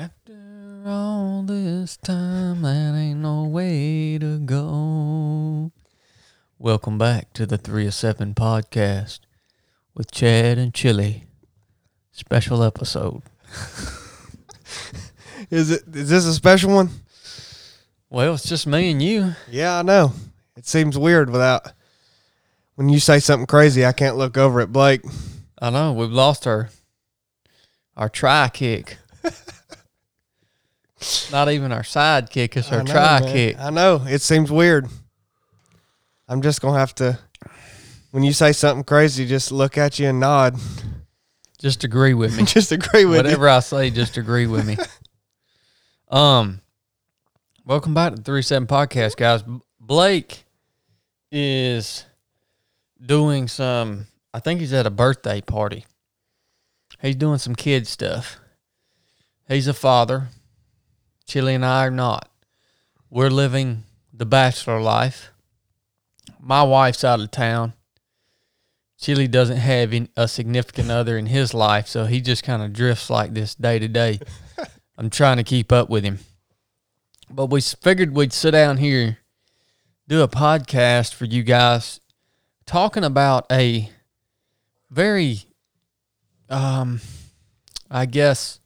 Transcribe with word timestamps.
After 0.00 0.82
all 0.86 1.42
this 1.42 1.98
time, 1.98 2.62
that 2.62 2.94
ain't 2.96 3.20
no 3.20 3.44
way 3.44 4.16
to 4.16 4.38
go. 4.38 5.72
Welcome 6.58 6.96
back 6.96 7.34
to 7.34 7.44
the 7.44 7.58
3 7.58 7.88
of 7.88 7.92
7 7.92 8.32
podcast 8.32 9.20
with 9.94 10.10
Chad 10.10 10.56
and 10.56 10.72
Chili. 10.72 11.24
Special 12.12 12.62
episode. 12.62 13.20
Is 15.50 15.70
it? 15.70 15.82
Is 15.94 16.08
this 16.08 16.24
a 16.24 16.32
special 16.32 16.72
one? 16.72 16.88
Well, 18.08 18.32
it's 18.32 18.48
just 18.48 18.66
me 18.66 18.92
and 18.92 19.02
you. 19.02 19.34
Yeah, 19.50 19.80
I 19.80 19.82
know. 19.82 20.14
It 20.56 20.66
seems 20.66 20.96
weird 20.96 21.28
without. 21.28 21.74
When 22.74 22.88
you 22.88 23.00
say 23.00 23.18
something 23.18 23.46
crazy, 23.46 23.84
I 23.84 23.92
can't 23.92 24.16
look 24.16 24.38
over 24.38 24.62
at 24.62 24.72
Blake. 24.72 25.02
I 25.60 25.68
know 25.68 25.92
we've 25.92 26.10
lost 26.10 26.46
our 26.46 26.70
our 27.98 28.08
try 28.08 28.48
kick. 28.48 28.96
Not 31.32 31.50
even 31.50 31.72
our 31.72 31.84
side 31.84 32.30
kick, 32.30 32.56
it's 32.56 32.70
our 32.70 32.82
know, 32.82 32.92
try 32.92 33.20
man. 33.20 33.32
kick. 33.32 33.58
I 33.58 33.70
know. 33.70 34.04
It 34.06 34.20
seems 34.22 34.50
weird. 34.50 34.88
I'm 36.28 36.42
just 36.42 36.60
gonna 36.60 36.78
have 36.78 36.94
to. 36.96 37.18
When 38.10 38.22
you 38.22 38.32
say 38.32 38.52
something 38.52 38.84
crazy, 38.84 39.26
just 39.26 39.52
look 39.52 39.78
at 39.78 39.98
you 39.98 40.08
and 40.08 40.20
nod. 40.20 40.56
Just 41.58 41.84
agree 41.84 42.14
with 42.14 42.36
me. 42.36 42.44
just 42.46 42.72
agree 42.72 43.04
with 43.04 43.18
Whatever 43.18 43.48
I 43.48 43.60
say, 43.60 43.90
just 43.90 44.16
agree 44.16 44.46
with 44.46 44.66
me. 44.66 44.76
Um, 46.08 46.60
welcome 47.64 47.94
back 47.94 48.10
to 48.10 48.16
the 48.16 48.22
Three 48.24 48.42
Seven 48.42 48.66
Podcast, 48.66 49.16
guys. 49.16 49.44
Blake 49.78 50.42
is 51.30 52.04
doing 53.00 53.46
some. 53.46 54.08
I 54.34 54.40
think 54.40 54.58
he's 54.58 54.72
at 54.72 54.86
a 54.86 54.90
birthday 54.90 55.40
party. 55.40 55.86
He's 57.00 57.14
doing 57.14 57.38
some 57.38 57.54
kid 57.54 57.86
stuff. 57.86 58.40
He's 59.46 59.68
a 59.68 59.72
father. 59.72 60.30
Chili 61.30 61.54
and 61.54 61.64
I 61.64 61.86
are 61.86 61.92
not. 61.92 62.28
We're 63.08 63.30
living 63.30 63.84
the 64.12 64.26
bachelor 64.26 64.80
life. 64.80 65.30
My 66.40 66.64
wife's 66.64 67.04
out 67.04 67.20
of 67.20 67.30
town. 67.30 67.74
Chili 68.98 69.28
doesn't 69.28 69.58
have 69.58 69.94
a 70.16 70.26
significant 70.26 70.90
other 70.90 71.16
in 71.16 71.26
his 71.26 71.54
life, 71.54 71.86
so 71.86 72.06
he 72.06 72.20
just 72.20 72.42
kind 72.42 72.64
of 72.64 72.72
drifts 72.72 73.10
like 73.10 73.32
this 73.32 73.54
day 73.54 73.78
to 73.78 73.86
day. 73.86 74.18
I'm 74.98 75.08
trying 75.08 75.36
to 75.36 75.44
keep 75.44 75.70
up 75.70 75.88
with 75.88 76.02
him. 76.02 76.18
But 77.30 77.46
we 77.46 77.60
figured 77.60 78.12
we'd 78.12 78.32
sit 78.32 78.50
down 78.50 78.78
here, 78.78 79.18
do 80.08 80.22
a 80.22 80.28
podcast 80.28 81.14
for 81.14 81.26
you 81.26 81.44
guys, 81.44 82.00
talking 82.66 83.04
about 83.04 83.46
a 83.52 83.88
very, 84.90 85.42
um, 86.48 87.00
I 87.88 88.06
guess, 88.06 88.58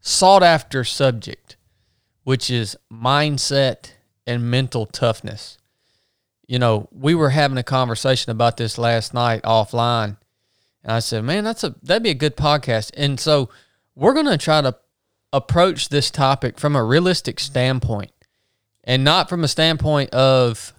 sought 0.00 0.42
after 0.42 0.82
subject, 0.82 1.56
which 2.24 2.50
is 2.50 2.76
mindset 2.92 3.92
and 4.26 4.50
mental 4.50 4.86
toughness 4.86 5.58
you 6.46 6.58
know, 6.58 6.88
we 6.92 7.14
were 7.14 7.30
having 7.30 7.58
a 7.58 7.62
conversation 7.62 8.30
about 8.30 8.56
this 8.56 8.76
last 8.78 9.14
night 9.14 9.42
offline, 9.42 10.16
and 10.82 10.92
I 10.92 10.98
said, 10.98 11.24
"Man, 11.24 11.44
that's 11.44 11.64
a 11.64 11.74
that'd 11.82 12.02
be 12.02 12.10
a 12.10 12.14
good 12.14 12.36
podcast." 12.36 12.90
And 12.96 13.18
so 13.18 13.48
we're 13.94 14.12
going 14.12 14.26
to 14.26 14.38
try 14.38 14.60
to 14.60 14.76
approach 15.32 15.88
this 15.88 16.10
topic 16.10 16.58
from 16.58 16.76
a 16.76 16.84
realistic 16.84 17.40
standpoint, 17.40 18.12
and 18.84 19.04
not 19.04 19.28
from 19.28 19.42
a 19.42 19.48
standpoint 19.48 20.10
of 20.10 20.72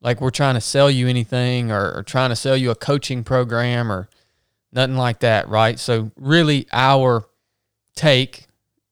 like 0.00 0.20
we're 0.20 0.30
trying 0.30 0.54
to 0.54 0.60
sell 0.60 0.90
you 0.90 1.08
anything 1.08 1.72
or, 1.72 1.98
or 1.98 2.02
trying 2.04 2.30
to 2.30 2.36
sell 2.36 2.56
you 2.56 2.70
a 2.70 2.76
coaching 2.76 3.24
program 3.24 3.90
or 3.90 4.08
nothing 4.72 4.96
like 4.96 5.20
that, 5.20 5.48
right? 5.48 5.76
So 5.78 6.12
really, 6.16 6.68
our 6.72 7.26
take 7.96 8.46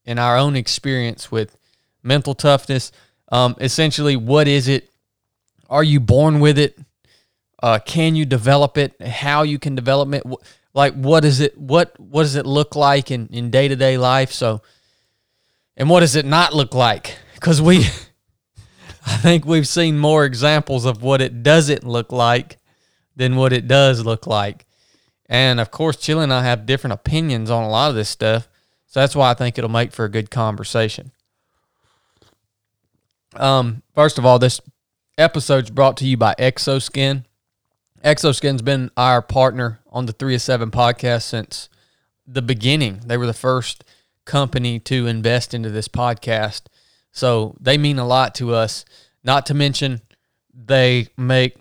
and 0.06 0.18
our 0.18 0.36
own 0.36 0.56
experience 0.56 1.30
with 1.30 1.56
mental 2.02 2.34
toughness. 2.34 2.92
Um, 3.30 3.56
essentially, 3.60 4.16
what 4.16 4.48
is 4.48 4.68
it? 4.68 4.90
Are 5.68 5.84
you 5.84 6.00
born 6.00 6.40
with 6.40 6.58
it? 6.58 6.78
Uh, 7.62 7.78
can 7.84 8.14
you 8.14 8.24
develop 8.24 8.78
it? 8.78 9.00
How 9.02 9.42
you 9.42 9.58
can 9.58 9.74
develop 9.74 10.12
it? 10.14 10.22
Like 10.72 10.94
what 10.94 11.24
is 11.24 11.40
it? 11.40 11.58
What 11.58 11.98
what 11.98 12.22
does 12.22 12.36
it 12.36 12.46
look 12.46 12.76
like 12.76 13.10
in 13.10 13.28
in 13.28 13.50
day 13.50 13.66
to 13.66 13.76
day 13.76 13.98
life? 13.98 14.30
So, 14.30 14.62
and 15.76 15.90
what 15.90 16.00
does 16.00 16.16
it 16.16 16.26
not 16.26 16.54
look 16.54 16.74
like? 16.74 17.16
Because 17.34 17.60
we, 17.60 17.78
I 19.06 19.16
think 19.16 19.46
we've 19.46 19.66
seen 19.66 19.98
more 19.98 20.24
examples 20.24 20.84
of 20.84 21.02
what 21.02 21.20
it 21.20 21.42
doesn't 21.42 21.84
look 21.84 22.12
like 22.12 22.58
than 23.16 23.36
what 23.36 23.52
it 23.52 23.66
does 23.66 24.04
look 24.04 24.26
like. 24.26 24.66
And 25.28 25.58
of 25.58 25.70
course, 25.70 25.96
Chili 25.96 26.24
and 26.24 26.32
I 26.32 26.44
have 26.44 26.66
different 26.66 26.94
opinions 26.94 27.50
on 27.50 27.64
a 27.64 27.68
lot 27.68 27.88
of 27.88 27.96
this 27.96 28.10
stuff. 28.10 28.48
So 28.86 29.00
that's 29.00 29.16
why 29.16 29.30
I 29.30 29.34
think 29.34 29.58
it'll 29.58 29.70
make 29.70 29.92
for 29.92 30.04
a 30.04 30.10
good 30.10 30.30
conversation. 30.30 31.12
Um, 33.34 33.82
first 33.94 34.18
of 34.18 34.24
all, 34.24 34.38
this 34.38 34.60
episode's 35.18 35.70
brought 35.70 35.96
to 35.98 36.06
you 36.06 36.16
by 36.16 36.34
Exoskin. 36.38 37.24
Exoskin's 38.04 38.62
been 38.62 38.90
our 38.96 39.20
partner 39.22 39.80
on 39.90 40.06
the 40.06 40.12
3 40.12 40.34
of 40.36 40.42
7 40.42 40.70
podcast 40.70 41.22
since 41.22 41.68
the 42.26 42.42
beginning. 42.42 43.00
They 43.06 43.16
were 43.16 43.26
the 43.26 43.34
first 43.34 43.84
company 44.24 44.78
to 44.80 45.06
invest 45.06 45.54
into 45.54 45.70
this 45.70 45.88
podcast. 45.88 46.62
So 47.12 47.56
they 47.60 47.78
mean 47.78 47.98
a 47.98 48.06
lot 48.06 48.34
to 48.36 48.54
us. 48.54 48.84
Not 49.24 49.46
to 49.46 49.54
mention, 49.54 50.02
they 50.52 51.08
make, 51.16 51.56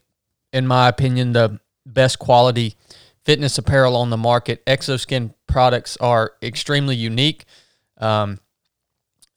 in 0.52 0.68
my 0.68 0.88
opinion, 0.88 1.34
the 1.34 1.60
best 1.86 2.20
quality 2.20 2.76
fitness 3.24 3.58
apparel 3.58 3.96
on 3.96 4.10
the 4.10 4.18
market. 4.18 4.66
Exoskin 4.66 5.34
products 5.56 5.96
are 6.02 6.34
extremely 6.44 6.98
unique. 6.98 7.46
Um, 7.98 8.42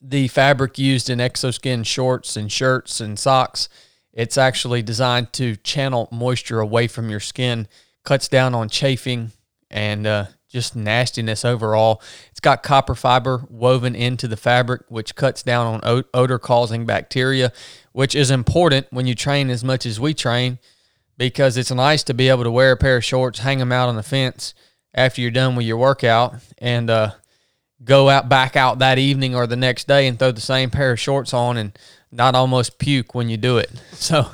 the 0.00 0.26
fabric 0.26 0.76
used 0.76 1.08
in 1.08 1.20
Exoskin 1.20 1.86
shorts 1.86 2.36
and 2.36 2.50
shirts 2.50 3.00
and 3.00 3.16
socks 3.16 3.68
it's 4.12 4.36
actually 4.36 4.82
designed 4.82 5.32
to 5.34 5.54
channel 5.54 6.08
moisture 6.10 6.58
away 6.58 6.88
from 6.88 7.08
your 7.08 7.20
skin, 7.20 7.68
cuts 8.02 8.26
down 8.26 8.52
on 8.52 8.68
chafing 8.68 9.30
and 9.70 10.08
uh, 10.08 10.24
just 10.48 10.74
nastiness 10.74 11.44
overall. 11.44 12.02
It's 12.32 12.40
got 12.40 12.64
copper 12.64 12.96
fiber 12.96 13.44
woven 13.48 13.94
into 13.94 14.26
the 14.26 14.36
fabric, 14.36 14.82
which 14.88 15.14
cuts 15.14 15.44
down 15.44 15.80
on 15.84 16.04
odor 16.12 16.40
causing 16.40 16.84
bacteria, 16.84 17.52
which 17.92 18.16
is 18.16 18.32
important 18.32 18.88
when 18.90 19.06
you 19.06 19.14
train 19.14 19.50
as 19.50 19.62
much 19.62 19.86
as 19.86 20.00
we 20.00 20.14
train 20.14 20.58
because 21.16 21.56
it's 21.56 21.70
nice 21.70 22.02
to 22.02 22.12
be 22.12 22.28
able 22.28 22.42
to 22.42 22.50
wear 22.50 22.72
a 22.72 22.76
pair 22.76 22.96
of 22.96 23.04
shorts, 23.04 23.38
hang 23.38 23.58
them 23.58 23.70
out 23.70 23.88
on 23.88 23.94
the 23.94 24.02
fence 24.02 24.52
after 24.94 25.20
you're 25.20 25.30
done 25.30 25.56
with 25.56 25.66
your 25.66 25.76
workout, 25.76 26.36
and 26.58 26.90
uh, 26.90 27.12
go 27.84 28.08
out 28.08 28.28
back 28.28 28.56
out 28.56 28.80
that 28.80 28.98
evening 28.98 29.34
or 29.34 29.46
the 29.46 29.56
next 29.56 29.86
day 29.86 30.06
and 30.06 30.18
throw 30.18 30.32
the 30.32 30.40
same 30.40 30.70
pair 30.70 30.92
of 30.92 31.00
shorts 31.00 31.32
on 31.32 31.56
and 31.56 31.78
not 32.10 32.34
almost 32.34 32.78
puke 32.78 33.14
when 33.14 33.28
you 33.28 33.36
do 33.36 33.58
it. 33.58 33.70
So 33.92 34.30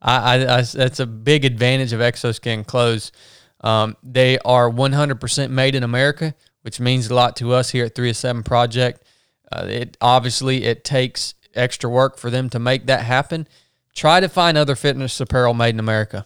I, 0.00 0.36
I, 0.36 0.58
I 0.58 0.62
that's 0.62 0.98
a 0.98 1.06
big 1.06 1.44
advantage 1.44 1.92
of 1.92 2.00
Exoskin 2.00 2.66
clothes. 2.66 3.12
Um, 3.60 3.96
they 4.02 4.38
are 4.40 4.68
100% 4.68 5.50
made 5.50 5.76
in 5.76 5.84
America, 5.84 6.34
which 6.62 6.80
means 6.80 7.08
a 7.08 7.14
lot 7.14 7.36
to 7.36 7.52
us 7.52 7.70
here 7.70 7.84
at 7.84 7.94
307 7.94 8.42
Project. 8.42 9.04
Uh, 9.52 9.66
it 9.68 9.96
obviously 10.00 10.64
it 10.64 10.82
takes 10.82 11.34
extra 11.54 11.88
work 11.88 12.18
for 12.18 12.30
them 12.30 12.50
to 12.50 12.58
make 12.58 12.86
that 12.86 13.04
happen. 13.04 13.46
Try 13.94 14.20
to 14.20 14.28
find 14.28 14.56
other 14.56 14.74
fitness 14.74 15.20
apparel 15.20 15.54
made 15.54 15.74
in 15.74 15.80
America. 15.80 16.24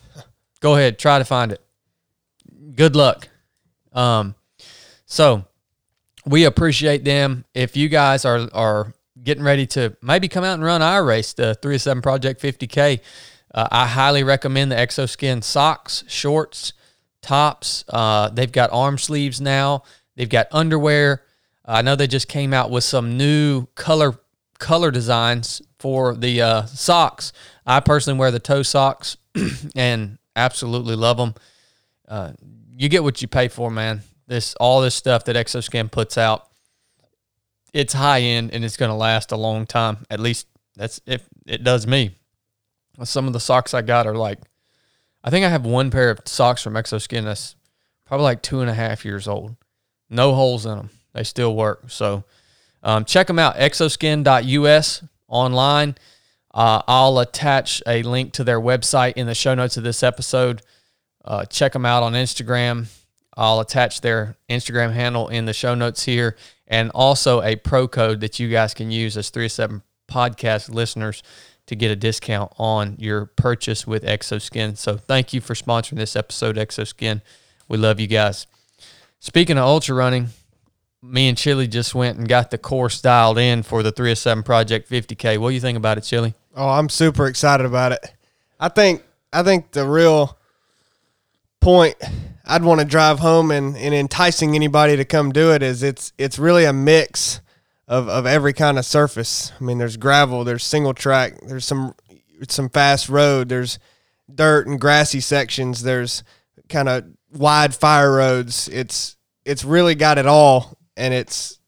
Go 0.61 0.77
ahead, 0.77 0.99
try 0.99 1.19
to 1.19 1.25
find 1.25 1.53
it. 1.53 1.61
Good 2.75 2.97
luck. 2.97 3.29
Um, 3.97 4.35
so 5.07 5.45
we 6.25 6.45
appreciate 6.45 7.05
them. 7.05 7.45
If 7.55 7.77
you 7.77 7.89
guys 7.89 8.25
are 8.25 8.49
are 8.53 8.95
getting 9.23 9.43
ready 9.43 9.67
to 9.67 9.97
maybe 10.03 10.29
come 10.29 10.45
out 10.45 10.55
and 10.55 10.63
run 10.63 10.83
our 10.83 11.05
race, 11.05 11.33
the 11.33 11.55
3 11.55 11.75
of 11.77 11.83
7 11.83 12.03
Project 12.03 12.41
50K, 12.41 13.01
uh, 13.55 13.69
I 13.73 13.87
highly 13.87 14.23
recommend 14.23 14.71
the 14.71 14.77
Exoskin 14.77 15.43
socks, 15.43 16.05
shorts, 16.07 16.75
tops. 17.23 17.85
Uh, 17.89 18.29
they've 18.29 18.53
got 18.53 18.71
arm 18.73 18.99
sleeves 18.99 19.41
now. 19.41 19.83
They've 20.15 20.29
got 20.29 20.49
underwear. 20.53 21.23
I 21.65 21.83
know 21.83 21.97
they 21.97 22.07
just 22.07 22.29
came 22.29 22.55
out 22.55 22.71
with 22.71 22.85
some 22.85 23.17
new 23.17 23.67
color 23.75 24.19
color 24.59 24.91
designs 24.91 25.61
for 25.79 26.15
the 26.15 26.41
uh, 26.41 26.67
socks. 26.67 27.33
I 27.67 27.81
personally 27.81 28.19
wear 28.19 28.31
the 28.31 28.39
toe 28.39 28.63
socks 28.63 29.17
and 29.77 30.19
absolutely 30.35 30.97
love 30.97 31.17
them. 31.17 31.35
You 32.77 32.89
get 32.89 33.03
what 33.03 33.23
you 33.23 33.29
pay 33.29 33.49
for, 33.49 33.71
man. 33.71 34.03
This 34.27 34.55
all 34.57 34.81
this 34.81 34.95
stuff 34.95 35.25
that 35.25 35.37
Exoskin 35.37 35.91
puts 35.91 36.19
out, 36.19 36.49
it's 37.73 37.95
high 37.95 38.21
end 38.21 38.53
and 38.53 38.65
it's 38.65 38.77
going 38.77 38.91
to 38.91 38.97
last 38.97 39.33
a 39.33 39.37
long 39.37 39.67
time. 39.67 40.05
At 40.11 40.21
least 40.21 40.47
that's 40.75 41.01
if 41.07 41.27
it 41.47 41.65
does 41.65 41.87
me. 41.87 42.11
Some 43.05 43.27
of 43.27 43.33
the 43.33 43.41
socks 43.41 43.75
I 43.75 43.83
got 43.83 44.07
are 44.07 44.17
like, 44.17 44.39
I 45.23 45.31
think 45.31 45.45
I 45.45 45.49
have 45.49 45.65
one 45.65 45.91
pair 45.91 46.11
of 46.11 46.21
socks 46.25 46.63
from 46.63 46.75
Exoskin 46.75 47.25
that's 47.25 47.57
probably 48.05 48.25
like 48.25 48.43
two 48.43 48.61
and 48.61 48.71
a 48.71 48.75
half 48.75 49.05
years 49.05 49.29
old. 49.29 49.57
No 50.09 50.35
holes 50.35 50.67
in 50.67 50.77
them. 50.77 50.91
They 51.13 51.25
still 51.25 51.55
work. 51.57 51.85
So 51.89 52.25
um, 52.83 53.05
check 53.05 53.27
them 53.27 53.39
out. 53.39 53.57
Exoskin.us 53.57 55.03
online. 55.29 55.97
Uh, 56.55 56.83
I'll 56.87 57.19
attach 57.19 57.83
a 57.87 58.03
link 58.03 58.33
to 58.35 58.45
their 58.45 58.61
website 58.61 59.15
in 59.15 59.27
the 59.27 59.35
show 59.35 59.55
notes 59.55 59.77
of 59.77 59.83
this 59.83 60.03
episode. 60.03 60.63
Uh, 61.27 61.45
check 61.45 61.73
them 61.73 61.85
out 61.85 62.03
on 62.03 62.13
Instagram. 62.13 62.87
I'll 63.37 63.61
attach 63.61 64.01
their 64.01 64.37
Instagram 64.49 64.93
handle 64.93 65.29
in 65.29 65.45
the 65.45 65.53
show 65.53 65.75
notes 65.75 66.05
here 66.05 66.37
and 66.67 66.91
also 66.95 67.43
a 67.43 67.57
pro 67.57 67.87
code 67.87 68.21
that 68.21 68.39
you 68.41 68.49
guys 68.49 68.75
can 68.75 68.91
use 68.91 69.17
as 69.17 69.31
307 69.31 69.83
podcast 70.09 70.73
listeners 70.73 71.23
to 71.67 71.75
get 71.75 71.91
a 71.91 71.97
discount 71.97 72.53
on 72.59 72.97
your 72.99 73.27
purchase 73.27 73.87
with 73.87 74.05
Exoskin. 74.05 74.77
So 74.77 74.97
thank 74.97 75.33
you 75.33 75.41
for 75.41 75.55
sponsoring 75.55 75.97
this 75.97 76.17
episode, 76.17 76.57
Exoskin. 76.57 77.23
We 77.69 77.77
love 77.77 78.01
you 78.01 78.07
guys. 78.07 78.47
Speaking 79.19 79.59
of 79.59 79.65
ultra 79.65 79.95
running, 79.95 80.29
me 81.03 81.29
and 81.29 81.37
Chili 81.37 81.67
just 81.67 81.95
went 81.95 82.19
and 82.19 82.29
got 82.29 82.51
the 82.51 82.59
course 82.59 83.01
dialed 83.01 83.39
in 83.39 83.63
for 83.63 83.83
the 83.83 83.91
307 83.91 84.45
Project 84.45 84.89
50K. 84.89 85.39
What 85.39 85.51
do 85.51 85.55
you 85.55 85.61
think 85.61 85.77
about 85.77 85.99
it, 85.99 86.03
Chili? 86.03 86.35
Oh, 86.55 86.69
I'm 86.69 86.89
super 86.89 87.27
excited 87.27 87.67
about 87.67 87.93
it. 87.93 88.13
I 88.59 88.69
think 88.69 89.03
I 89.33 89.43
think 89.43 89.73
the 89.73 89.87
real 89.87 90.36
point 91.67 91.97
I'd 92.45 92.63
want 92.63 92.79
to 92.79 92.87
drive 92.87 93.19
home 93.19 93.51
and, 93.51 93.77
and 93.77 93.93
enticing 93.93 94.55
anybody 94.55 94.95
to 94.99 95.05
come 95.05 95.33
do 95.33 95.53
it 95.53 95.65
is 95.65 95.83
it's 95.83 96.13
it's 96.17 96.39
really 96.39 96.65
a 96.65 96.73
mix 96.73 97.41
of, 97.89 98.09
of 98.09 98.25
every 98.25 98.53
kind 98.53 98.79
of 98.79 98.85
surface. 98.85 99.51
I 99.61 99.65
mean, 99.65 99.79
there's 99.79 99.97
gravel, 99.97 100.45
there's 100.45 100.63
single 100.63 100.95
track, 100.95 101.35
there's 101.43 101.65
some 101.65 101.97
some 102.49 102.69
fast 102.69 103.09
road, 103.09 103.49
there's 103.49 103.81
dirt 104.33 104.69
and 104.69 104.81
grassy 104.81 105.19
sections, 105.19 105.83
there's 105.83 106.23
kind 106.69 106.89
of 106.89 107.05
wide 107.33 107.75
fire 107.75 108.13
roads. 108.13 108.69
It's 108.69 109.17
it's 109.45 109.65
really 109.65 109.97
got 109.97 110.19
it 110.19 110.27
all, 110.27 110.79
and 110.97 111.13
it's 111.13 111.59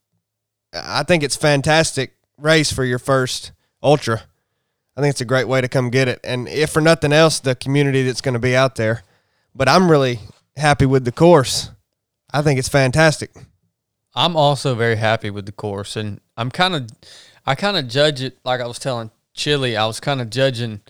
I 0.73 1.03
think 1.03 1.25
it's 1.25 1.35
fantastic 1.35 2.15
race 2.37 2.73
for 2.73 2.85
your 2.85 3.01
first 3.01 3.51
ultra. 3.83 4.23
I 4.97 5.01
think 5.01 5.11
it's 5.11 5.21
a 5.21 5.25
great 5.25 5.49
way 5.49 5.61
to 5.61 5.67
come 5.67 5.91
get 5.91 6.07
it, 6.07 6.21
and 6.23 6.47
if 6.47 6.71
for 6.71 6.81
nothing 6.81 7.13
else, 7.13 7.41
the 7.41 7.57
community 7.57 8.05
that's 8.05 8.21
going 8.21 8.35
to 8.35 8.39
be 8.39 8.55
out 8.55 8.77
there. 8.77 9.03
But 9.59 9.69
I'm 9.69 9.91
really 9.91 10.21
happy 10.57 10.87
with 10.87 11.05
the 11.05 11.11
course. 11.11 11.73
I 12.33 12.43
think 12.43 12.61
it's 12.61 12.69
fantastic. 12.69 13.33
I'm 14.15 14.37
also 14.37 14.77
very 14.77 14.95
happy 14.95 15.31
with 15.31 15.47
the 15.47 15.53
course, 15.53 15.97
and 15.97 16.21
I'm 16.37 16.53
kind 16.53 16.77
of, 16.77 16.89
I 17.45 17.57
kind 17.57 17.77
of 17.77 17.89
judge 17.89 18.23
it 18.23 18.39
like 18.45 18.61
I 18.61 18.69
was 18.69 18.79
telling 18.79 19.11
Chili. 19.35 19.77
I 19.77 19.85
was 19.87 19.99
kind 19.99 20.21
of 20.21 20.31
judging 20.31 20.81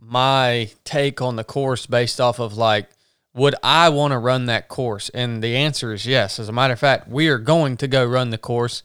my 0.00 0.70
take 0.82 1.22
on 1.22 1.36
the 1.36 1.44
course 1.44 1.86
based 1.86 2.20
off 2.20 2.40
of 2.40 2.56
like, 2.56 2.90
would 3.32 3.54
I 3.62 3.90
want 3.90 4.10
to 4.10 4.18
run 4.18 4.46
that 4.46 4.66
course? 4.66 5.08
And 5.10 5.40
the 5.40 5.54
answer 5.54 5.92
is 5.92 6.04
yes. 6.04 6.40
As 6.40 6.48
a 6.48 6.52
matter 6.52 6.72
of 6.72 6.80
fact, 6.80 7.06
we 7.06 7.28
are 7.28 7.38
going 7.38 7.76
to 7.76 7.86
go 7.86 8.04
run 8.04 8.30
the 8.30 8.38
course 8.38 8.82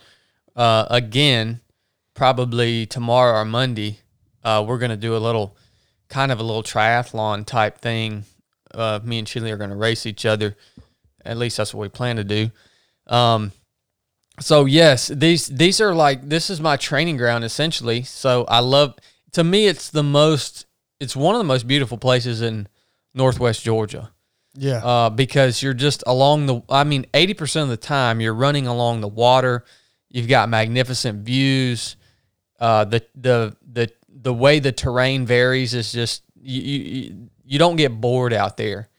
uh, 0.56 0.86
again, 0.92 1.62
probably 2.14 2.86
tomorrow 2.86 3.40
or 3.40 3.46
Monday. 3.46 4.02
Uh, 4.44 4.64
we're 4.68 4.78
going 4.78 4.92
to 4.92 4.98
do 4.98 5.16
a 5.16 5.18
little, 5.18 5.58
kind 6.10 6.32
of 6.32 6.40
a 6.40 6.44
little 6.44 6.62
triathlon 6.62 7.44
type 7.44 7.80
thing. 7.80 8.26
Uh, 8.76 9.00
me 9.04 9.20
and 9.20 9.28
Chili 9.28 9.52
are 9.52 9.58
going 9.58 9.70
to 9.70 9.76
race 9.76 10.06
each 10.06 10.26
other. 10.26 10.56
At 11.24 11.38
least 11.38 11.58
that's 11.58 11.74
what 11.74 11.82
we 11.82 11.90
plan 11.90 12.18
to 12.18 12.24
do. 12.24 12.52
Um, 13.08 13.52
so 14.40 14.66
yes, 14.66 15.08
these 15.08 15.48
these 15.48 15.80
are 15.80 15.96
like 15.96 16.28
this 16.28 16.50
is 16.50 16.60
my 16.60 16.78
training 16.78 17.18
ground 17.18 17.44
essentially. 17.44 18.04
So 18.04 18.44
I 18.46 18.60
love 18.60 18.96
to 19.32 19.44
me 19.44 19.68
it's 19.68 19.90
the 19.90 20.04
most 20.04 20.66
it's 21.00 21.16
one 21.16 21.36
of 21.36 21.40
the 21.40 21.46
most 21.46 21.68
beautiful 21.68 21.98
places 21.98 22.42
in 22.42 22.68
Northwest 23.14 23.64
Georgia. 23.64 24.12
Yeah. 24.58 24.86
Uh, 24.86 25.10
because 25.10 25.62
you're 25.62 25.74
just 25.74 26.04
along 26.08 26.46
the 26.46 26.62
I 26.70 26.84
mean 26.84 27.06
80% 27.14 27.64
of 27.64 27.70
the 27.70 27.78
time 27.78 28.22
you're 28.22 28.34
running 28.34 28.68
along 28.68 29.02
the 29.02 29.08
water. 29.08 29.66
You've 30.10 30.28
got 30.28 30.50
magnificent 30.50 31.26
views. 31.26 31.96
Uh, 32.60 32.86
the 32.86 33.06
the 33.16 33.56
the 33.70 33.92
the 34.08 34.34
way 34.34 34.60
the 34.60 34.72
terrain 34.72 35.26
varies 35.26 35.74
is 35.74 35.92
just 35.92 36.24
you 36.42 36.62
you, 36.62 37.30
you 37.46 37.60
don't 37.60 37.76
get 37.76 38.02
bored 38.02 38.34
out 38.34 38.58
there. 38.58 38.90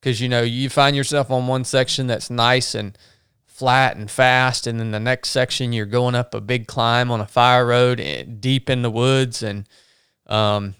Because 0.00 0.20
you 0.20 0.28
know 0.28 0.42
you 0.42 0.68
find 0.68 0.94
yourself 0.94 1.30
on 1.30 1.46
one 1.46 1.64
section 1.64 2.06
that's 2.06 2.28
nice 2.28 2.74
and 2.74 2.98
flat 3.46 3.96
and 3.96 4.10
fast 4.10 4.66
and 4.66 4.80
then 4.80 4.90
the 4.90 4.98
next 4.98 5.30
section 5.30 5.72
you're 5.72 5.86
going 5.86 6.16
up 6.16 6.34
a 6.34 6.40
big 6.40 6.66
climb 6.66 7.10
on 7.10 7.20
a 7.20 7.26
fire 7.26 7.64
road 7.64 8.00
eh, 8.00 8.24
deep 8.24 8.68
in 8.68 8.82
the 8.82 8.90
woods 8.90 9.44
and 9.44 9.68
um, 10.26 10.74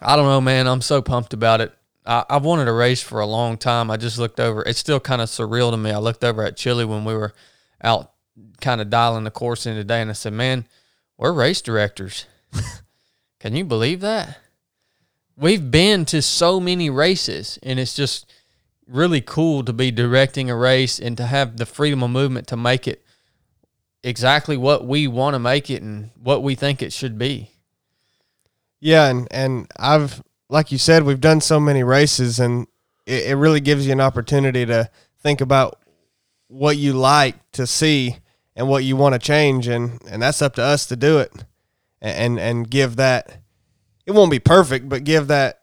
i 0.00 0.16
don't 0.16 0.24
know 0.24 0.40
man 0.40 0.66
i'm 0.66 0.80
so 0.80 1.02
pumped 1.02 1.34
about 1.34 1.60
it. 1.60 1.70
I, 2.06 2.24
i've 2.30 2.46
wanted 2.46 2.66
a 2.66 2.72
race 2.72 3.02
for 3.02 3.20
a 3.20 3.26
long 3.26 3.58
time. 3.58 3.90
I 3.90 3.98
just 3.98 4.18
looked 4.18 4.40
over 4.40 4.62
it's 4.62 4.78
still 4.78 5.00
kind 5.00 5.20
of 5.20 5.28
surreal 5.28 5.70
to 5.70 5.76
me. 5.76 5.90
I 5.90 5.98
looked 5.98 6.24
over 6.24 6.42
at 6.42 6.56
chili 6.56 6.86
when 6.86 7.04
we 7.04 7.14
were 7.14 7.34
out 7.82 8.10
kind 8.62 8.80
of 8.80 8.88
dialing 8.88 9.24
the 9.24 9.30
course 9.30 9.66
in 9.66 9.76
today 9.76 10.00
and 10.00 10.08
i 10.08 10.14
said 10.14 10.32
man 10.32 10.66
we're 11.18 11.32
race 11.32 11.60
directors. 11.60 12.24
Can 13.38 13.54
you 13.54 13.64
believe 13.64 14.00
that 14.00 14.38
we've 15.36 15.70
been 15.70 16.04
to 16.06 16.22
so 16.22 16.60
many 16.60 16.90
races 16.90 17.58
and 17.62 17.78
it's 17.78 17.94
just 17.94 18.30
really 18.86 19.20
cool 19.20 19.64
to 19.64 19.72
be 19.72 19.90
directing 19.90 20.50
a 20.50 20.56
race 20.56 20.98
and 20.98 21.16
to 21.16 21.26
have 21.26 21.56
the 21.56 21.66
freedom 21.66 22.02
of 22.02 22.10
movement 22.10 22.46
to 22.48 22.56
make 22.56 22.86
it 22.86 23.02
exactly 24.02 24.56
what 24.56 24.86
we 24.86 25.06
want 25.06 25.34
to 25.34 25.38
make 25.38 25.70
it 25.70 25.82
and 25.82 26.10
what 26.20 26.42
we 26.42 26.54
think 26.54 26.82
it 26.82 26.92
should 26.92 27.18
be. 27.18 27.50
Yeah, 28.80 29.08
and 29.08 29.28
and 29.30 29.70
I've 29.78 30.22
like 30.48 30.72
you 30.72 30.78
said, 30.78 31.04
we've 31.04 31.20
done 31.20 31.40
so 31.40 31.60
many 31.60 31.82
races, 31.84 32.40
and 32.40 32.66
it, 33.06 33.30
it 33.30 33.36
really 33.36 33.60
gives 33.60 33.86
you 33.86 33.92
an 33.92 34.00
opportunity 34.00 34.66
to 34.66 34.90
think 35.20 35.40
about 35.40 35.80
what 36.48 36.76
you 36.76 36.92
like 36.92 37.36
to 37.52 37.66
see 37.66 38.16
and 38.54 38.68
what 38.68 38.84
you 38.84 38.96
want 38.96 39.14
to 39.14 39.18
change, 39.18 39.68
and 39.68 40.02
and 40.08 40.20
that's 40.20 40.42
up 40.42 40.56
to 40.56 40.62
us 40.62 40.86
to 40.86 40.96
do 40.96 41.18
it, 41.18 41.32
and 42.00 42.38
and 42.38 42.70
give 42.70 42.96
that. 42.96 43.38
It 44.06 44.12
won't 44.12 44.30
be 44.30 44.38
perfect, 44.40 44.88
but 44.88 45.04
give 45.04 45.28
that 45.28 45.62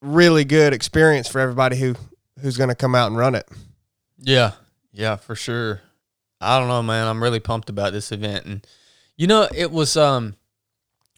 really 0.00 0.44
good 0.44 0.72
experience 0.72 1.28
for 1.28 1.40
everybody 1.40 1.76
who 1.76 1.94
who's 2.40 2.56
going 2.56 2.68
to 2.68 2.74
come 2.74 2.94
out 2.94 3.06
and 3.08 3.16
run 3.16 3.34
it. 3.34 3.48
Yeah, 4.18 4.52
yeah, 4.92 5.16
for 5.16 5.34
sure. 5.34 5.80
I 6.40 6.58
don't 6.58 6.68
know, 6.68 6.82
man. 6.82 7.06
I'm 7.06 7.22
really 7.22 7.40
pumped 7.40 7.70
about 7.70 7.92
this 7.92 8.10
event, 8.12 8.46
and 8.46 8.66
you 9.16 9.26
know, 9.26 9.48
it 9.54 9.70
was 9.70 9.96
um, 9.96 10.36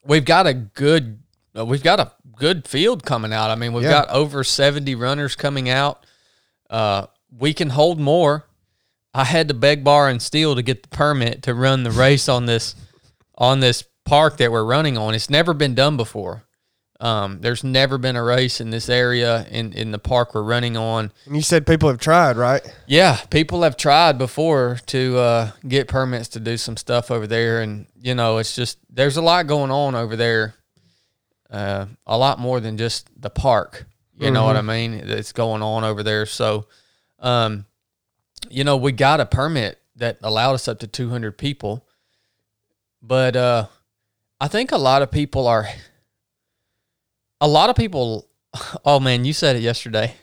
we've 0.04 0.24
got 0.24 0.46
a 0.46 0.54
good, 0.54 1.20
uh, 1.58 1.64
we've 1.64 1.82
got 1.82 1.98
a 2.00 2.12
good 2.36 2.66
field 2.68 3.04
coming 3.04 3.32
out. 3.32 3.50
I 3.50 3.54
mean, 3.54 3.72
we've 3.72 3.84
Yeah. 3.84 3.90
got 4.04 4.10
over 4.10 4.44
70 4.44 4.94
runners 4.96 5.34
coming 5.36 5.68
out. 5.68 6.04
Uh, 6.68 7.06
we 7.36 7.54
can 7.54 7.70
hold 7.70 7.98
more. 8.00 8.46
I 9.14 9.24
had 9.24 9.48
to 9.48 9.54
beg, 9.54 9.84
bar, 9.84 10.08
and 10.08 10.20
steal 10.20 10.56
to 10.56 10.62
get 10.62 10.82
the 10.82 10.88
permit 10.88 11.42
to 11.44 11.54
run 11.54 11.84
the 11.84 11.90
race 11.92 12.28
on 12.28 12.46
this 12.46 12.74
on 13.36 13.60
this 13.60 13.84
park 14.04 14.36
that 14.38 14.52
we're 14.52 14.64
running 14.64 14.96
on. 14.96 15.14
It's 15.14 15.30
never 15.30 15.54
been 15.54 15.74
done 15.74 15.96
before. 15.96 16.44
Um, 17.00 17.40
there's 17.40 17.64
never 17.64 17.98
been 17.98 18.16
a 18.16 18.22
race 18.22 18.60
in 18.60 18.70
this 18.70 18.88
area 18.88 19.46
in 19.50 19.72
in 19.72 19.90
the 19.90 19.98
park 19.98 20.34
we're 20.34 20.42
running 20.42 20.76
on. 20.76 21.12
And 21.26 21.34
you 21.36 21.42
said 21.42 21.66
people 21.66 21.88
have 21.88 21.98
tried, 21.98 22.36
right? 22.36 22.62
Yeah, 22.86 23.16
people 23.30 23.62
have 23.62 23.76
tried 23.76 24.16
before 24.16 24.78
to 24.86 25.18
uh, 25.18 25.50
get 25.66 25.88
permits 25.88 26.28
to 26.28 26.40
do 26.40 26.56
some 26.56 26.76
stuff 26.76 27.10
over 27.10 27.26
there, 27.26 27.60
and 27.62 27.86
you 28.00 28.14
know, 28.14 28.38
it's 28.38 28.54
just 28.54 28.78
there's 28.88 29.16
a 29.16 29.22
lot 29.22 29.46
going 29.46 29.70
on 29.70 29.94
over 29.94 30.16
there. 30.16 30.54
Uh, 31.50 31.86
a 32.06 32.16
lot 32.16 32.38
more 32.38 32.58
than 32.58 32.76
just 32.78 33.08
the 33.20 33.30
park. 33.30 33.86
You 34.16 34.30
know 34.30 34.44
what 34.44 34.56
I 34.56 34.62
mean? 34.62 35.06
That's 35.06 35.32
going 35.32 35.62
on 35.62 35.84
over 35.84 36.02
there. 36.02 36.24
So, 36.24 36.66
um, 37.18 37.66
you 38.48 38.64
know, 38.64 38.76
we 38.76 38.92
got 38.92 39.20
a 39.20 39.26
permit 39.26 39.80
that 39.96 40.18
allowed 40.22 40.54
us 40.54 40.68
up 40.68 40.78
to 40.80 40.86
200 40.86 41.36
people, 41.36 41.86
but 43.02 43.36
uh, 43.36 43.66
I 44.44 44.48
think 44.48 44.72
a 44.72 44.78
lot 44.78 45.00
of 45.02 45.10
people 45.10 45.46
are. 45.46 45.66
A 47.40 47.48
lot 47.48 47.70
of 47.70 47.76
people. 47.76 48.28
Oh 48.84 49.00
man, 49.00 49.24
you 49.24 49.32
said 49.32 49.56
it 49.56 49.62
yesterday 49.62 50.14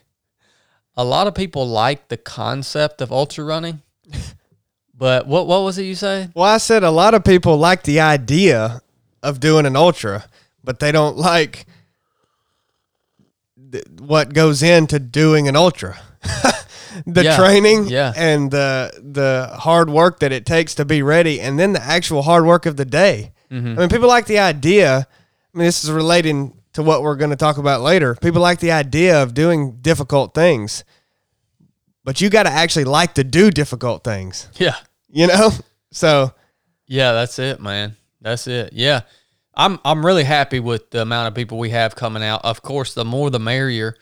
a 0.96 1.04
lot 1.04 1.28
of 1.28 1.36
people 1.36 1.68
like 1.68 2.08
the 2.10 2.18
concept 2.18 3.02
of 3.02 3.12
ultra 3.12 3.44
running, 3.44 3.82
but 4.98 5.28
what 5.28 5.48
what 5.48 5.62
was 5.64 5.78
it 5.78 5.84
you 5.84 5.96
say? 5.96 6.30
Well, 6.36 6.46
I 6.46 6.58
said 6.58 6.84
a 6.84 6.92
lot 6.92 7.14
of 7.14 7.24
people 7.24 7.58
like 7.58 7.84
the 7.84 8.00
idea 8.00 8.82
of 9.24 9.40
doing 9.40 9.66
an 9.66 9.76
ultra, 9.76 10.26
but 10.64 10.80
they 10.80 10.92
don't 10.92 11.18
like 11.18 11.66
th- 13.72 13.86
what 14.00 14.34
goes 14.34 14.62
into 14.62 15.00
doing 15.00 15.48
an 15.48 15.56
ultra. 15.56 16.00
the 17.08 17.24
Yeah, 17.24 17.38
training 17.38 17.88
yeah. 17.88 18.14
and 18.16 18.52
the 18.52 18.92
the 19.02 19.50
hard 19.60 19.90
work 19.90 20.20
that 20.20 20.32
it 20.32 20.46
takes 20.46 20.76
to 20.76 20.86
be 20.86 21.02
ready 21.02 21.40
and 21.40 21.58
then 21.58 21.74
the 21.74 21.82
actual 21.82 22.24
hard 22.24 22.46
work 22.46 22.66
of 22.66 22.76
the 22.78 22.86
day. 22.86 23.32
Mm-hmm. 23.52 23.78
I 23.78 23.82
mean, 23.82 23.90
people 23.90 24.08
like 24.08 24.26
the 24.26 24.40
idea. 24.40 25.08
I 25.54 25.58
mean, 25.58 25.66
this 25.66 25.84
is 25.84 25.92
relating 25.92 26.58
to 26.74 26.84
what 26.84 27.02
we're 27.02 27.18
going 27.18 27.32
to 27.32 27.36
talk 27.36 27.58
about 27.58 27.82
later. 27.82 28.16
People 28.16 28.42
like 28.42 28.60
the 28.60 28.72
idea 28.72 29.22
of 29.22 29.34
doing 29.34 29.78
difficult 29.82 30.34
things, 30.34 30.84
but 32.04 32.22
you 32.22 32.30
got 32.30 32.44
to 32.44 32.50
actually 32.50 32.86
like 32.86 33.16
to 33.16 33.24
do 33.24 33.52
difficult 33.52 34.04
things, 34.04 34.48
Yeah, 34.58 34.76
you 35.10 35.28
know? 35.28 35.52
So, 35.94 36.32
yeah, 36.88 37.12
that's 37.12 37.38
it, 37.38 37.60
man. 37.60 37.98
That's 38.22 38.48
it. 38.48 38.72
Yeah, 38.72 39.02
I'm 39.54 39.78
I'm 39.84 40.06
really 40.06 40.24
happy 40.24 40.62
with 40.62 40.90
the 40.90 41.02
amount 41.02 41.28
of 41.28 41.36
people 41.36 41.58
we 41.58 41.72
have 41.72 41.98
coming 41.98 42.24
out. 42.24 42.46
Of 42.46 42.62
course, 42.62 42.94
the 42.94 43.04
more 43.04 43.30
the 43.30 43.40
merrier. 43.40 43.98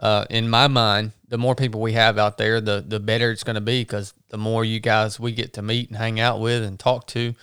Uh, 0.00 0.24
in 0.30 0.50
my 0.50 0.66
mind, 0.66 1.12
the 1.28 1.38
more 1.38 1.54
people 1.54 1.80
we 1.80 1.92
have 1.92 2.18
out 2.18 2.38
there, 2.38 2.60
the 2.60 2.84
the 2.84 2.98
better 2.98 3.30
it's 3.30 3.44
going 3.44 3.54
to 3.54 3.60
be 3.60 3.82
because 3.82 4.14
the 4.30 4.36
more 4.36 4.64
you 4.64 4.80
guys 4.80 5.20
we 5.20 5.30
get 5.30 5.52
to 5.52 5.62
meet 5.62 5.90
and 5.90 5.96
hang 5.96 6.18
out 6.18 6.40
with 6.40 6.64
and 6.64 6.76
talk 6.76 7.06
to. 7.08 7.34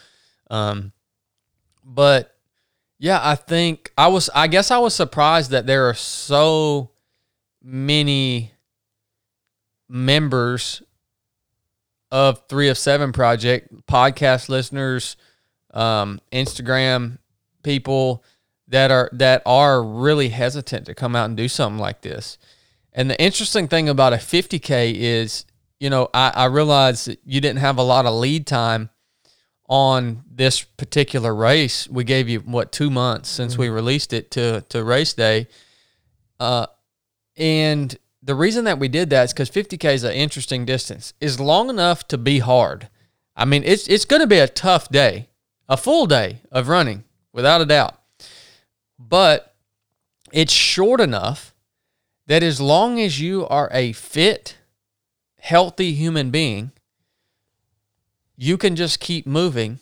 Um, 0.50 0.92
but 1.86 2.36
yeah, 2.98 3.20
I 3.22 3.36
think 3.36 3.92
I 3.98 4.08
was. 4.08 4.30
I 4.34 4.48
guess 4.48 4.72
I 4.72 4.80
was 4.80 4.96
surprised 4.96 5.52
that 5.52 5.68
there 5.68 5.88
are 5.88 5.94
so 5.94 6.92
many 7.62 8.54
members 9.88 10.82
of 12.12 12.42
Three 12.48 12.70
of 12.70 12.78
Seven 12.78 13.12
Project, 13.12 13.86
podcast 13.88 14.50
listeners, 14.50 15.18
um, 15.74 16.20
Instagram 16.32 17.20
people 17.64 18.24
that 18.68 18.92
are 18.92 19.10
that 19.14 19.42
are 19.46 19.84
really 19.84 20.30
hesitant 20.30 20.86
to 20.86 20.96
come 20.96 21.16
out 21.16 21.26
and 21.26 21.38
do 21.38 21.48
something 21.48 21.80
like 21.80 22.02
this. 22.02 22.38
And 22.94 23.10
the 23.10 23.22
interesting 23.22 23.68
thing 23.68 23.90
about 23.90 24.14
a 24.14 24.18
50k 24.18 24.94
is, 24.96 25.46
you 25.82 25.90
know, 25.90 26.10
I, 26.14 26.32
I 26.34 26.46
realized 26.46 27.08
that 27.08 27.20
you 27.26 27.42
didn't 27.42 27.60
have 27.60 27.78
a 27.78 27.84
lot 27.84 28.06
of 28.06 28.14
lead 28.14 28.48
time 28.48 28.90
on 29.68 30.24
this 30.30 30.62
particular 30.62 31.34
race. 31.34 31.88
We 31.90 32.04
gave 32.04 32.30
you 32.30 32.40
what 32.42 32.72
two 32.72 32.90
months 32.90 33.30
since 33.30 33.54
mm-hmm. 33.54 33.64
we 33.64 33.70
released 33.70 34.14
it 34.14 34.32
to 34.32 34.62
to 34.70 34.84
race 34.84 35.14
day, 35.14 35.48
uh, 36.40 36.68
and 37.38 37.98
the 38.22 38.36
reason 38.36 38.66
that 38.66 38.80
we 38.80 38.88
did 38.88 39.10
that 39.12 39.26
is 39.26 39.34
because 39.34 39.50
50k 39.52 39.94
is 39.94 40.04
an 40.04 40.14
interesting 40.14 40.66
distance. 40.66 41.14
is 41.22 41.40
long 41.40 41.70
enough 41.70 42.08
to 42.08 42.18
be 42.18 42.40
hard. 42.40 42.90
I 43.36 43.46
mean, 43.46 43.64
it's 43.64 43.88
it's 43.88 44.06
going 44.06 44.22
to 44.22 44.28
be 44.28 44.40
a 44.40 44.48
tough 44.48 44.90
day, 44.90 45.30
a 45.68 45.78
full 45.78 46.06
day 46.06 46.42
of 46.52 46.68
running 46.68 47.04
without 47.34 47.62
a 47.62 47.66
doubt, 47.66 48.00
but 48.98 49.56
it's 50.32 50.54
short 50.54 51.00
enough 51.00 51.54
that 52.28 52.44
as 52.44 52.60
long 52.60 53.00
as 53.00 53.20
you 53.22 53.46
are 53.48 53.70
a 53.72 53.92
fit, 53.92 54.58
healthy 55.40 55.94
human 55.94 56.32
being, 56.32 56.72
you 58.38 58.58
can 58.58 58.76
just 58.76 59.00
keep 59.00 59.26
moving 59.26 59.80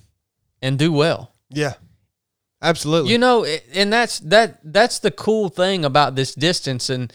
and 0.62 0.78
do 0.78 0.92
well. 0.92 1.34
Yeah. 1.50 1.74
Absolutely. 2.62 3.12
You 3.12 3.18
know, 3.18 3.46
and 3.74 3.92
that's 3.92 4.20
that 4.20 4.60
that's 4.64 5.00
the 5.00 5.12
cool 5.12 5.50
thing 5.50 5.84
about 5.84 6.16
this 6.16 6.34
distance 6.34 6.90
and 6.90 7.12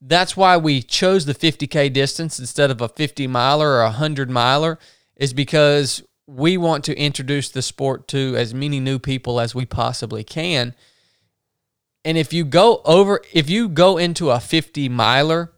that's 0.00 0.36
why 0.36 0.56
we 0.56 0.82
chose 0.82 1.26
the 1.26 1.34
50k 1.34 1.92
distance 1.92 2.38
instead 2.38 2.70
of 2.70 2.80
a 2.80 2.88
50 2.88 3.26
miler 3.26 3.68
or 3.68 3.80
a 3.82 3.84
100 3.86 4.30
miler 4.30 4.78
is 5.16 5.34
because 5.34 6.02
we 6.26 6.56
want 6.56 6.84
to 6.84 6.96
introduce 6.96 7.50
the 7.50 7.62
sport 7.62 8.08
to 8.08 8.34
as 8.36 8.54
many 8.54 8.80
new 8.80 8.98
people 8.98 9.40
as 9.40 9.54
we 9.54 9.66
possibly 9.66 10.24
can. 10.24 10.74
And 12.04 12.16
if 12.16 12.32
you 12.32 12.44
go 12.44 12.80
over 12.86 13.20
if 13.34 13.50
you 13.50 13.68
go 13.68 13.98
into 13.98 14.30
a 14.30 14.40
50 14.40 14.88
miler 14.88 15.52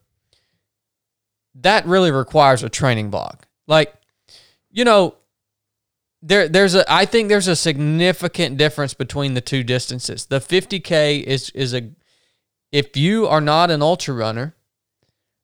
that 1.55 1.87
really 1.87 2.11
requires 2.11 2.65
a 2.65 2.69
training 2.69 3.11
block. 3.11 3.47
Like 3.69 3.95
you 4.71 4.85
know, 4.85 5.15
there 6.23 6.49
there's 6.49 6.75
a 6.75 6.91
I 6.93 7.05
think 7.05 7.29
there's 7.29 7.49
a 7.49 7.57
significant 7.57 8.57
difference 8.57 8.95
between 8.95 9.35
the 9.35 9.41
two 9.41 9.63
distances. 9.63 10.27
The 10.27 10.41
50k 10.41 11.23
is 11.23 11.51
is 11.51 11.75
a 11.75 11.91
if 12.73 12.97
you 12.97 13.27
are 13.27 13.41
not 13.41 13.71
an 13.71 13.83
ultra 13.83 14.15
runner 14.15 14.55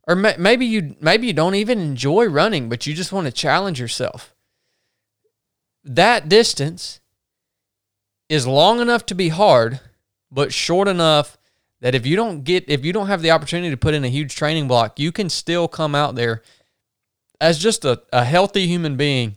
or 0.07 0.17
maybe 0.17 0.67
you 0.67 0.97
maybe 1.01 1.27
you 1.27 1.33
don't 1.33 1.55
even 1.55 1.79
enjoy 1.79 2.27
running 2.27 2.69
but 2.69 2.87
you 2.87 2.95
just 2.95 3.13
want 3.13 3.27
to 3.27 3.33
challenge 3.33 3.81
yourself. 3.81 4.35
That 5.85 6.29
distance 6.29 7.01
is 8.29 8.47
long 8.47 8.81
enough 8.81 9.07
to 9.07 9.15
be 9.15 9.29
hard 9.29 9.81
but 10.31 10.53
short 10.53 10.89
enough 10.89 11.39
that 11.81 11.95
if 11.95 12.05
you 12.05 12.17
don't 12.17 12.43
get 12.43 12.65
if 12.69 12.85
you 12.85 12.93
don't 12.93 13.07
have 13.07 13.23
the 13.23 13.31
opportunity 13.31 13.71
to 13.71 13.77
put 13.77 13.95
in 13.95 14.05
a 14.05 14.09
huge 14.09 14.35
training 14.35 14.67
block, 14.67 14.99
you 14.99 15.13
can 15.13 15.29
still 15.29 15.69
come 15.69 15.95
out 15.95 16.17
there 16.17 16.43
as 17.41 17.59
just 17.59 17.85
a, 17.85 18.03
a 18.13 18.25
healthy 18.25 18.67
human 18.67 18.97
being 18.97 19.37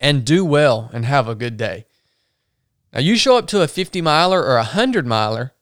and 0.00 0.24
do 0.24 0.44
well 0.44 0.90
and 0.92 1.04
have 1.04 1.28
a 1.28 1.34
good 1.34 1.56
day. 1.56 1.86
Now, 2.92 3.00
you 3.00 3.16
show 3.16 3.36
up 3.36 3.46
to 3.48 3.62
a 3.62 3.68
50 3.68 4.00
miler 4.00 4.42
or 4.42 4.54
a 4.54 4.72
100 4.74 5.06
miler 5.06 5.52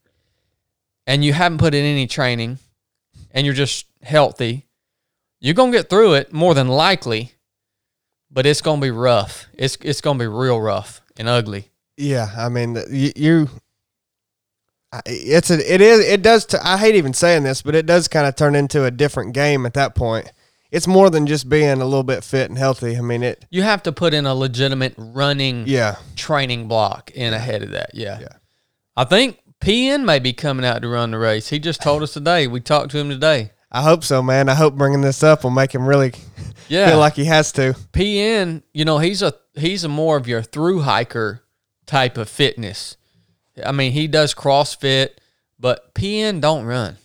and 1.06 1.24
you 1.24 1.32
haven't 1.32 1.58
put 1.58 1.74
in 1.74 1.84
any 1.84 2.06
training 2.06 2.58
and 3.30 3.44
you're 3.44 3.54
just 3.54 3.86
healthy, 4.02 4.66
you're 5.40 5.54
going 5.54 5.72
to 5.72 5.78
get 5.78 5.90
through 5.90 6.14
it 6.14 6.32
more 6.32 6.54
than 6.54 6.68
likely, 6.68 7.32
but 8.30 8.46
it's 8.46 8.62
going 8.62 8.80
to 8.80 8.84
be 8.86 8.90
rough. 8.90 9.46
It's, 9.54 9.76
it's 9.82 10.00
going 10.00 10.18
to 10.18 10.24
be 10.24 10.28
real 10.28 10.60
rough 10.60 11.00
and 11.16 11.28
ugly. 11.28 11.70
Yeah. 11.96 12.28
I 12.36 12.48
mean, 12.48 12.76
you, 12.90 13.12
you 13.16 13.48
it's 15.06 15.50
a, 15.50 15.74
it 15.74 15.80
is, 15.80 16.00
it 16.00 16.22
does, 16.22 16.46
t- 16.46 16.58
I 16.62 16.78
hate 16.78 16.94
even 16.94 17.12
saying 17.12 17.42
this, 17.42 17.62
but 17.62 17.74
it 17.74 17.84
does 17.84 18.06
kind 18.06 18.26
of 18.26 18.36
turn 18.36 18.54
into 18.54 18.84
a 18.84 18.90
different 18.92 19.34
game 19.34 19.66
at 19.66 19.74
that 19.74 19.94
point 19.96 20.30
it's 20.74 20.88
more 20.88 21.08
than 21.08 21.24
just 21.28 21.48
being 21.48 21.80
a 21.80 21.84
little 21.84 22.02
bit 22.02 22.24
fit 22.24 22.50
and 22.50 22.58
healthy. 22.58 22.96
I 22.96 23.00
mean, 23.00 23.22
it. 23.22 23.44
You 23.48 23.62
have 23.62 23.84
to 23.84 23.92
put 23.92 24.12
in 24.12 24.26
a 24.26 24.34
legitimate 24.34 24.94
running 24.98 25.68
yeah. 25.68 25.98
training 26.16 26.66
block 26.66 27.12
in 27.12 27.32
ahead 27.32 27.62
of 27.62 27.70
that. 27.70 27.90
Yeah. 27.94 28.18
Yeah. 28.18 28.36
I 28.96 29.04
think 29.04 29.38
PN 29.60 30.04
may 30.04 30.18
be 30.18 30.32
coming 30.32 30.66
out 30.66 30.82
to 30.82 30.88
run 30.88 31.12
the 31.12 31.18
race. 31.18 31.48
He 31.48 31.60
just 31.60 31.80
told 31.80 32.02
us 32.02 32.12
today. 32.12 32.48
We 32.48 32.58
talked 32.58 32.90
to 32.90 32.98
him 32.98 33.08
today. 33.08 33.52
I 33.70 33.82
hope 33.82 34.02
so, 34.02 34.20
man. 34.20 34.48
I 34.48 34.54
hope 34.54 34.74
bringing 34.74 35.00
this 35.00 35.22
up 35.22 35.44
will 35.44 35.50
make 35.50 35.72
him 35.72 35.86
really 35.86 36.12
yeah. 36.68 36.88
feel 36.88 36.98
like 36.98 37.14
he 37.14 37.26
has 37.26 37.52
to. 37.52 37.74
PN, 37.92 38.64
you 38.72 38.84
know, 38.84 38.98
he's 38.98 39.22
a 39.22 39.32
he's 39.54 39.84
a 39.84 39.88
more 39.88 40.16
of 40.16 40.26
your 40.26 40.42
through 40.42 40.80
hiker 40.80 41.44
type 41.86 42.18
of 42.18 42.28
fitness. 42.28 42.96
I 43.64 43.70
mean, 43.70 43.92
he 43.92 44.08
does 44.08 44.34
CrossFit, 44.34 45.10
but 45.56 45.94
PN 45.94 46.40
don't 46.40 46.64
run. 46.64 46.96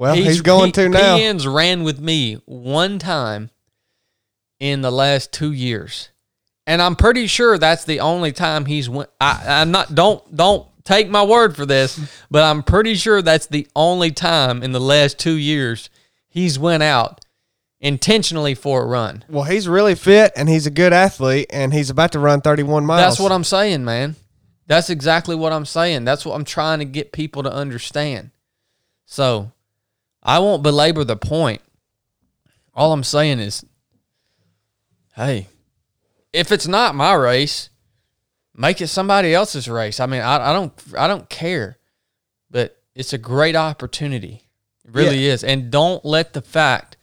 Well, 0.00 0.14
he's, 0.14 0.26
he's 0.26 0.40
going 0.40 0.72
to 0.72 0.88
now. 0.88 1.18
PN's 1.18 1.46
ran 1.46 1.82
with 1.82 2.00
me 2.00 2.40
one 2.46 2.98
time 2.98 3.50
in 4.58 4.80
the 4.80 4.90
last 4.90 5.30
two 5.30 5.52
years, 5.52 6.08
and 6.66 6.80
I'm 6.80 6.96
pretty 6.96 7.26
sure 7.26 7.58
that's 7.58 7.84
the 7.84 8.00
only 8.00 8.32
time 8.32 8.64
he's 8.64 8.88
went. 8.88 9.10
I, 9.20 9.42
I'm 9.46 9.70
not. 9.70 9.94
Don't 9.94 10.34
don't 10.34 10.66
take 10.84 11.10
my 11.10 11.22
word 11.22 11.54
for 11.54 11.66
this, 11.66 12.00
but 12.30 12.42
I'm 12.44 12.62
pretty 12.62 12.94
sure 12.94 13.20
that's 13.20 13.46
the 13.46 13.68
only 13.76 14.10
time 14.10 14.62
in 14.62 14.72
the 14.72 14.80
last 14.80 15.18
two 15.18 15.36
years 15.36 15.90
he's 16.30 16.58
went 16.58 16.82
out 16.82 17.22
intentionally 17.78 18.54
for 18.54 18.82
a 18.82 18.86
run. 18.86 19.22
Well, 19.28 19.44
he's 19.44 19.68
really 19.68 19.96
fit 19.96 20.32
and 20.34 20.48
he's 20.48 20.66
a 20.66 20.70
good 20.70 20.94
athlete, 20.94 21.48
and 21.50 21.74
he's 21.74 21.90
about 21.90 22.12
to 22.12 22.20
run 22.20 22.40
31 22.40 22.86
miles. 22.86 23.02
That's 23.02 23.20
what 23.20 23.32
I'm 23.32 23.44
saying, 23.44 23.84
man. 23.84 24.16
That's 24.66 24.88
exactly 24.88 25.36
what 25.36 25.52
I'm 25.52 25.66
saying. 25.66 26.06
That's 26.06 26.24
what 26.24 26.36
I'm 26.36 26.44
trying 26.46 26.78
to 26.78 26.86
get 26.86 27.12
people 27.12 27.42
to 27.42 27.52
understand. 27.52 28.30
So 29.04 29.52
I 30.22 30.38
won't 30.38 30.62
belabor 30.62 31.04
the 31.04 31.16
point. 31.16 31.62
All 32.74 32.92
I'm 32.92 33.04
saying 33.04 33.40
is, 33.40 33.64
hey, 35.14 35.48
if 36.32 36.52
it's 36.52 36.66
not 36.66 36.94
my 36.94 37.14
race, 37.14 37.70
make 38.54 38.80
it 38.80 38.88
somebody 38.88 39.34
else's 39.34 39.68
race. 39.68 40.00
I 40.00 40.06
mean, 40.06 40.20
I, 40.20 40.50
I 40.50 40.52
don't 40.52 40.72
I 40.96 41.06
don't 41.06 41.28
care, 41.28 41.78
but 42.50 42.80
it's 42.94 43.12
a 43.12 43.18
great 43.18 43.56
opportunity. 43.56 44.46
It 44.84 44.92
really 44.92 45.26
yeah. 45.26 45.32
is. 45.32 45.44
And 45.44 45.70
don't 45.70 46.04
let 46.04 46.32
the 46.32 46.42
fact 46.42 46.96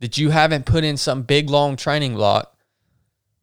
that 0.00 0.16
you 0.18 0.30
haven't 0.30 0.66
put 0.66 0.84
in 0.84 0.96
some 0.96 1.22
big 1.22 1.50
long 1.50 1.76
training 1.76 2.14
block 2.14 2.56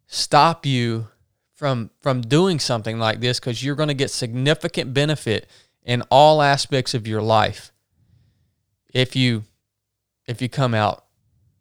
stop 0.08 0.66
you 0.66 1.08
from 1.54 1.92
from 2.02 2.22
doing 2.22 2.60
something 2.60 2.98
like 2.98 3.20
this 3.20 3.40
because 3.40 3.64
you're 3.64 3.76
going 3.76 3.90
to 3.90 3.94
get 3.94 4.12
significant 4.12 4.94
benefit 4.94 5.50
in 5.84 6.02
all 6.10 6.42
aspects 6.42 6.94
of 6.94 7.08
your 7.08 7.22
life 7.22 7.72
if 8.98 9.16
you 9.16 9.44
if 10.26 10.42
you 10.42 10.50
come 10.50 10.74
out 10.74 11.06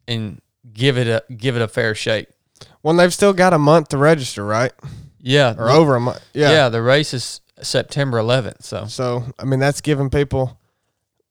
and 0.07 0.41
give 0.73 0.97
it 0.97 1.07
a 1.07 1.23
give 1.33 1.55
it 1.55 1.61
a 1.61 1.67
fair 1.67 1.93
shake. 1.93 2.27
Well, 2.81 2.95
they've 2.95 3.13
still 3.13 3.33
got 3.33 3.53
a 3.53 3.59
month 3.59 3.89
to 3.89 3.97
register, 3.97 4.43
right? 4.43 4.73
Yeah, 5.19 5.53
or 5.57 5.69
over 5.69 5.95
a 5.95 5.99
month. 5.99 6.23
Yeah, 6.33 6.51
yeah. 6.51 6.69
The 6.69 6.81
race 6.81 7.13
is 7.13 7.41
September 7.61 8.17
11th. 8.17 8.63
So, 8.63 8.85
so 8.85 9.23
I 9.37 9.45
mean, 9.45 9.59
that's 9.59 9.81
giving 9.81 10.09
people 10.09 10.59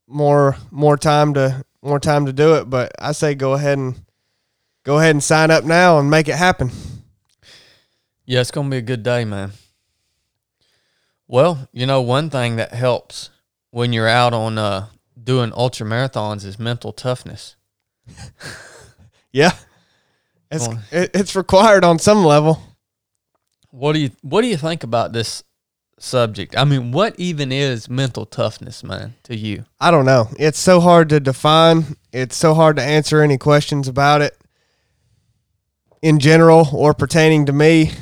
more 0.07 0.57
more 0.71 0.97
time 0.97 1.35
to 1.35 1.65
more 1.83 1.99
time 1.99 2.27
to 2.27 2.33
do 2.33 2.55
it. 2.55 2.71
But 2.71 2.93
I 3.01 3.11
say 3.11 3.35
go 3.35 3.55
ahead 3.55 3.77
and 3.77 4.01
go 4.85 4.99
ahead 4.99 5.11
and 5.11 5.23
sign 5.23 5.51
up 5.51 5.65
now 5.65 5.99
and 5.99 6.09
make 6.09 6.29
it 6.29 6.37
happen. 6.37 6.71
Yeah, 8.25 8.41
it's 8.41 8.53
gonna 8.53 8.71
be 8.71 8.77
a 8.77 8.83
good 8.83 9.03
day, 9.03 9.25
man. 9.25 9.53
Well, 11.27 11.69
you 11.73 11.87
know, 11.87 12.01
one 12.03 12.31
thing 12.31 12.57
that 12.57 12.73
helps 12.73 13.31
when 13.71 13.93
you're 13.93 14.09
out 14.09 14.33
on 14.33 14.59
uh, 14.59 14.87
doing 15.21 15.53
ultra 15.55 15.87
marathons 15.87 16.45
is 16.45 16.59
mental 16.59 16.93
toughness. 16.93 17.57
yeah, 19.33 19.53
it's 20.51 20.69
well, 20.69 20.83
it's 20.93 21.35
required 21.35 21.85
on 21.85 21.99
some 21.99 22.25
level. 22.25 22.63
What 23.71 23.95
do 23.95 23.99
you 23.99 24.11
What 24.23 24.43
do 24.43 24.49
you 24.49 24.57
think 24.57 24.85
about 24.85 25.13
this 25.13 25.43
subject? 25.99 26.57
I 26.57 26.65
mean, 26.65 26.93
what 26.93 27.19
even 27.19 27.51
is 27.51 27.89
mental 27.89 28.27
toughness, 28.27 28.85
man, 28.85 29.15
to 29.25 29.37
you? 29.37 29.65
I 29.81 29.91
don't 29.91 30.05
know. 30.05 30.29
It's 30.39 30.59
so 30.59 30.81
hard 30.81 31.09
to 31.11 31.21
define. 31.21 31.97
It's 32.13 32.37
so 32.37 32.55
hard 32.55 32.77
to 32.77 32.83
answer 32.83 33.23
any 33.23 33.39
questions 33.39 33.89
about 33.89 34.23
it 34.23 34.37
in 36.03 36.19
general 36.19 36.69
or 36.73 36.95
pertaining 36.95 37.47
to 37.47 37.53
me. 37.53 37.93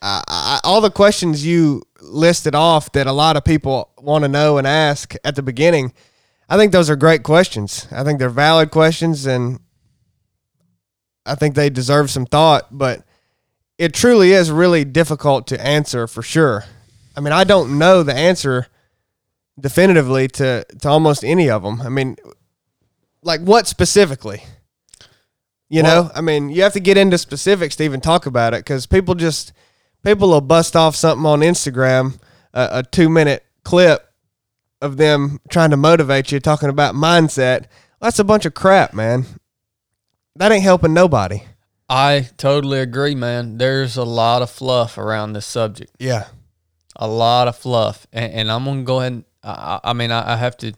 I, 0.00 0.22
I, 0.28 0.60
all 0.62 0.80
the 0.80 0.90
questions 0.90 1.44
you 1.44 1.82
listed 2.00 2.54
off 2.54 2.92
that 2.92 3.06
a 3.06 3.12
lot 3.12 3.36
of 3.36 3.44
people 3.44 3.90
want 3.98 4.22
to 4.22 4.28
know 4.28 4.58
and 4.58 4.66
ask 4.66 5.14
at 5.24 5.34
the 5.34 5.42
beginning 5.42 5.92
I 6.48 6.56
think 6.56 6.72
those 6.72 6.88
are 6.90 6.96
great 6.96 7.22
questions. 7.22 7.86
I 7.90 8.04
think 8.04 8.18
they're 8.18 8.28
valid 8.30 8.70
questions, 8.70 9.26
and 9.26 9.58
I 11.24 11.34
think 11.34 11.54
they 11.54 11.70
deserve 11.70 12.10
some 12.10 12.26
thought. 12.26 12.68
But 12.70 13.04
it 13.78 13.92
truly 13.92 14.32
is 14.32 14.50
really 14.50 14.84
difficult 14.84 15.46
to 15.48 15.60
answer 15.64 16.06
for 16.06 16.22
sure. 16.22 16.64
I 17.16 17.20
mean, 17.20 17.32
I 17.32 17.44
don't 17.44 17.78
know 17.78 18.02
the 18.02 18.14
answer 18.14 18.66
definitively 19.58 20.28
to 20.28 20.64
to 20.80 20.88
almost 20.88 21.24
any 21.24 21.50
of 21.50 21.62
them. 21.62 21.80
I 21.80 21.88
mean, 21.88 22.16
like 23.22 23.40
what 23.40 23.66
specifically? 23.66 24.44
You 25.68 25.82
Well- 25.82 26.04
know, 26.04 26.10
I 26.14 26.20
mean, 26.20 26.48
you 26.50 26.62
have 26.62 26.74
to 26.74 26.80
get 26.80 26.96
into 26.96 27.18
specifics 27.18 27.74
to 27.76 27.84
even 27.84 28.00
talk 28.00 28.26
about 28.26 28.54
it 28.54 28.58
because 28.58 28.86
people 28.86 29.16
just 29.16 29.52
people 30.04 30.28
will 30.28 30.40
bust 30.40 30.76
off 30.76 30.94
something 30.94 31.26
on 31.26 31.40
Instagram, 31.40 32.20
a, 32.54 32.68
a 32.70 32.82
two 32.84 33.08
minute 33.08 33.44
clip 33.64 34.05
of 34.80 34.96
them 34.96 35.38
trying 35.48 35.70
to 35.70 35.76
motivate 35.76 36.32
you, 36.32 36.40
talking 36.40 36.68
about 36.68 36.94
mindset. 36.94 37.66
That's 38.00 38.18
a 38.18 38.24
bunch 38.24 38.44
of 38.44 38.54
crap, 38.54 38.92
man. 38.92 39.24
That 40.36 40.52
ain't 40.52 40.62
helping 40.62 40.92
nobody. 40.92 41.42
I 41.88 42.28
totally 42.36 42.80
agree, 42.80 43.14
man. 43.14 43.58
There's 43.58 43.96
a 43.96 44.04
lot 44.04 44.42
of 44.42 44.50
fluff 44.50 44.98
around 44.98 45.32
this 45.32 45.46
subject. 45.46 45.92
Yeah. 45.98 46.26
a 46.96 47.06
lot 47.08 47.46
of 47.48 47.56
fluff, 47.56 48.06
and, 48.12 48.32
and 48.32 48.50
I'm 48.52 48.64
gonna 48.64 48.82
go 48.82 49.00
ahead. 49.00 49.12
And, 49.12 49.24
I, 49.42 49.80
I 49.84 49.92
mean, 49.92 50.10
I, 50.10 50.32
I 50.34 50.36
have 50.36 50.56
to 50.58 50.72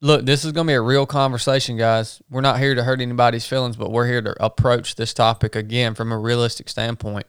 look. 0.00 0.24
This 0.24 0.44
is 0.44 0.52
gonna 0.52 0.68
be 0.68 0.74
a 0.74 0.80
real 0.80 1.04
conversation, 1.04 1.76
guys. 1.76 2.22
We're 2.30 2.40
not 2.42 2.58
here 2.58 2.74
to 2.74 2.84
hurt 2.84 3.00
anybody's 3.00 3.46
feelings, 3.46 3.76
but 3.76 3.90
we're 3.90 4.06
here 4.06 4.22
to 4.22 4.44
approach 4.44 4.94
this 4.94 5.12
topic 5.12 5.56
again 5.56 5.94
from 5.94 6.12
a 6.12 6.18
realistic 6.18 6.68
standpoint. 6.68 7.26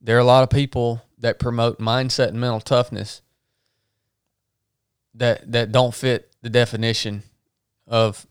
There 0.00 0.16
are 0.16 0.20
a 0.20 0.24
lot 0.24 0.42
of 0.42 0.50
people 0.50 1.02
that 1.18 1.38
promote 1.38 1.78
mindset 1.80 2.28
and 2.28 2.40
mental 2.40 2.60
toughness 2.60 3.22
that 5.16 5.50
that 5.52 5.72
don't 5.72 5.94
fit 5.94 6.32
the 6.42 6.50
definition 6.50 7.22
of 7.86 8.26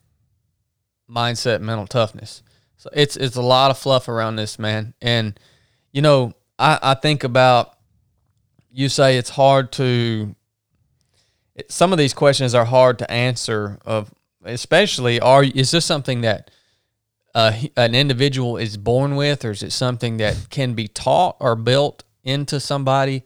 mindset 1.09 1.61
mental 1.61 1.87
toughness. 1.87 2.43
So 2.77 2.89
it's 2.93 3.15
it's 3.17 3.35
a 3.35 3.41
lot 3.41 3.71
of 3.71 3.77
fluff 3.77 4.07
around 4.07 4.35
this, 4.35 4.59
man. 4.59 4.93
And 5.01 5.39
you 5.91 6.01
know, 6.01 6.33
I, 6.59 6.79
I 6.81 6.93
think 6.95 7.23
about 7.23 7.77
you 8.71 8.89
say 8.89 9.17
it's 9.17 9.29
hard 9.29 9.71
to 9.73 10.35
it, 11.55 11.71
some 11.71 11.91
of 11.91 11.97
these 11.97 12.13
questions 12.13 12.53
are 12.53 12.65
hard 12.65 12.99
to 12.99 13.09
answer 13.11 13.79
of 13.85 14.13
especially 14.43 15.19
are 15.19 15.43
is 15.43 15.71
this 15.71 15.85
something 15.85 16.21
that 16.21 16.51
uh, 17.33 17.53
an 17.75 17.95
individual 17.95 18.57
is 18.57 18.77
born 18.77 19.15
with 19.15 19.43
or 19.43 19.51
is 19.51 19.63
it 19.63 19.71
something 19.71 20.17
that 20.17 20.47
can 20.49 20.73
be 20.73 20.87
taught 20.87 21.37
or 21.39 21.55
built 21.55 22.03
into 22.23 22.59
somebody 22.59 23.23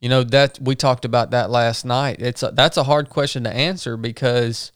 you 0.00 0.08
know 0.08 0.22
that 0.24 0.58
we 0.60 0.74
talked 0.74 1.04
about 1.04 1.30
that 1.30 1.50
last 1.50 1.84
night 1.84 2.20
it's 2.20 2.42
a, 2.42 2.50
that's 2.52 2.76
a 2.76 2.84
hard 2.84 3.08
question 3.10 3.44
to 3.44 3.50
answer 3.52 3.96
because 3.96 4.72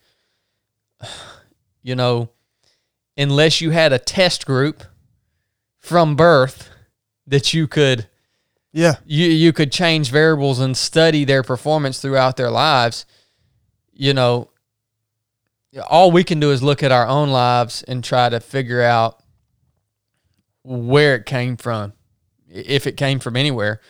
you 1.83 1.95
know 1.95 2.29
unless 3.17 3.61
you 3.61 3.71
had 3.71 3.93
a 3.93 3.99
test 3.99 4.47
group 4.47 4.83
from 5.79 6.17
birth 6.17 6.71
that 7.27 7.53
you 7.55 7.67
could 7.67 8.09
Yeah. 8.73 8.95
you 9.05 9.27
you 9.27 9.53
could 9.53 9.71
change 9.73 10.11
variables 10.11 10.59
and 10.61 10.77
study 10.77 11.25
their 11.25 11.43
performance 11.43 12.01
throughout 12.01 12.37
their 12.37 12.51
lives 12.51 13.05
you 13.93 14.15
know 14.15 14.49
all 15.89 16.11
we 16.11 16.23
can 16.25 16.39
do 16.41 16.51
is 16.51 16.63
look 16.63 16.83
at 16.83 16.93
our 16.93 17.07
own 17.07 17.31
lives 17.31 17.83
and 17.85 18.05
try 18.05 18.29
to 18.29 18.41
figure 18.41 18.83
out 18.83 19.23
where 20.65 21.15
it 21.17 21.27
came 21.27 21.57
from 21.57 21.93
if 22.49 22.87
it 22.87 22.97
came 22.97 23.19
from 23.19 23.37
anywhere 23.37 23.81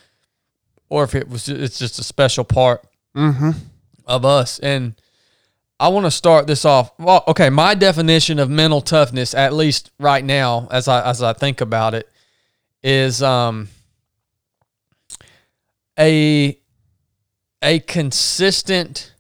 or 0.93 1.05
if 1.05 1.15
it 1.15 1.29
was 1.29 1.49
it's 1.49 1.79
just 1.79 1.99
a 1.99 2.05
special 2.05 2.45
part 2.45 2.85
Mm-hmm. 3.17 3.51
of 4.07 4.25
us 4.25 4.59
and 4.59 4.95
I 5.81 5.89
want 5.89 6.07
to 6.07 6.11
start 6.13 6.47
this 6.47 6.65
off. 6.65 6.93
Well, 6.99 7.25
okay, 7.27 7.51
my 7.51 7.75
definition 7.75 8.39
of 8.39 8.49
mental 8.49 8.81
toughness, 8.81 9.35
at 9.35 9.53
least 9.53 9.91
right 9.99 10.25
now, 10.25 10.69
as 10.71 10.87
I 10.87 11.05
as 11.11 11.23
I 11.23 11.33
think 11.33 11.61
about 11.61 11.95
it, 11.95 12.09
is 12.85 13.21
um 13.23 13.69
a 15.99 16.57
a 17.63 17.81
consistent 17.81 19.13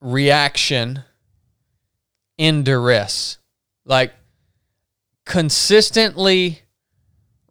reaction 0.00 1.02
in 2.36 2.62
duress. 2.62 3.38
Like 3.84 4.12
consistently 5.24 6.60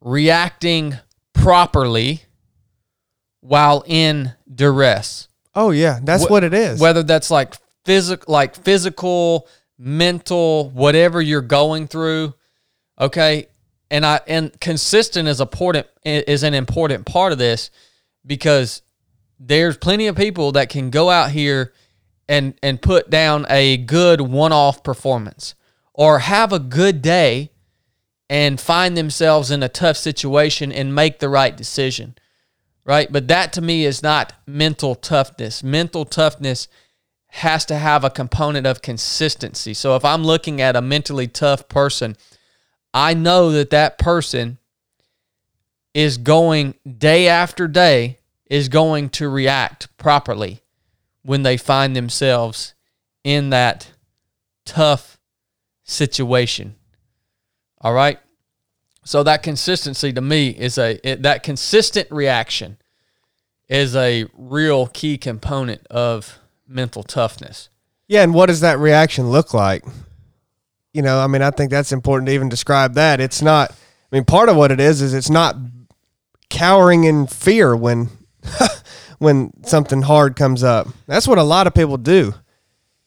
reacting 0.01 0.95
properly 1.33 2.23
while 3.41 3.83
in 3.85 4.33
duress. 4.53 5.27
Oh 5.55 5.71
yeah, 5.71 5.99
that's 6.03 6.25
Wh- 6.25 6.31
what 6.31 6.43
it 6.43 6.53
is. 6.53 6.79
whether 6.79 7.03
that's 7.03 7.31
like 7.31 7.55
physical 7.85 8.31
like 8.31 8.55
physical 8.55 9.47
mental 9.77 10.69
whatever 10.71 11.21
you're 11.21 11.41
going 11.41 11.87
through 11.87 12.33
okay? 12.99 13.47
And 13.89 14.05
i 14.05 14.19
and 14.27 14.59
consistent 14.59 15.27
is 15.29 15.39
important 15.39 15.87
is 16.03 16.43
an 16.43 16.53
important 16.53 17.05
part 17.05 17.31
of 17.31 17.37
this 17.37 17.69
because 18.25 18.81
there's 19.39 19.77
plenty 19.77 20.07
of 20.07 20.15
people 20.15 20.51
that 20.53 20.69
can 20.69 20.89
go 20.89 21.09
out 21.09 21.31
here 21.31 21.73
and 22.27 22.55
and 22.61 22.81
put 22.81 23.09
down 23.09 23.45
a 23.49 23.77
good 23.77 24.19
one-off 24.19 24.83
performance 24.83 25.55
or 25.93 26.19
have 26.19 26.51
a 26.51 26.59
good 26.59 27.01
day 27.01 27.51
and 28.29 28.59
find 28.59 28.97
themselves 28.97 29.51
in 29.51 29.63
a 29.63 29.69
tough 29.69 29.95
situation 29.95 30.71
and 30.71 30.93
make 30.93 31.19
the 31.19 31.29
right 31.29 31.55
decision 31.55 32.15
right? 32.87 33.11
But 33.11 33.27
that 33.27 33.53
to 33.53 33.61
me 33.61 33.85
is 33.85 34.01
not 34.01 34.33
mental 34.47 34.95
toughness. 34.95 35.61
Mental 35.61 36.05
toughness 36.05 36.67
has 37.27 37.65
to 37.65 37.75
have 37.75 38.03
a 38.03 38.09
component 38.09 38.65
of 38.65 38.81
consistency. 38.81 39.73
So 39.73 39.95
if 39.95 40.05
I'm 40.05 40.23
looking 40.23 40.61
at 40.61 40.77
a 40.77 40.81
mentally 40.81 41.27
tough 41.27 41.67
person, 41.67 42.15
I 42.93 43.13
know 43.13 43.51
that 43.51 43.69
that 43.71 43.99
person 43.99 44.57
is 45.93 46.17
going 46.17 46.75
day 46.97 47.27
after 47.27 47.67
day 47.67 48.19
is 48.49 48.69
going 48.69 49.09
to 49.09 49.27
react 49.27 49.95
properly 49.97 50.61
when 51.23 51.43
they 51.43 51.57
find 51.57 51.95
themselves 51.95 52.73
in 53.25 53.49
that 53.49 53.91
tough 54.65 55.19
situation. 55.83 56.75
All 57.81 57.93
right? 57.93 58.19
So 59.07 59.23
that 59.23 59.41
consistency 59.41 60.11
to 60.11 60.19
me 60.19 60.49
is 60.49 60.77
a 60.77 60.99
it, 61.01 61.23
that 61.23 61.41
consistent 61.41 62.11
reaction 62.11 62.75
is 63.69 63.95
a 63.95 64.25
real 64.33 64.87
key 64.87 65.17
component 65.17 65.87
of 65.87 66.39
mental 66.67 67.03
toughness. 67.03 67.69
Yeah, 68.09 68.23
and 68.23 68.33
what 68.33 68.47
does 68.47 68.59
that 68.59 68.79
reaction 68.79 69.29
look 69.29 69.53
like? 69.53 69.85
You 70.91 71.03
know, 71.03 71.21
I 71.21 71.27
mean, 71.27 71.41
I 71.41 71.51
think 71.51 71.71
that's 71.71 71.93
important 71.93 72.27
to 72.27 72.33
even 72.33 72.49
describe 72.49 72.95
that. 72.95 73.21
It's 73.21 73.41
not. 73.41 73.71
I 73.71 74.15
mean, 74.15 74.25
part 74.25 74.49
of 74.49 74.57
what 74.57 74.73
it 74.73 74.81
is 74.81 75.01
is 75.01 75.13
it's 75.13 75.29
not 75.29 75.55
cowering 76.49 77.05
in 77.05 77.27
fear 77.27 77.77
when 77.77 78.09
when 79.19 79.53
something 79.63 80.01
hard 80.01 80.35
comes 80.35 80.65
up. 80.65 80.89
That's 81.05 81.29
what 81.29 81.37
a 81.37 81.43
lot 81.43 81.65
of 81.65 81.73
people 81.73 81.95
do. 81.95 82.33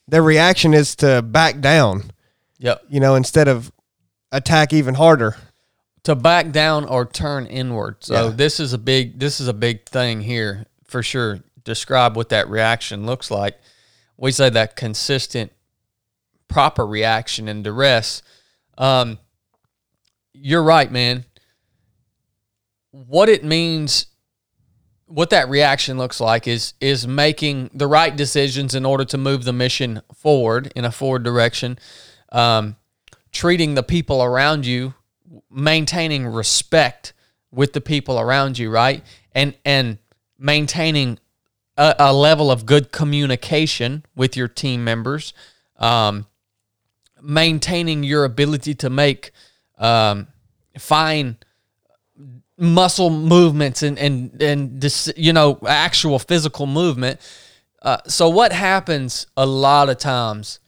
Their 0.09 0.23
reaction 0.23 0.73
is 0.73 0.97
to 0.97 1.21
back 1.21 1.61
down. 1.61 2.11
Yep. 2.59 2.85
You 2.89 3.01
know, 3.01 3.17
instead 3.17 3.49
of 3.49 3.71
attack 4.33 4.73
even 4.73 4.95
harder. 4.95 5.37
To 6.05 6.15
back 6.15 6.51
down 6.51 6.87
or 6.87 7.05
turn 7.05 7.47
inward. 7.47 7.97
So 8.01 8.29
Yeah. 8.29 8.35
this 8.35 8.59
is 8.59 8.73
a 8.73 8.79
big 8.79 9.19
this 9.21 9.41
is 9.41 9.49
a 9.49 9.53
big 9.53 9.87
thing 9.87 10.23
here 10.23 10.67
for 10.87 11.03
sure. 11.03 11.41
Describe 11.63 12.17
what 12.17 12.31
that 12.31 12.49
reaction 12.49 13.05
looks 13.07 13.31
like. 13.31 13.59
We 14.17 14.33
say 14.33 14.49
that 14.51 14.77
consistent 14.77 15.53
proper 16.49 16.87
reaction 16.87 17.49
in 17.49 17.63
duress. 17.63 18.23
Um 18.79 19.19
you're 20.33 20.63
right, 20.63 20.91
man. 20.91 21.27
What 22.93 23.29
it 23.29 23.45
means 23.45 24.07
what 25.07 25.31
that 25.31 25.49
reaction 25.49 25.99
looks 25.99 26.21
like 26.21 26.47
is 26.49 26.75
is 26.81 27.07
making 27.07 27.71
the 27.75 27.87
right 27.87 28.17
decisions 28.17 28.75
in 28.75 28.87
order 28.87 29.05
to 29.05 29.19
move 29.19 29.45
the 29.45 29.53
mission 29.53 30.01
forward 30.15 30.73
in 30.75 30.85
a 30.85 30.91
forward 30.93 31.25
direction. 31.25 31.79
Um, 32.33 32.77
treating 33.33 33.75
the 33.75 33.83
people 33.83 34.23
around 34.23 34.65
you, 34.67 34.95
maintaining 35.51 36.27
respect 36.27 37.13
with 37.51 37.73
the 37.73 37.81
people 37.81 38.19
around 38.19 38.59
you, 38.59 38.71
right? 38.71 39.05
And 39.33 39.55
and 39.65 39.99
maintaining 40.39 41.19
a, 41.77 41.95
a 41.99 42.13
level 42.13 42.51
of 42.51 42.67
good 42.67 42.93
communication 42.93 44.05
with 44.15 44.37
your 44.37 44.49
team 44.49 44.85
members, 44.85 45.33
um, 45.79 46.27
maintaining 47.23 48.03
your 48.03 48.25
ability 48.25 48.75
to 48.75 48.91
make 48.91 49.33
um, 49.79 50.29
fine 50.79 51.37
muscle 52.61 53.09
movements 53.09 53.83
and 53.83 53.99
and 53.99 54.41
and 54.43 54.81
dis, 54.81 55.11
you 55.17 55.33
know 55.33 55.59
actual 55.67 56.19
physical 56.19 56.67
movement. 56.67 57.21
Uh, 57.83 57.97
so 58.07 58.29
what 58.29 58.53
happens 58.53 59.27
a 59.37 59.47
lot 59.47 59.89
of 59.89 59.97
times, 59.97 60.61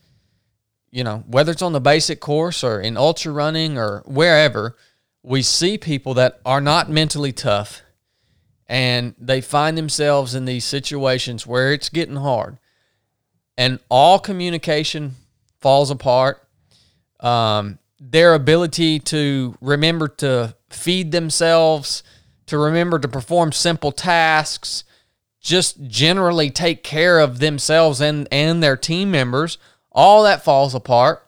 you 0.93 1.03
know, 1.03 1.23
whether 1.25 1.51
it's 1.51 1.63
on 1.63 1.73
the 1.73 1.81
basic 1.81 2.19
course 2.19 2.63
or 2.63 2.79
in 2.79 2.97
ultra 2.97 3.31
running 3.31 3.79
or 3.79 4.03
wherever, 4.05 4.77
we 5.23 5.41
see 5.41 5.75
people 5.75 6.13
that 6.13 6.39
are 6.45 6.61
not 6.61 6.87
mentally 6.87 7.31
tough, 7.31 7.81
and 8.67 9.15
they 9.17 9.41
find 9.41 9.75
themselves 9.75 10.35
in 10.35 10.45
these 10.45 10.63
situations 10.63 11.47
where 11.47 11.73
it's 11.73 11.89
getting 11.89 12.17
hard, 12.17 12.59
and 13.57 13.79
all 13.89 14.19
communication 14.19 15.13
falls 15.61 15.89
apart. 15.89 16.47
Um, 17.19 17.79
their 17.99 18.35
ability 18.35 18.99
to 18.99 19.57
remember 19.61 20.07
to 20.09 20.55
feed 20.69 21.11
themselves, 21.11 22.03
to 22.45 22.57
remember 22.59 22.99
to 22.99 23.07
perform 23.07 23.51
simple 23.51 23.91
tasks, 23.91 24.83
just 25.41 25.87
generally 25.87 26.51
take 26.51 26.83
care 26.83 27.19
of 27.19 27.39
themselves 27.39 27.99
and, 27.99 28.27
and 28.31 28.61
their 28.61 28.77
team 28.77 29.09
members, 29.09 29.57
all 29.93 30.23
that 30.23 30.43
falls 30.43 30.73
apart. 30.75 31.27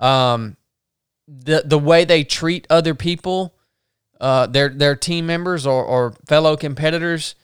Um, 0.00 0.56
the 1.26 1.62
the 1.64 1.78
way 1.78 2.04
they 2.04 2.24
treat 2.24 2.66
other 2.68 2.94
people, 2.94 3.54
uh, 4.20 4.46
their 4.46 4.68
their 4.68 4.96
team 4.96 5.26
members 5.26 5.66
or, 5.66 5.82
or 5.84 6.14
fellow 6.26 6.56
competitors, 6.56 7.34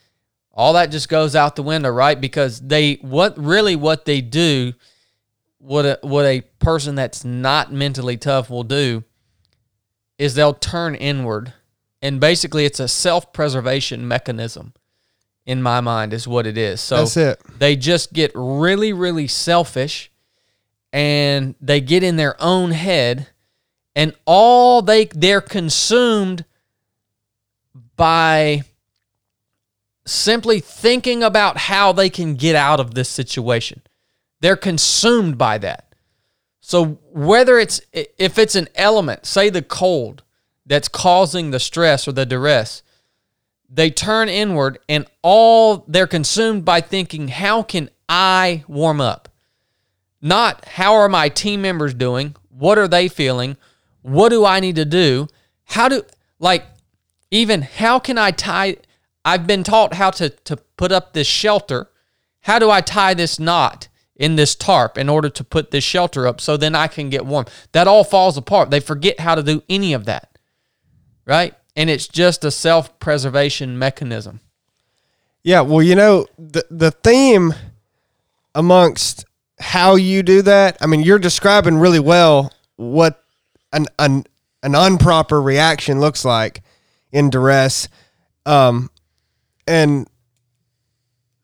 all 0.53 0.75
that 0.75 0.91
just 0.91 1.09
goes 1.09 1.35
out 1.35 1.57
the 1.57 1.63
window, 1.63 1.91
right? 1.91 2.21
Because 2.21 2.61
they 2.61 2.95
what 2.97 3.39
really 3.39 3.77
what 3.77 4.05
they 4.05 4.21
do, 4.21 4.75
what 5.59 5.87
a, 5.87 5.99
what 6.03 6.25
a 6.27 6.43
person 6.59 6.95
that's 6.95 7.25
not 7.25 7.73
mentally 7.73 8.17
tough 8.17 8.51
will 8.51 8.65
do, 8.65 9.05
is 10.19 10.35
they'll 10.35 10.53
turn 10.53 10.95
inward, 10.95 11.55
and 12.03 12.21
basically 12.21 12.67
it's 12.67 12.81
a 12.81 12.89
self 12.89 13.33
preservation 13.33 14.07
mechanism. 14.07 14.75
In 15.47 15.63
my 15.63 15.81
mind, 15.81 16.13
is 16.13 16.29
what 16.29 16.47
it 16.47 16.59
is. 16.59 16.81
So 16.81 16.99
That's 16.99 17.17
it. 17.17 17.41
they 17.59 17.75
just 17.75 18.13
get 18.13 18.31
really, 18.35 18.93
really 18.93 19.27
selfish, 19.27 20.10
and 20.93 21.55
they 21.61 21.81
get 21.81 22.03
in 22.03 22.17
their 22.17 22.41
own 22.43 22.71
head, 22.73 23.29
and 23.95 24.15
all 24.25 24.83
they 24.83 25.07
they're 25.07 25.41
consumed 25.41 26.45
by 27.97 28.63
simply 30.07 30.61
thinking 30.61 31.23
about 31.23 31.57
how 31.57 31.93
they 31.93 32.11
can 32.11 32.35
get 32.35 32.57
out 32.57 32.81
of 32.81 32.95
this 32.95 33.09
situation. 33.09 33.83
They're 34.41 34.57
consumed 34.57 35.39
by 35.39 35.59
that. 35.59 35.95
So 36.61 36.99
whether 37.13 37.59
it's 37.59 37.81
if 37.93 38.39
it's 38.39 38.55
an 38.55 38.69
element, 38.75 39.27
say 39.27 39.51
the 39.51 39.63
cold 39.63 40.23
that's 40.67 40.89
causing 40.89 41.51
the 41.51 41.61
stress 41.61 42.07
or 42.07 42.13
the 42.13 42.27
duress, 42.27 42.83
they 43.69 43.91
turn 43.91 44.29
inward 44.29 44.79
and 44.89 45.07
all 45.23 45.85
they're 45.89 46.07
consumed 46.07 46.65
by 46.65 46.81
thinking, 46.81 47.29
how 47.29 47.63
can 47.63 47.91
I 48.09 48.65
warm 48.67 49.01
up? 49.01 49.30
Not 50.21 50.65
how 50.65 50.95
are 50.95 51.09
my 51.09 51.29
team 51.29 51.63
members 51.63 51.95
doing? 51.95 52.37
What 52.51 52.79
are 52.79 52.89
they 52.89 53.09
feeling? 53.09 53.57
What 54.03 54.31
do 54.31 54.45
I 54.45 54.61
need 54.61 54.77
to 54.77 54.85
do? 54.85 55.29
How 55.65 55.89
do 55.89 56.03
like 56.39 56.65
even 57.31 57.63
how 57.63 57.99
can 57.99 58.19
I 58.19 58.31
tie 58.31 58.77
I've 59.25 59.47
been 59.47 59.65
taught 59.65 59.95
how 59.95 60.11
to 60.13 60.31
to 60.31 60.57
put 60.57 60.93
up 60.93 61.13
this 61.13 61.27
shelter. 61.27 61.89
How 62.43 62.59
do 62.59 62.71
I 62.71 62.81
tie 62.81 63.15
this 63.15 63.39
knot 63.39 63.89
in 64.17 64.37
this 64.37 64.55
tarp 64.55 64.97
in 64.97 65.09
order 65.09 65.29
to 65.29 65.45
put 65.45 65.71
this 65.71 65.85
shelter 65.85 66.27
up 66.27 66.41
so 66.41 66.57
then 66.57 66.75
I 66.75 66.87
can 66.87 67.11
get 67.11 67.27
warm? 67.27 67.47
That 67.73 67.87
all 67.87 68.05
falls 68.05 68.37
apart. 68.37 68.71
They 68.71 68.81
forget 68.81 69.21
how 69.21 69.35
to 69.35 69.43
do 69.43 69.63
any 69.69 69.93
of 69.93 70.07
that. 70.07 70.39
Right? 71.27 71.55
And 71.77 71.89
it's 71.89 72.09
just 72.09 72.45
a 72.45 72.51
self-preservation 72.51 73.79
mechanism. 73.79 74.41
Yeah, 75.43 75.61
well, 75.63 75.83
you 75.83 75.95
know, 75.95 76.27
the 76.39 76.67
the 76.71 76.91
theme 76.91 77.55
amongst 78.55 79.25
how 79.61 79.95
you 79.97 80.23
do 80.23 80.43
that, 80.43 80.77
I 80.81 80.87
mean, 80.87 81.03
you're 81.03 81.19
describing 81.19 81.79
really 81.79 82.01
well 82.01 82.53
what 82.77 83.23
an 83.73 83.87
an 83.99 84.25
an 84.63 84.75
improper 84.75 85.41
reaction 85.41 86.01
looks 86.01 86.25
like 86.25 86.63
in 87.13 87.31
duress. 87.31 87.89
Um 88.47 88.91
and 89.67 90.09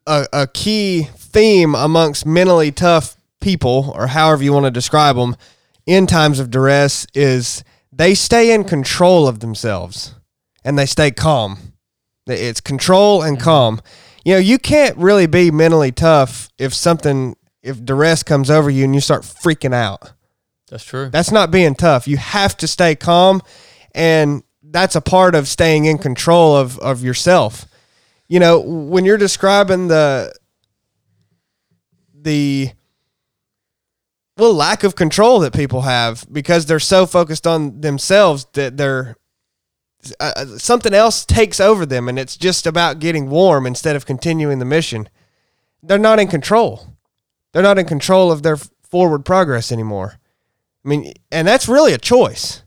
a, 0.07 0.27
a 0.33 0.47
key 0.47 1.09
theme 1.17 1.75
amongst 1.75 2.27
mentally 2.27 2.73
tough 2.73 3.17
people 3.41 3.93
or 3.95 4.09
however 4.09 4.43
you 4.43 4.53
want 4.53 4.65
to 4.65 4.71
describe 4.71 5.17
them 5.17 5.37
in 5.87 6.07
times 6.07 6.41
of 6.41 6.51
duress 6.51 7.07
is 7.15 7.63
they 7.93 8.15
stay 8.15 8.53
in 8.53 8.65
control 8.65 9.29
of 9.29 9.41
themselves 9.41 10.15
and 10.65 10.79
they 10.79 10.87
stay 10.87 11.11
calm. 11.11 11.59
It's 12.27 12.61
control 12.61 13.23
and 13.23 13.39
calm. 13.39 13.81
You 14.25 14.35
know, 14.35 14.39
you 14.39 14.59
can't 14.59 14.97
really 14.97 15.27
be 15.27 15.51
mentally 15.53 15.93
tough 15.93 16.51
if 16.59 16.75
something, 16.75 17.37
if 17.67 17.85
duress 17.85 18.23
comes 18.23 18.51
over 18.51 18.71
you 18.71 18.85
and 18.85 18.95
you 18.95 19.01
start 19.01 19.23
freaking 19.23 19.75
out. 19.75 20.13
That's 20.69 20.85
true. 20.85 21.11
That's 21.11 21.31
not 21.31 21.51
being 21.51 21.75
tough. 21.75 22.09
You 22.09 22.17
have 22.17 22.57
to 22.59 22.67
stay 22.67 22.95
calm, 22.95 23.43
and 23.95 24.43
that's 24.63 24.97
a 24.97 25.01
part 25.01 25.35
of 25.35 25.49
staying 25.49 25.85
in 25.85 25.99
control 25.99 26.57
of, 26.57 26.79
of 26.81 27.03
yourself. 27.03 27.67
You 28.29 28.41
know, 28.41 28.59
when 28.61 29.05
you're 29.05 29.19
describing 29.19 29.89
the 29.89 30.35
the 32.13 32.71
well 34.37 34.53
lack 34.53 34.83
of 34.83 34.97
control 34.97 35.39
that 35.41 35.55
people 35.55 35.83
have 35.83 36.27
because 36.33 36.67
they're 36.67 36.81
so 36.81 37.07
focused 37.07 37.47
on 37.47 37.81
themselves 37.81 38.47
that 38.55 38.77
they're 38.77 39.17
uh, 40.21 40.45
something 40.59 40.93
else 40.93 41.25
takes 41.25 41.61
over 41.61 41.87
them 41.87 42.09
and 42.09 42.19
it's 42.19 42.37
just 42.37 42.67
about 42.67 42.99
getting 42.99 43.31
warm 43.31 43.67
instead 43.67 43.97
of 43.97 44.07
continuing 44.07 44.59
the 44.59 44.65
mission. 44.65 45.09
They're 45.83 45.99
not 45.99 46.19
in 46.19 46.29
control. 46.29 46.96
They're 47.57 47.63
not 47.63 47.79
in 47.79 47.87
control 47.87 48.31
of 48.31 48.43
their 48.43 48.59
forward 48.83 49.25
progress 49.25 49.73
anymore. 49.73 50.21
I 50.85 50.89
mean, 50.91 51.15
and 51.33 51.49
that's 51.49 51.69
really 51.69 51.95
a 51.95 51.99
choice, 51.99 52.63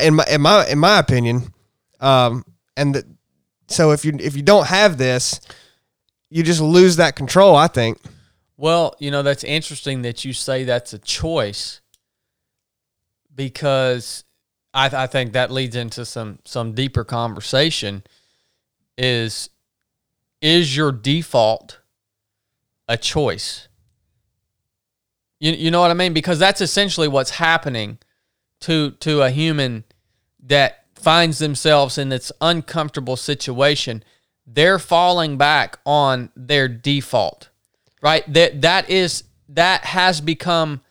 in 0.00 0.14
my 0.14 0.24
in 0.30 0.40
my 0.40 0.64
in 0.68 0.78
my 0.78 1.00
opinion. 1.00 1.52
Um, 1.98 2.44
and 2.76 2.94
the, 2.94 3.04
so 3.66 3.90
if 3.90 4.04
you 4.04 4.16
if 4.20 4.36
you 4.36 4.42
don't 4.42 4.68
have 4.68 4.98
this, 4.98 5.40
you 6.30 6.44
just 6.44 6.60
lose 6.60 6.94
that 6.98 7.16
control. 7.16 7.56
I 7.56 7.66
think. 7.66 7.98
Well, 8.56 8.94
you 9.00 9.10
know, 9.10 9.24
that's 9.24 9.42
interesting 9.42 10.02
that 10.02 10.24
you 10.24 10.32
say 10.32 10.62
that's 10.62 10.92
a 10.92 10.98
choice 11.00 11.80
because 13.34 14.22
I, 14.72 14.90
I 14.92 15.06
think 15.08 15.32
that 15.32 15.50
leads 15.50 15.74
into 15.74 16.04
some 16.04 16.38
some 16.44 16.72
deeper 16.72 17.02
conversation 17.02 18.04
is 18.96 19.50
is 20.40 20.76
your 20.76 20.92
default 20.92 21.80
a 22.88 22.96
choice? 22.96 23.66
You, 25.42 25.52
you 25.52 25.70
know 25.70 25.80
what 25.80 25.90
I 25.90 25.94
mean? 25.94 26.12
Because 26.12 26.38
that's 26.38 26.60
essentially 26.60 27.08
what's 27.08 27.30
happening 27.30 27.98
to 28.60 28.92
to 29.00 29.22
a 29.22 29.30
human 29.30 29.84
that 30.44 30.84
finds 30.94 31.38
themselves 31.38 31.98
in 31.98 32.08
this 32.08 32.30
uncomfortable 32.40 33.16
situation. 33.16 34.04
They're 34.46 34.78
falling 34.78 35.36
back 35.36 35.78
on 35.84 36.30
their 36.34 36.68
default 36.68 37.48
right? 38.02 38.30
That 38.34 38.60
that 38.60 38.90
is 38.90 39.24
that 39.48 39.84
has 39.86 40.20
become 40.20 40.82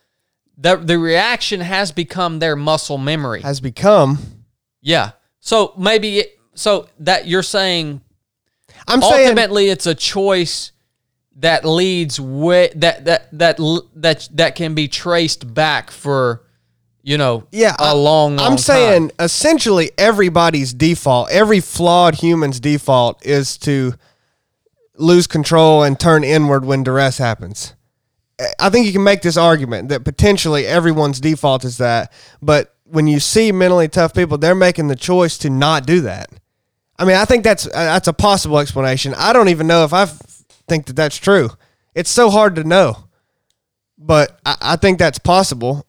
the 0.56 0.76
the 0.76 0.98
reaction 0.98 1.60
has 1.60 1.92
become 1.92 2.40
their 2.40 2.56
muscle 2.56 2.98
memory. 2.98 3.42
Has 3.42 3.60
become. 3.60 4.18
Yeah. 4.80 5.12
So 5.38 5.74
maybe 5.78 6.20
it, 6.20 6.40
so 6.54 6.88
that 7.00 7.28
you're 7.28 7.44
saying 7.44 8.00
I'm 8.88 9.00
saying 9.00 9.28
ultimately 9.28 9.68
it's 9.68 9.86
a 9.86 9.94
choice 9.94 10.72
that 11.36 11.64
leads 11.64 12.20
way 12.20 12.70
that 12.76 13.04
that 13.04 13.28
that 13.38 13.58
that 13.94 14.28
that 14.32 14.54
can 14.54 14.74
be 14.74 14.88
traced 14.88 15.52
back 15.52 15.90
for 15.90 16.42
you 17.02 17.18
know 17.18 17.46
yeah 17.50 17.74
a 17.78 17.94
long, 17.96 18.36
long 18.36 18.52
I'm 18.52 18.58
saying 18.58 19.08
time. 19.08 19.16
essentially 19.18 19.90
everybody's 19.98 20.72
default, 20.72 21.30
every 21.30 21.60
flawed 21.60 22.16
human's 22.16 22.60
default 22.60 23.24
is 23.24 23.56
to 23.58 23.94
lose 24.96 25.26
control 25.26 25.82
and 25.82 25.98
turn 25.98 26.22
inward 26.22 26.64
when 26.64 26.82
duress 26.82 27.18
happens. 27.18 27.74
I 28.58 28.70
think 28.70 28.86
you 28.86 28.92
can 28.92 29.04
make 29.04 29.22
this 29.22 29.36
argument 29.36 29.88
that 29.90 30.04
potentially 30.04 30.66
everyone's 30.66 31.20
default 31.20 31.64
is 31.64 31.78
that, 31.78 32.12
but 32.40 32.74
when 32.84 33.06
you 33.06 33.20
see 33.20 33.52
mentally 33.52 33.88
tough 33.88 34.14
people, 34.14 34.36
they're 34.36 34.54
making 34.54 34.88
the 34.88 34.96
choice 34.96 35.38
to 35.38 35.50
not 35.50 35.86
do 35.86 36.02
that. 36.02 36.28
I 36.98 37.04
mean, 37.04 37.16
I 37.16 37.24
think 37.24 37.42
that's 37.42 37.66
uh, 37.66 37.70
that's 37.72 38.06
a 38.06 38.12
possible 38.12 38.58
explanation. 38.58 39.14
I 39.16 39.32
don't 39.32 39.48
even 39.48 39.66
know 39.66 39.84
if 39.84 39.92
I 39.92 40.06
think 40.68 40.86
that 40.86 40.96
that's 40.96 41.16
true. 41.16 41.50
It's 41.94 42.10
so 42.10 42.30
hard 42.30 42.56
to 42.56 42.64
know, 42.64 43.04
but 43.98 44.38
I, 44.46 44.56
I 44.60 44.76
think 44.76 44.98
that's 44.98 45.18
possible. 45.18 45.86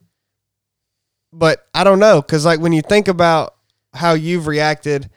But 1.31 1.65
I 1.73 1.83
don't 1.83 1.99
know 1.99 2.21
because, 2.21 2.45
like, 2.45 2.59
when 2.59 2.73
you 2.73 2.81
think 2.81 3.07
about 3.07 3.55
how 3.93 4.13
you've 4.13 4.45
reacted 4.47 5.09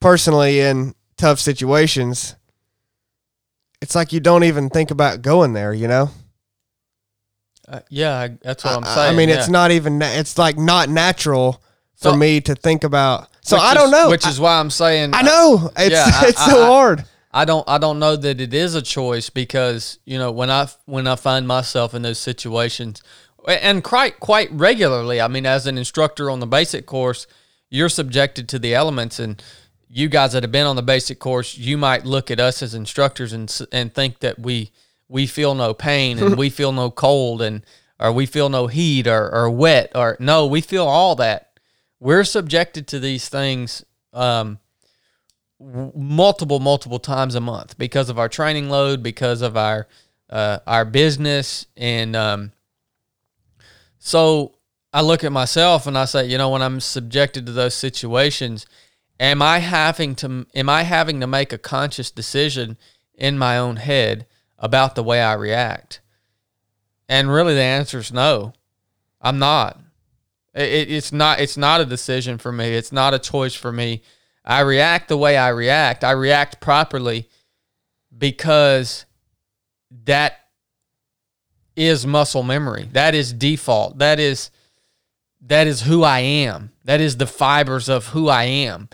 personally 0.00 0.60
in 0.60 0.94
tough 1.16 1.38
situations, 1.38 2.34
it's 3.80 3.94
like 3.94 4.12
you 4.12 4.20
don't 4.20 4.44
even 4.44 4.68
think 4.70 4.90
about 4.90 5.22
going 5.22 5.52
there, 5.52 5.72
you 5.72 5.86
know? 5.88 6.10
Uh, 7.68 7.80
yeah, 7.88 8.18
I, 8.18 8.28
that's 8.42 8.64
what 8.64 8.76
I'm 8.76 8.84
saying. 8.84 9.14
I 9.14 9.16
mean, 9.16 9.28
yeah. 9.28 9.36
it's 9.36 9.48
not 9.48 9.70
even, 9.70 9.98
na- 9.98 10.10
it's 10.12 10.36
like 10.38 10.58
not 10.58 10.88
natural 10.88 11.62
for 11.96 12.10
So- 12.10 12.16
me 12.16 12.40
to 12.42 12.54
think 12.54 12.82
about. 12.84 13.28
So 13.44 13.56
I 13.56 13.74
don't 13.74 13.86
is- 13.86 13.90
know. 13.92 14.10
Which 14.10 14.26
is 14.26 14.38
why 14.40 14.58
I'm 14.58 14.70
saying 14.70 15.10
I 15.14 15.22
know. 15.22 15.70
It's, 15.76 15.90
Yeah, 15.92 16.04
I- 16.06 16.26
it's 16.28 16.44
so 16.44 16.60
I- 16.62 16.64
I- 16.64 16.66
hard. 16.66 17.04
I 17.32 17.44
don't 17.44 17.66
I 17.68 17.78
don't 17.78 17.98
know 17.98 18.16
that 18.16 18.40
it 18.40 18.52
is 18.52 18.74
a 18.74 18.82
choice 18.82 19.30
because 19.30 19.98
you 20.04 20.18
know 20.18 20.30
when 20.30 20.50
I 20.50 20.68
when 20.84 21.06
I 21.06 21.16
find 21.16 21.46
myself 21.48 21.94
in 21.94 22.02
those 22.02 22.18
situations 22.18 23.02
and 23.46 23.82
quite 23.82 24.20
quite 24.20 24.50
regularly 24.52 25.20
I 25.20 25.28
mean 25.28 25.46
as 25.46 25.66
an 25.66 25.78
instructor 25.78 26.30
on 26.30 26.40
the 26.40 26.46
basic 26.46 26.86
course 26.86 27.26
you're 27.70 27.88
subjected 27.88 28.48
to 28.50 28.58
the 28.58 28.74
elements 28.74 29.18
and 29.18 29.42
you 29.88 30.08
guys 30.08 30.32
that 30.32 30.42
have 30.42 30.52
been 30.52 30.66
on 30.66 30.76
the 30.76 30.82
basic 30.82 31.18
course 31.18 31.56
you 31.56 31.78
might 31.78 32.04
look 32.04 32.30
at 32.30 32.40
us 32.40 32.62
as 32.62 32.74
instructors 32.74 33.32
and 33.32 33.60
and 33.72 33.94
think 33.94 34.20
that 34.20 34.38
we 34.38 34.70
we 35.08 35.26
feel 35.26 35.54
no 35.54 35.74
pain 35.74 36.18
and 36.18 36.36
we 36.36 36.50
feel 36.50 36.72
no 36.72 36.90
cold 36.90 37.42
and 37.42 37.64
or 38.00 38.10
we 38.10 38.26
feel 38.26 38.48
no 38.48 38.66
heat 38.66 39.06
or, 39.06 39.32
or 39.32 39.48
wet 39.50 39.92
or 39.94 40.16
no 40.18 40.46
we 40.46 40.60
feel 40.60 40.86
all 40.86 41.14
that. 41.16 41.48
We're 42.00 42.24
subjected 42.24 42.88
to 42.88 42.98
these 42.98 43.28
things 43.28 43.84
um, 44.12 44.58
multiple 45.94 46.60
multiple 46.60 46.98
times 46.98 47.34
a 47.34 47.40
month 47.40 47.78
because 47.78 48.08
of 48.08 48.18
our 48.18 48.28
training 48.28 48.68
load 48.68 49.02
because 49.02 49.42
of 49.42 49.56
our 49.56 49.86
uh, 50.30 50.58
our 50.66 50.84
business, 50.84 51.66
and 51.76 52.16
um, 52.16 52.52
so 53.98 54.54
I 54.92 55.02
look 55.02 55.24
at 55.24 55.32
myself 55.32 55.86
and 55.86 55.96
I 55.96 56.06
say, 56.06 56.26
you 56.26 56.38
know, 56.38 56.50
when 56.50 56.62
I'm 56.62 56.80
subjected 56.80 57.46
to 57.46 57.52
those 57.52 57.74
situations, 57.74 58.66
am 59.20 59.42
I 59.42 59.58
having 59.58 60.14
to 60.16 60.46
am 60.54 60.68
I 60.68 60.82
having 60.82 61.20
to 61.20 61.26
make 61.26 61.52
a 61.52 61.58
conscious 61.58 62.10
decision 62.10 62.78
in 63.14 63.38
my 63.38 63.58
own 63.58 63.76
head 63.76 64.26
about 64.58 64.94
the 64.94 65.02
way 65.02 65.20
I 65.20 65.34
react? 65.34 66.00
And 67.08 67.30
really, 67.30 67.54
the 67.54 67.60
answer 67.60 67.98
is 67.98 68.12
no. 68.12 68.54
I'm 69.20 69.38
not. 69.38 69.78
It, 70.54 70.90
it's 70.90 71.12
not. 71.12 71.40
It's 71.40 71.56
not 71.56 71.80
a 71.80 71.86
decision 71.86 72.38
for 72.38 72.52
me. 72.52 72.74
It's 72.74 72.92
not 72.92 73.14
a 73.14 73.18
choice 73.18 73.54
for 73.54 73.70
me. 73.70 74.02
I 74.44 74.60
react 74.60 75.08
the 75.08 75.16
way 75.16 75.36
I 75.36 75.48
react. 75.48 76.04
I 76.04 76.12
react 76.12 76.60
properly 76.60 77.28
because 78.16 79.04
that 80.04 80.38
is 81.76 82.06
muscle 82.06 82.42
memory. 82.42 82.88
That 82.92 83.14
is 83.14 83.32
default. 83.32 83.98
That 83.98 84.18
is 84.18 84.50
that 85.44 85.66
is 85.66 85.82
who 85.82 86.02
I 86.02 86.20
am. 86.20 86.72
That 86.84 87.00
is 87.00 87.16
the 87.16 87.26
fibers 87.26 87.88
of 87.88 88.08
who 88.08 88.28
I 88.28 88.44
am. 88.44 88.88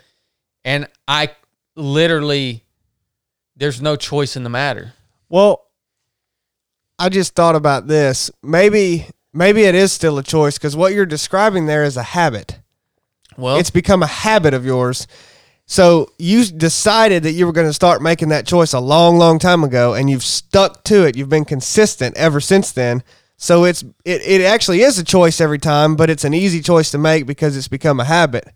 And 0.63 0.87
I 1.07 1.31
literally 1.75 2.63
there's 3.55 3.81
no 3.81 3.95
choice 3.95 4.35
in 4.35 4.43
the 4.43 4.49
matter. 4.49 4.93
Well, 5.29 5.65
I 6.97 7.09
just 7.09 7.35
thought 7.35 7.55
about 7.55 7.87
this. 7.87 8.31
Maybe 8.43 9.07
maybe 9.33 9.63
it 9.63 9.75
is 9.75 9.91
still 9.91 10.17
a 10.17 10.23
choice 10.23 10.57
because 10.57 10.75
what 10.75 10.93
you're 10.93 11.05
describing 11.05 11.65
there 11.65 11.83
is 11.83 11.97
a 11.97 12.03
habit. 12.03 12.59
Well, 13.37 13.57
It's 13.57 13.69
become 13.69 14.03
a 14.03 14.07
habit 14.07 14.53
of 14.53 14.65
yours. 14.65 15.07
So 15.71 16.11
you 16.17 16.45
decided 16.45 17.21
that 17.21 17.33
you 17.33 17.45
were 17.45 17.51
going 17.51 17.67
to 17.67 17.73
start 17.73 18.01
making 18.01 18.29
that 18.29 18.47
choice 18.47 18.73
a 18.73 18.79
long, 18.79 19.19
long 19.19 19.37
time 19.37 19.63
ago, 19.63 19.93
and 19.93 20.09
you've 20.09 20.23
stuck 20.23 20.83
to 20.85 21.05
it. 21.05 21.15
You've 21.15 21.29
been 21.29 21.45
consistent 21.45 22.17
ever 22.17 22.39
since 22.39 22.71
then. 22.71 23.03
So 23.37 23.65
it's 23.65 23.83
it, 24.03 24.23
it 24.25 24.41
actually 24.41 24.81
is 24.81 24.97
a 24.97 25.03
choice 25.03 25.39
every 25.39 25.59
time, 25.59 25.95
but 25.95 26.09
it's 26.09 26.23
an 26.23 26.33
easy 26.33 26.61
choice 26.63 26.89
to 26.89 26.97
make 26.97 27.27
because 27.27 27.55
it's 27.55 27.67
become 27.67 27.99
a 27.99 28.03
habit. 28.03 28.47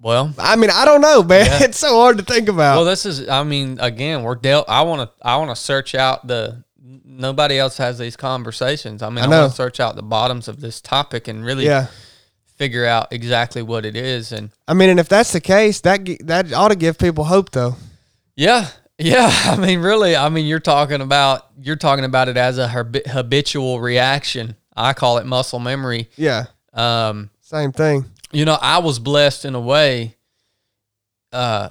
well, 0.00 0.32
I 0.38 0.54
mean, 0.54 0.70
I 0.72 0.84
don't 0.84 1.00
know, 1.00 1.24
man. 1.24 1.46
Yeah. 1.46 1.58
It's 1.64 1.78
so 1.78 1.96
hard 1.96 2.18
to 2.18 2.22
think 2.22 2.48
about. 2.48 2.76
Well, 2.76 2.84
this 2.84 3.06
is. 3.06 3.28
I 3.28 3.42
mean, 3.42 3.78
again, 3.80 4.22
we're 4.22 4.36
dealt. 4.36 4.66
I 4.68 4.82
want 4.82 5.10
to. 5.10 5.26
I 5.26 5.38
want 5.38 5.50
to 5.50 5.56
search 5.56 5.96
out 5.96 6.28
the. 6.28 6.62
Nobody 7.04 7.58
else 7.58 7.76
has 7.78 7.98
these 7.98 8.16
conversations. 8.16 9.02
I 9.02 9.10
mean, 9.10 9.24
I, 9.24 9.26
I 9.26 9.40
want 9.40 9.50
to 9.50 9.56
search 9.56 9.80
out 9.80 9.96
the 9.96 10.02
bottoms 10.02 10.46
of 10.46 10.60
this 10.60 10.80
topic 10.80 11.26
and 11.26 11.44
really 11.44 11.64
yeah. 11.64 11.88
Figure 12.56 12.84
out 12.86 13.12
exactly 13.12 13.62
what 13.62 13.84
it 13.86 13.96
is. 13.96 14.32
And 14.32 14.50
I 14.66 14.74
mean, 14.74 14.88
and 14.90 14.98
if 15.00 15.08
that's 15.08 15.32
the 15.32 15.40
case, 15.40 15.80
that 15.82 16.00
that 16.24 16.52
ought 16.52 16.68
to 16.68 16.76
give 16.76 16.98
people 16.98 17.24
hope, 17.24 17.50
though. 17.50 17.76
yeah, 18.34 18.68
yeah. 18.98 19.30
I 19.44 19.56
mean, 19.56 19.80
really. 19.80 20.16
I 20.16 20.28
mean, 20.28 20.46
you're 20.46 20.60
talking 20.60 21.00
about 21.00 21.46
you're 21.60 21.76
talking 21.76 22.04
about 22.04 22.28
it 22.28 22.36
as 22.36 22.58
a 22.58 22.68
habitual 22.68 23.80
reaction. 23.80 24.56
I 24.76 24.92
call 24.92 25.18
it 25.18 25.26
muscle 25.26 25.58
memory. 25.58 26.10
Yeah, 26.16 26.46
Um, 26.74 27.30
same 27.40 27.72
thing. 27.72 28.04
you 28.32 28.44
know, 28.44 28.58
I 28.60 28.78
was 28.78 28.98
blessed 28.98 29.44
in 29.46 29.54
a 29.54 29.60
way. 29.60 30.16
Uh, 31.32 31.70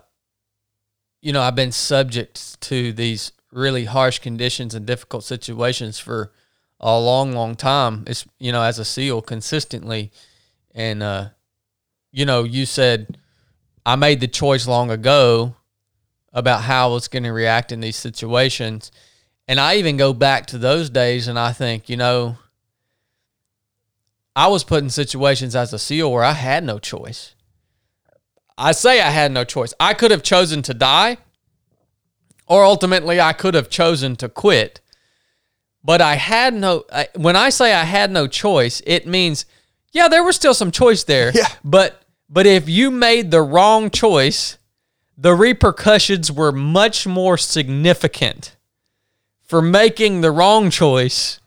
you 1.22 1.34
know, 1.34 1.42
I've 1.42 1.56
been 1.56 1.72
subject 1.72 2.60
to 2.62 2.92
these 2.94 3.32
really 3.52 3.86
harsh 3.86 4.20
conditions 4.20 4.76
and 4.76 4.86
difficult 4.86 5.24
situations 5.24 5.98
for 6.00 6.32
a 6.80 7.00
long, 7.00 7.32
long 7.32 7.56
time. 7.56 8.04
It's 8.08 8.26
you 8.40 8.52
know, 8.52 8.62
as 8.62 8.80
a 8.80 8.86
SEAL, 8.86 9.22
consistently, 9.24 10.12
and 10.76 11.02
uh, 11.02 11.30
you 12.12 12.26
know, 12.26 12.44
you 12.44 12.68
said 12.68 13.18
I 13.86 13.96
made 13.96 14.20
the 14.20 14.28
choice 14.28 14.68
long 14.68 14.92
ago 14.92 15.56
about 16.34 16.64
how 16.64 16.90
I 16.90 16.92
was 16.94 17.08
going 17.08 17.24
to 17.24 17.32
react 17.32 17.72
in 17.72 17.80
these 17.80 17.96
situations, 17.96 18.92
and 19.48 19.60
I 19.60 19.78
even 19.78 19.98
go 19.98 20.14
back 20.14 20.46
to 20.48 20.58
those 20.58 20.90
days, 20.90 21.28
and 21.28 21.40
I 21.40 21.54
think, 21.54 21.90
you 21.90 21.98
know, 21.98 22.38
I 24.36 24.48
was 24.48 24.66
put 24.66 24.84
in 24.84 24.90
situations 24.90 25.56
as 25.56 25.72
a 25.72 25.80
SEAL 25.80 26.12
where 26.12 26.26
I 26.26 26.34
had 26.34 26.64
no 26.66 26.78
choice. 26.78 27.36
I 28.58 28.74
say 28.74 29.02
I 29.02 29.10
had 29.10 29.32
no 29.32 29.46
choice. 29.46 29.74
I 29.80 29.94
could 29.94 30.12
have 30.12 30.24
chosen 30.24 30.62
to 30.64 30.74
die, 30.74 31.18
or 32.48 32.64
ultimately, 32.64 33.20
I 33.20 33.34
could 33.34 33.54
have 33.54 33.70
chosen 33.70 34.16
to 34.18 34.28
quit. 34.30 34.82
But 35.84 36.02
I 36.02 36.16
had 36.16 36.54
no, 36.54 36.84
I, 36.92 37.08
when 37.16 37.36
I 37.36 37.50
say 37.50 37.74
I 37.74 37.84
had 37.84 38.12
no 38.12 38.28
choice, 38.28 38.82
it 38.86 39.08
means, 39.08 39.46
yeah, 39.96 40.10
there 40.10 40.26
was 40.26 40.36
still 40.36 40.54
some 40.54 40.72
choice 40.72 41.06
there. 41.06 41.32
Yeah. 41.34 41.48
But, 41.64 42.04
but 42.30 42.46
if 42.46 42.68
you 42.68 42.92
made 42.92 43.32
the 43.32 43.42
wrong 43.42 43.90
choice, 43.90 44.58
the 45.18 45.34
repercussions 45.34 46.30
were 46.30 46.52
much 46.52 47.08
more 47.08 47.38
significant 47.38 48.58
for 49.42 49.62
making 49.62 50.20
the 50.20 50.32
wrong 50.32 50.70
choice 50.70 51.40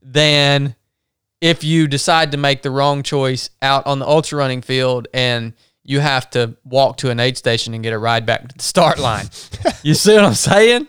than 0.00 0.76
if 1.40 1.64
you 1.64 1.88
decide 1.88 2.30
to 2.30 2.36
make 2.36 2.62
the 2.62 2.70
wrong 2.70 3.02
choice 3.02 3.50
out 3.60 3.84
on 3.88 3.98
the 3.98 4.06
ultra 4.06 4.38
running 4.38 4.62
field 4.62 5.08
and 5.12 5.52
you 5.82 5.98
have 5.98 6.30
to 6.30 6.56
walk 6.64 6.98
to 6.98 7.10
an 7.10 7.18
aid 7.18 7.36
station 7.36 7.74
and 7.74 7.82
get 7.82 7.92
a 7.92 7.98
ride 7.98 8.24
back 8.24 8.46
to 8.46 8.56
the 8.56 8.62
start 8.62 9.00
line. 9.00 9.26
you 9.82 9.94
see 9.94 10.14
what 10.14 10.24
I'm 10.24 10.34
saying? 10.34 10.86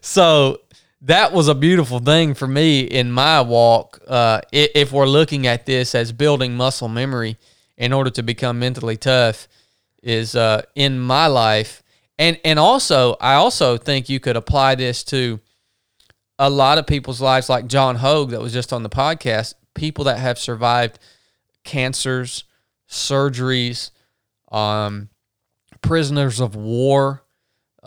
So 0.00 0.58
that 1.02 1.32
was 1.32 1.48
a 1.48 1.54
beautiful 1.54 2.00
thing 2.00 2.34
for 2.34 2.48
me 2.48 2.80
in 2.80 3.12
my 3.12 3.40
walk. 3.40 4.00
Uh, 4.06 4.40
if 4.52 4.92
we're 4.92 5.06
looking 5.06 5.46
at 5.46 5.66
this 5.66 5.94
as 5.94 6.12
building 6.12 6.56
muscle 6.56 6.88
memory 6.88 7.36
in 7.76 7.92
order 7.92 8.10
to 8.10 8.22
become 8.22 8.58
mentally 8.58 8.96
tough, 8.96 9.48
is 10.02 10.34
uh, 10.34 10.62
in 10.74 10.98
my 10.98 11.26
life, 11.26 11.82
and 12.18 12.38
and 12.44 12.58
also 12.58 13.16
I 13.20 13.34
also 13.34 13.76
think 13.76 14.08
you 14.08 14.20
could 14.20 14.36
apply 14.36 14.74
this 14.74 15.04
to 15.04 15.40
a 16.38 16.48
lot 16.48 16.78
of 16.78 16.86
people's 16.86 17.20
lives, 17.20 17.48
like 17.48 17.66
John 17.66 17.96
Hogue, 17.96 18.30
that 18.30 18.40
was 18.40 18.52
just 18.52 18.72
on 18.72 18.82
the 18.82 18.88
podcast, 18.88 19.54
people 19.74 20.04
that 20.04 20.18
have 20.18 20.38
survived 20.38 20.98
cancers, 21.64 22.44
surgeries, 22.88 23.90
um, 24.52 25.08
prisoners 25.82 26.40
of 26.40 26.54
war, 26.54 27.24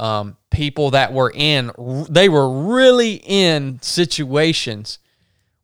um, 0.02 0.36
people 0.50 0.90
that 0.92 1.14
were 1.14 1.32
in, 1.34 1.72
they 2.10 2.28
were 2.28 2.50
really 2.66 3.22
in 3.24 3.80
situations 3.84 4.98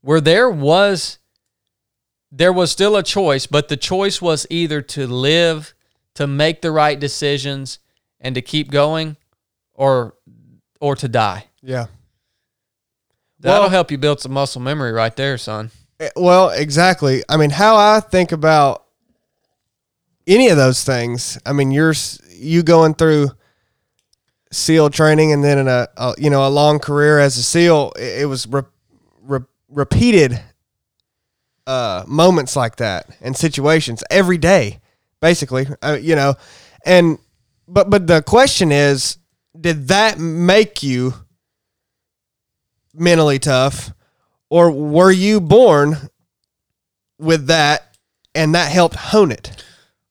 where 0.01 0.21
there 0.21 0.49
was, 0.49 1.17
there 2.31 2.53
was 2.53 2.71
still 2.71 2.95
a 2.95 3.01
choice, 3.03 3.47
but 3.47 3.67
the 3.67 3.75
choice 3.77 4.21
was 4.21 4.45
either 4.49 4.81
to 4.81 5.07
live, 5.07 5.73
to 6.13 6.27
make 6.27 6.61
the 6.61 6.71
right 6.71 6.99
decisions, 6.99 7.79
and 8.21 8.35
to 8.35 8.41
keep 8.41 8.69
going, 8.69 9.17
or, 9.73 10.13
or 10.79 10.95
to 10.95 11.07
die. 11.07 11.45
Yeah. 11.63 11.87
That'll 13.39 13.63
Well- 13.63 13.69
help 13.69 13.91
you 13.91 13.97
build 13.97 14.19
some 14.21 14.33
muscle 14.33 14.61
memory 14.61 14.91
right 14.91 15.15
there, 15.15 15.37
son. 15.37 15.71
Eh, 15.99 16.09
Well, 16.15 16.49
exactly. 16.49 17.23
I 17.27 17.37
mean, 17.37 17.49
how 17.49 17.75
I 17.75 17.99
think 18.01 18.31
about 18.31 18.83
any 20.27 20.49
of 20.49 20.57
those 20.57 20.83
things. 20.83 21.39
I 21.45 21.53
mean, 21.53 21.71
you're 21.71 21.95
you 22.35 22.61
going 22.61 22.93
through 22.93 23.31
SEAL 24.51 24.89
training 24.91 25.33
and 25.33 25.43
then 25.43 25.57
in 25.57 25.67
a, 25.67 25.87
a 25.97 26.13
you 26.17 26.29
know 26.29 26.47
a 26.47 26.49
long 26.49 26.79
career 26.79 27.19
as 27.19 27.37
a 27.37 27.43
SEAL. 27.43 27.93
It, 27.97 28.21
it 28.21 28.25
was 28.25 28.47
re, 28.47 28.61
re, 29.21 29.39
repeated 29.69 30.41
uh, 31.65 32.03
moments 32.07 32.55
like 32.55 32.77
that 32.77 33.09
and 33.21 33.35
situations 33.35 34.03
every 34.09 34.37
day, 34.37 34.79
basically. 35.21 35.67
Uh, 35.81 35.97
you 35.99 36.15
know, 36.15 36.35
and 36.85 37.19
but 37.67 37.89
but 37.89 38.07
the 38.07 38.21
question 38.21 38.71
is, 38.71 39.17
did 39.59 39.89
that 39.89 40.19
make 40.19 40.83
you 40.83 41.13
mentally 42.93 43.39
tough? 43.39 43.91
or 44.49 44.71
were 44.71 45.11
you 45.11 45.41
born 45.41 46.09
with 47.19 47.47
that 47.47 47.97
and 48.35 48.55
that 48.55 48.71
helped 48.71 48.95
hone 48.95 49.31
it 49.31 49.63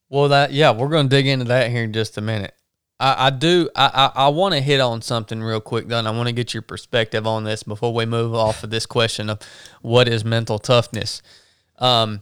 Well, 0.09 0.29
that 0.29 0.51
yeah, 0.51 0.71
we're 0.71 0.89
going 0.89 1.09
to 1.09 1.15
dig 1.15 1.27
into 1.27 1.45
that 1.45 1.71
here 1.71 1.83
in 1.83 1.93
just 1.93 2.17
a 2.17 2.21
minute. 2.21 2.53
I, 2.99 3.27
I 3.27 3.29
do. 3.29 3.69
I 3.75 4.11
I, 4.15 4.25
I 4.25 4.27
want 4.29 4.53
to 4.55 4.61
hit 4.61 4.79
on 4.79 5.01
something 5.01 5.41
real 5.41 5.61
quick, 5.61 5.87
though. 5.87 5.99
And 5.99 6.07
I 6.07 6.11
want 6.11 6.27
to 6.27 6.33
get 6.33 6.53
your 6.53 6.63
perspective 6.63 7.27
on 7.27 7.43
this 7.43 7.63
before 7.63 7.93
we 7.93 8.05
move 8.05 8.33
off 8.33 8.63
of 8.63 8.69
this 8.69 8.85
question 8.85 9.29
of 9.29 9.39
what 9.81 10.07
is 10.07 10.25
mental 10.25 10.59
toughness. 10.59 11.21
Um, 11.79 12.21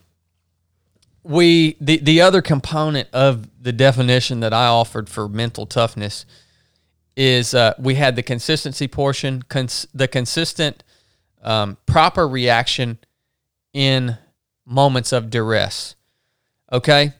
we 1.23 1.75
the 1.81 1.97
the 1.97 2.21
other 2.21 2.41
component 2.41 3.09
of 3.11 3.47
the 3.61 3.73
definition 3.73 4.41
that 4.41 4.53
I 4.53 4.67
offered 4.67 5.09
for 5.09 5.27
mental 5.27 5.65
toughness 5.65 6.25
is 7.15 7.53
uh, 7.53 7.73
we 7.79 7.95
had 7.95 8.15
the 8.15 8.23
consistency 8.23 8.87
portion, 8.87 9.41
cons- 9.43 9.87
the 9.93 10.07
consistent, 10.07 10.83
um, 11.41 11.77
proper 11.85 12.27
reaction 12.27 12.99
in 13.73 14.17
moments 14.65 15.13
of 15.13 15.29
duress. 15.29 15.95
Okay, 16.71 17.13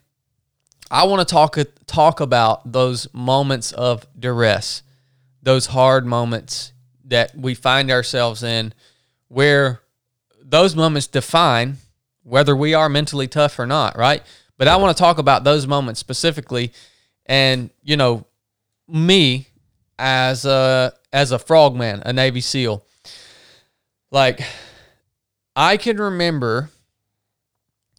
I 0.90 1.06
want 1.06 1.28
to 1.28 1.32
talk 1.32 1.58
talk 1.88 2.20
about 2.20 2.72
those 2.72 3.08
moments 3.14 3.72
of 3.72 4.06
duress, 4.18 4.84
those 5.42 5.68
hard 5.68 6.06
moments 6.06 6.74
that 7.06 7.36
we 7.36 7.56
find 7.56 7.92
ourselves 7.92 8.44
in, 8.44 8.74
where 9.28 9.82
those 10.42 10.76
moments 10.76 11.08
define 11.08 11.78
whether 12.24 12.56
we 12.56 12.74
are 12.74 12.90
mentally 12.90 13.28
tough 13.28 13.60
or 13.60 13.66
not, 13.66 13.98
right? 13.98 14.24
But 14.58 14.68
I 14.68 14.78
want 14.78 14.96
to 14.96 15.02
talk 15.02 15.18
about 15.18 15.44
those 15.44 15.68
moments 15.68 16.00
specifically, 16.00 16.72
and 17.26 17.70
you 17.84 17.98
know, 17.98 18.26
me 18.88 19.48
as 19.98 20.46
a 20.46 20.94
as 21.12 21.32
a 21.32 21.40
frogman, 21.40 22.02
a 22.06 22.14
Navy 22.14 22.42
SEAL. 22.42 22.86
like 24.12 24.42
I 25.56 25.78
can 25.78 25.98
remember 25.98 26.70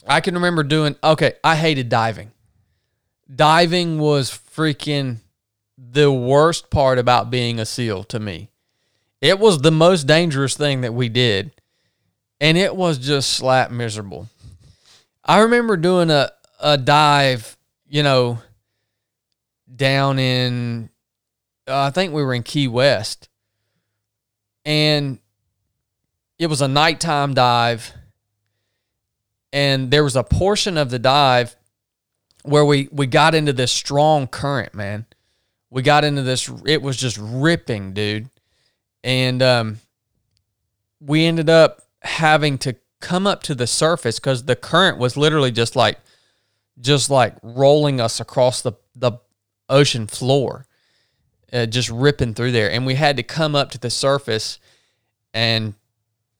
I 0.06 0.20
can 0.20 0.34
remember 0.34 0.62
doing 0.62 0.96
okay, 1.02 1.34
I 1.42 1.56
hated 1.56 1.88
diving. 1.88 2.30
Diving 3.34 3.98
was 3.98 4.30
freaking 4.30 5.18
the 5.76 6.12
worst 6.12 6.70
part 6.70 6.98
about 6.98 7.30
being 7.30 7.58
a 7.58 7.66
SEAL 7.66 8.04
to 8.04 8.20
me. 8.20 8.50
It 9.20 9.38
was 9.38 9.58
the 9.58 9.70
most 9.70 10.06
dangerous 10.06 10.56
thing 10.56 10.82
that 10.82 10.94
we 10.94 11.08
did. 11.08 11.52
And 12.40 12.58
it 12.58 12.76
was 12.76 12.98
just 12.98 13.30
slap 13.30 13.70
miserable. 13.70 14.28
I 15.24 15.40
remember 15.40 15.76
doing 15.76 16.10
a, 16.10 16.30
a 16.60 16.78
dive, 16.78 17.56
you 17.88 18.02
know, 18.02 18.38
down 19.74 20.18
in, 20.18 20.90
uh, 21.66 21.84
I 21.84 21.90
think 21.90 22.12
we 22.12 22.22
were 22.22 22.34
in 22.34 22.42
Key 22.42 22.68
West. 22.68 23.28
And 24.64 25.18
it 26.38 26.46
was 26.46 26.60
a 26.60 26.68
nighttime 26.68 27.34
dive. 27.34 27.92
And 29.52 29.90
there 29.90 30.04
was 30.04 30.16
a 30.16 30.22
portion 30.22 30.76
of 30.76 30.90
the 30.90 30.98
dive 30.98 31.56
where 32.46 32.64
we, 32.64 32.88
we 32.92 33.06
got 33.06 33.34
into 33.34 33.52
this 33.52 33.72
strong 33.72 34.26
current, 34.26 34.74
man. 34.74 35.06
We 35.70 35.82
got 35.82 36.04
into 36.04 36.22
this, 36.22 36.50
it 36.64 36.80
was 36.80 36.96
just 36.96 37.18
ripping, 37.20 37.92
dude. 37.92 38.28
And 39.02 39.42
um, 39.42 39.78
we 41.00 41.26
ended 41.26 41.50
up 41.50 41.82
having 42.02 42.58
to 42.58 42.76
come 43.00 43.26
up 43.26 43.42
to 43.44 43.54
the 43.54 43.66
surface 43.66 44.18
because 44.18 44.44
the 44.44 44.56
current 44.56 44.98
was 44.98 45.16
literally 45.16 45.50
just 45.50 45.76
like 45.76 45.98
just 46.80 47.10
like 47.10 47.34
rolling 47.42 48.00
us 48.00 48.20
across 48.20 48.62
the 48.62 48.72
the 48.94 49.12
ocean 49.68 50.06
floor 50.06 50.66
uh, 51.52 51.66
just 51.66 51.90
ripping 51.90 52.34
through 52.34 52.52
there 52.52 52.70
and 52.70 52.86
we 52.86 52.94
had 52.94 53.16
to 53.16 53.22
come 53.22 53.54
up 53.54 53.70
to 53.70 53.78
the 53.78 53.90
surface 53.90 54.58
and 55.34 55.74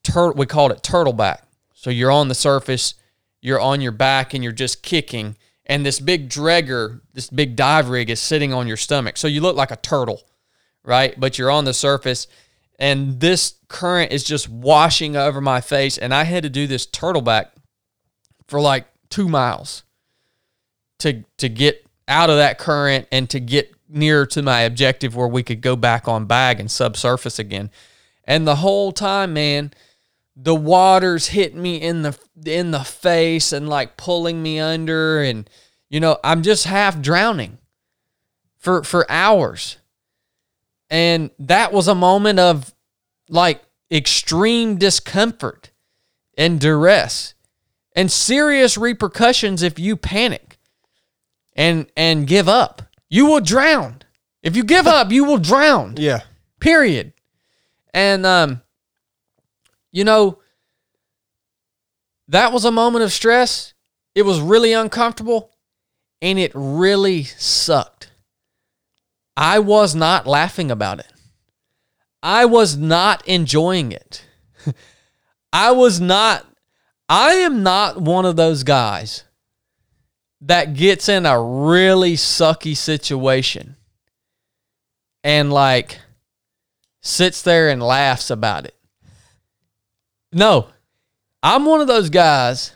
tur- 0.03 0.33
we 0.33 0.47
called 0.47 0.73
it 0.73 0.83
turtleback 0.83 1.43
so 1.75 1.91
you're 1.91 2.11
on 2.11 2.29
the 2.29 2.35
surface 2.35 2.95
you're 3.41 3.61
on 3.61 3.81
your 3.81 3.93
back 3.93 4.33
and 4.33 4.43
you're 4.43 4.53
just 4.53 4.83
kicking 4.83 5.37
and 5.67 5.85
this 5.85 6.01
big 6.01 6.29
Dräger 6.29 7.01
this 7.13 7.29
big 7.31 7.57
dive 7.57 7.89
rig 7.89 8.11
is 8.11 8.21
sitting 8.21 8.53
on 8.55 8.67
your 8.67 8.77
stomach. 8.77 9.17
So 9.17 9.29
you 9.29 9.41
look 9.41 9.57
like 9.57 9.71
a 9.71 9.77
turtle 9.77 10.23
right? 10.87 11.19
But 11.19 11.37
you're 11.37 11.51
on 11.51 11.67
the 11.67 11.75
surface. 11.75 12.27
And 12.79 13.21
this 13.21 13.57
current 13.69 14.13
is 14.13 14.25
just 14.25 14.49
washing 14.49 15.17
over 15.17 15.41
my 15.41 15.61
face. 15.61 15.99
And 15.99 16.15
i 16.15 16.25
had 16.25 16.45
to 16.45 16.51
do 16.51 16.67
this 16.67 16.87
turtleback 16.87 17.49
for 18.47 18.61
like 18.61 18.87
two 19.11 19.29
miles 19.29 19.83
to 21.01 21.25
to 21.37 21.49
get 21.49 21.87
out 22.09 22.31
of 22.31 22.37
that 22.37 22.59
current 22.59 23.07
and 23.11 23.29
to 23.29 23.41
get 23.41 23.75
nearer 23.89 24.25
to 24.25 24.43
my 24.43 24.61
objective 24.61 25.15
where 25.15 25.29
we 25.29 25.43
could 25.43 25.61
go 25.61 25.77
back 25.77 26.09
on 26.09 26.27
bag 26.27 26.61
and 26.61 26.71
subsurface 26.71 27.39
again. 27.39 27.71
And 28.25 28.47
the 28.47 28.57
whole 28.57 28.93
time 28.93 29.35
man 29.35 29.73
the 30.37 30.55
water's 30.55 31.29
hitting 31.29 31.63
me 31.63 31.77
in 31.77 32.03
the 32.03 32.19
in 32.45 32.71
the 32.71 32.85
face 32.85 33.53
and 33.53 33.69
like 33.69 33.97
pulling 33.97 34.43
me 34.43 34.61
under 34.61 35.23
and 35.23 35.49
you 35.89 35.99
know 35.99 36.19
i'm 36.23 36.43
just 36.43 36.65
half 36.65 37.01
drowning 37.01 37.59
for 38.59 38.83
for 38.83 39.11
hours 39.11 39.79
and 40.91 41.31
that 41.39 41.73
was 41.73 41.89
a 41.89 41.95
moment 41.95 42.39
of 42.39 42.75
like 43.29 43.63
extreme 43.91 44.77
discomfort 44.77 45.71
and 46.37 46.61
duress 46.61 47.35
and 47.95 48.13
serious 48.13 48.77
repercussions 48.77 49.63
if 49.63 49.79
you 49.79 49.97
panic 49.97 50.59
and 51.57 51.91
and 51.97 52.27
give 52.27 52.49
up. 52.49 52.83
You 53.09 53.27
will 53.27 53.41
drown. 53.41 54.03
If 54.43 54.55
you 54.55 54.63
give 54.63 54.87
up, 54.87 55.11
you 55.11 55.25
will 55.25 55.39
drown. 55.39 55.95
Yeah. 55.97 56.21
Period. 56.61 57.15
And 57.93 58.27
um 58.27 58.63
you 59.97 60.05
know 60.05 60.41
that 62.29 62.53
was 62.53 62.67
a 62.67 62.71
moment 62.71 63.03
of 63.03 63.13
stress. 63.13 63.73
It 64.15 64.27
was 64.27 64.41
really 64.41 64.75
uncomfortable 64.75 65.57
and 66.21 66.39
it 66.39 66.53
really 66.55 67.25
sucked. 67.25 68.11
I 69.39 69.59
was 69.59 69.95
not 69.95 70.27
laughing 70.27 70.71
about 70.71 70.99
it. 70.99 71.11
I 72.23 72.45
was 72.45 72.77
not 72.77 73.27
enjoying 73.27 73.91
it. 73.91 74.27
I 75.53 75.71
was 75.71 75.99
not, 75.99 76.45
I 77.09 77.35
am 77.37 77.63
not 77.63 77.99
one 77.99 78.27
of 78.27 78.37
those 78.37 78.65
guys 78.65 79.25
that 80.43 80.75
gets 80.75 81.09
in 81.09 81.25
a 81.25 81.41
really 81.41 82.17
sucky 82.17 82.77
situation 82.77 83.77
and 85.25 85.51
like 85.51 86.01
sits 87.01 87.41
there 87.41 87.71
and 87.71 87.83
laughs 87.83 88.29
about 88.29 88.67
it. 88.67 88.75
No, 90.37 90.69
I'm 91.43 91.65
one 91.65 91.81
of 91.81 91.87
those 91.87 92.11
guys 92.11 92.73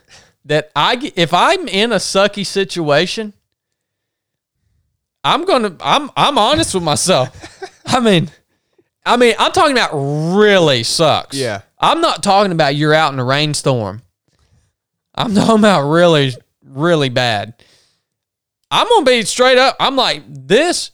that 0.46 0.70
I 0.74 1.12
if 1.14 1.34
I'm 1.34 1.68
in 1.68 1.92
a 1.92 1.96
sucky 1.96 2.46
situation, 2.46 3.34
I'm 5.22 5.44
gonna 5.44 5.76
I'm 5.78 6.10
I'm 6.16 6.38
honest 6.38 6.72
with 6.72 6.82
myself. 6.82 7.62
I 7.84 8.00
mean, 8.00 8.30
I 9.04 9.18
mean, 9.18 9.34
I'm 9.38 9.52
talking 9.52 9.76
about 9.76 9.90
really 9.92 10.82
sucks. 10.84 11.36
Yeah. 11.36 11.60
I'm 11.78 12.00
not 12.00 12.22
talking 12.22 12.50
about 12.50 12.76
you're 12.76 12.94
out 12.94 13.12
in 13.12 13.18
a 13.18 13.24
rainstorm. 13.24 14.00
I'm 15.14 15.34
talking 15.34 15.58
about 15.58 15.86
really, 15.90 16.32
really 16.64 17.10
bad. 17.10 17.62
I'm 18.70 18.88
gonna 18.88 19.04
be 19.04 19.20
straight 19.24 19.58
up. 19.58 19.76
I'm 19.78 19.96
like, 19.96 20.22
this 20.26 20.92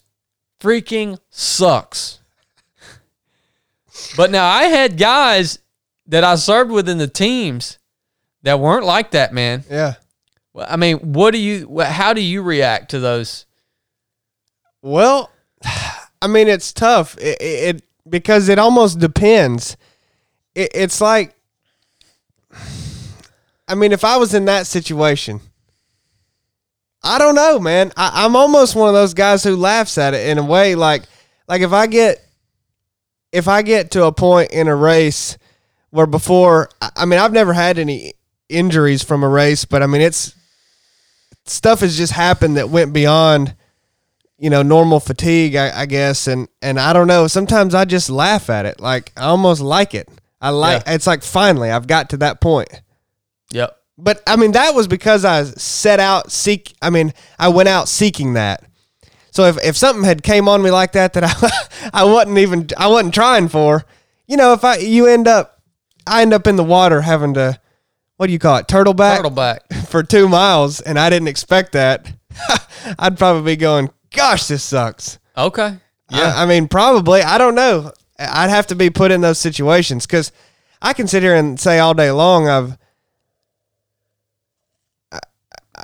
freaking 0.59 1.21
sucks. 1.31 2.19
but 4.17 4.33
now 4.33 4.49
I 4.49 4.65
had 4.65 4.99
guys 4.99 5.61
that 6.09 6.25
I 6.25 6.37
served 6.37 6.71
with 6.71 6.89
in 6.89 6.99
the 6.99 7.09
teams 7.09 7.79
that 8.43 8.61
weren't 8.61 8.85
like 8.85 9.11
that, 9.13 9.33
man. 9.33 9.65
Yeah. 9.71 9.95
Well, 10.53 10.67
I 10.69 10.77
mean, 10.77 10.99
what 11.13 11.33
do 11.33 11.39
you? 11.39 11.81
How 11.81 12.13
do 12.13 12.21
you 12.21 12.43
react 12.43 12.91
to 12.93 13.01
those? 13.01 13.47
Well, 14.83 15.31
I 16.23 16.29
mean, 16.29 16.49
it's 16.49 16.73
tough. 16.73 17.19
It, 17.19 17.39
it 17.41 17.83
because 18.09 18.49
it 18.49 18.59
almost 18.59 18.99
depends. 18.99 19.77
It, 20.55 20.71
it's 20.75 21.01
like, 21.01 21.35
I 23.69 23.75
mean, 23.75 23.93
if 23.93 24.05
I 24.05 24.17
was 24.17 24.33
in 24.33 24.45
that 24.47 24.67
situation, 24.67 25.41
I 27.03 27.19
don't 27.19 27.35
know, 27.35 27.59
man. 27.59 27.93
I, 27.97 28.25
I'm 28.25 28.37
almost 28.37 28.75
one 28.75 28.89
of 28.89 28.95
those 28.95 29.15
guys 29.15 29.45
who 29.45 29.57
laughs 29.57 29.99
at 29.99 30.15
it 30.15 30.29
in 30.29 30.39
a 30.39 30.45
way. 30.45 30.75
Like, 30.75 31.03
like 31.49 31.63
if 31.63 31.73
I 31.73 31.87
get, 31.87 32.25
if 33.33 33.49
I 33.49 33.63
get 33.63 33.91
to 33.93 34.05
a 34.05 34.13
point 34.13 34.53
in 34.53 34.69
a 34.69 34.75
race 34.75 35.37
where 35.97 36.07
before, 36.07 36.69
I 36.95 37.07
mean, 37.07 37.19
I've 37.19 37.33
never 37.33 37.53
had 37.55 37.79
any 37.79 38.13
injuries 38.49 39.03
from 39.03 39.25
a 39.25 39.29
race, 39.29 39.65
but 39.65 39.83
I 39.83 39.87
mean, 39.87 40.03
it's 40.03 40.35
stuff 41.47 41.81
has 41.81 41.97
just 41.97 42.13
happened 42.13 42.57
that 42.57 42.69
went 42.69 42.93
beyond 42.93 43.55
you 44.39 44.51
know 44.51 44.63
normal 44.63 45.01
fatigue 45.01 45.57
I, 45.57 45.81
I 45.83 45.87
guess. 45.87 46.27
And 46.27 46.49
and 46.61 46.79
i 46.79 46.93
don't 46.93 47.07
know 47.07 47.27
sometimes 47.27 47.75
i 47.75 47.85
just 47.87 48.11
laugh 48.11 48.51
at 48.51 48.67
it. 48.67 48.81
Like 48.81 49.13
i 49.17 49.23
almost 49.23 49.63
like 49.63 49.95
it. 49.95 50.09
I 50.41 50.51
like 50.51 50.83
Yeah. 50.87 50.95
it's 50.95 51.07
like 51.07 51.23
finally 51.23 51.71
i've 51.71 51.87
got 51.87 52.11
to 52.11 52.17
that 52.19 52.41
point. 52.43 52.83
Yep. 53.53 53.75
but 53.97 54.23
i 54.27 54.37
mean 54.37 54.53
that 54.53 54.75
was 54.75 54.89
because 54.89 55.25
i 55.25 55.45
set 55.45 56.01
out 56.01 56.31
seek 56.31 56.75
i 56.83 56.91
mean 56.91 57.15
i 57.39 57.49
went 57.49 57.69
out 57.71 57.89
seeking 57.89 58.35
that. 58.35 58.63
So 59.31 59.45
if, 59.45 59.57
if 59.65 59.77
something 59.77 60.05
had 60.05 60.23
came 60.23 60.49
on 60.49 60.63
me 60.63 60.71
like 60.71 60.93
that 60.93 61.15
that 61.15 61.25
i 61.93 62.01
i 62.03 62.05
wasn't 62.05 62.37
even 62.39 62.69
i 62.77 62.89
wasn't 62.89 63.15
trying 63.15 63.49
for 63.49 63.85
you 64.27 64.37
know 64.37 64.53
if 64.53 64.65
i 64.65 64.77
you 64.77 65.07
end 65.07 65.27
up 65.29 65.56
i 66.07 66.23
end 66.23 66.33
up 66.33 66.47
in 66.47 66.57
the 66.57 66.65
water 66.65 67.01
having 67.03 67.35
to 67.35 67.59
what 68.17 68.27
do 68.29 68.33
you 68.33 68.39
call 68.39 68.57
it 68.57 68.67
turtleback 68.67 69.19
Turtleback. 69.19 69.87
for 69.89 70.03
two 70.03 70.29
miles 70.29 70.81
and 70.81 70.99
I 70.99 71.11
didn't 71.11 71.29
expect 71.29 71.73
that, 71.73 72.13
I'd 72.99 73.19
probably 73.19 73.53
be 73.53 73.57
going, 73.57 73.91
gosh, 74.15 74.47
this 74.47 74.63
sucks. 74.63 75.19
Okay. 75.37 75.77
Yeah. 76.11 76.33
I, 76.37 76.43
I 76.43 76.47
mean, 76.47 76.69
probably. 76.69 77.23
I 77.23 77.39
don't 77.39 77.55
know. 77.55 77.93
I'd 78.19 78.51
have 78.51 78.69
to 78.69 78.75
be 78.75 78.91
put 78.91 79.11
in 79.11 79.21
those 79.21 79.39
situations 79.39 80.07
because 80.07 80.33
I 80.81 80.93
can 80.93 81.07
sit 81.07 81.23
here 81.23 81.35
and 81.35 81.59
say 81.61 81.79
all 81.79 81.95
day 81.95 82.11
long, 82.11 82.49
I've, 82.49 82.79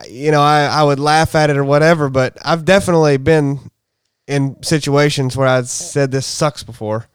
you 0.08 0.30
know, 0.30 0.40
I, 0.40 0.64
I 0.64 0.82
would 0.82 0.98
laugh 0.98 1.34
at 1.34 1.50
it 1.50 1.56
or 1.56 1.64
whatever, 1.64 2.08
but 2.08 2.38
I've 2.44 2.64
definitely 2.64 3.18
been 3.18 3.70
in 4.26 4.62
situations 4.62 5.36
where 5.36 5.48
I've 5.48 5.68
said 5.68 6.10
this 6.10 6.26
sucks 6.26 6.62
before. 6.62 7.08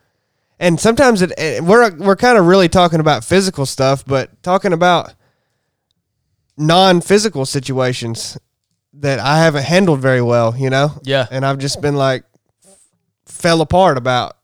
And 0.59 0.79
sometimes 0.79 1.21
it, 1.21 1.31
it 1.37 1.63
we're 1.63 1.95
we're 1.95 2.15
kind 2.15 2.37
of 2.37 2.47
really 2.47 2.67
talking 2.69 2.99
about 2.99 3.23
physical 3.23 3.65
stuff, 3.65 4.03
but 4.05 4.41
talking 4.41 4.73
about 4.73 5.13
non-physical 6.57 7.45
situations 7.45 8.37
that 8.93 9.19
I 9.19 9.39
haven't 9.39 9.63
handled 9.63 9.99
very 9.99 10.21
well, 10.21 10.55
you 10.57 10.69
know? 10.69 10.91
Yeah. 11.03 11.27
And 11.29 11.45
I've 11.45 11.59
just 11.59 11.81
been 11.81 11.95
like 11.95 12.23
fell 13.25 13.61
apart 13.61 13.97
about 13.97 14.37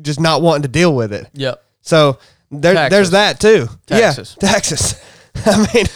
just 0.00 0.20
not 0.20 0.42
wanting 0.42 0.62
to 0.62 0.68
deal 0.68 0.94
with 0.94 1.12
it. 1.12 1.26
Yep. 1.34 1.62
So 1.82 2.18
there, 2.50 2.74
Taxes. 2.74 2.96
there's 2.96 3.10
that 3.10 3.40
too. 3.40 3.68
Taxes. 3.86 4.36
Yeah, 4.40 4.48
taxes. 4.48 5.02
I 5.46 5.66
mean, 5.74 5.86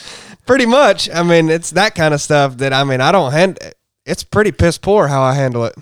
pretty 0.47 0.67
much. 0.67 1.09
I 1.11 1.23
mean, 1.23 1.49
it's 1.49 1.71
that 1.71 1.95
kind 1.95 2.15
of 2.15 2.21
stuff 2.21 2.57
that 2.59 2.73
I 2.73 2.85
mean, 2.85 3.01
I 3.01 3.13
don't 3.13 3.33
hand. 3.33 3.59
It's 4.05 4.25
pretty 4.25 4.53
piss 4.53 4.79
poor 4.79 5.07
how 5.09 5.23
I 5.23 5.35
handle 5.35 5.65
it. 5.65 5.75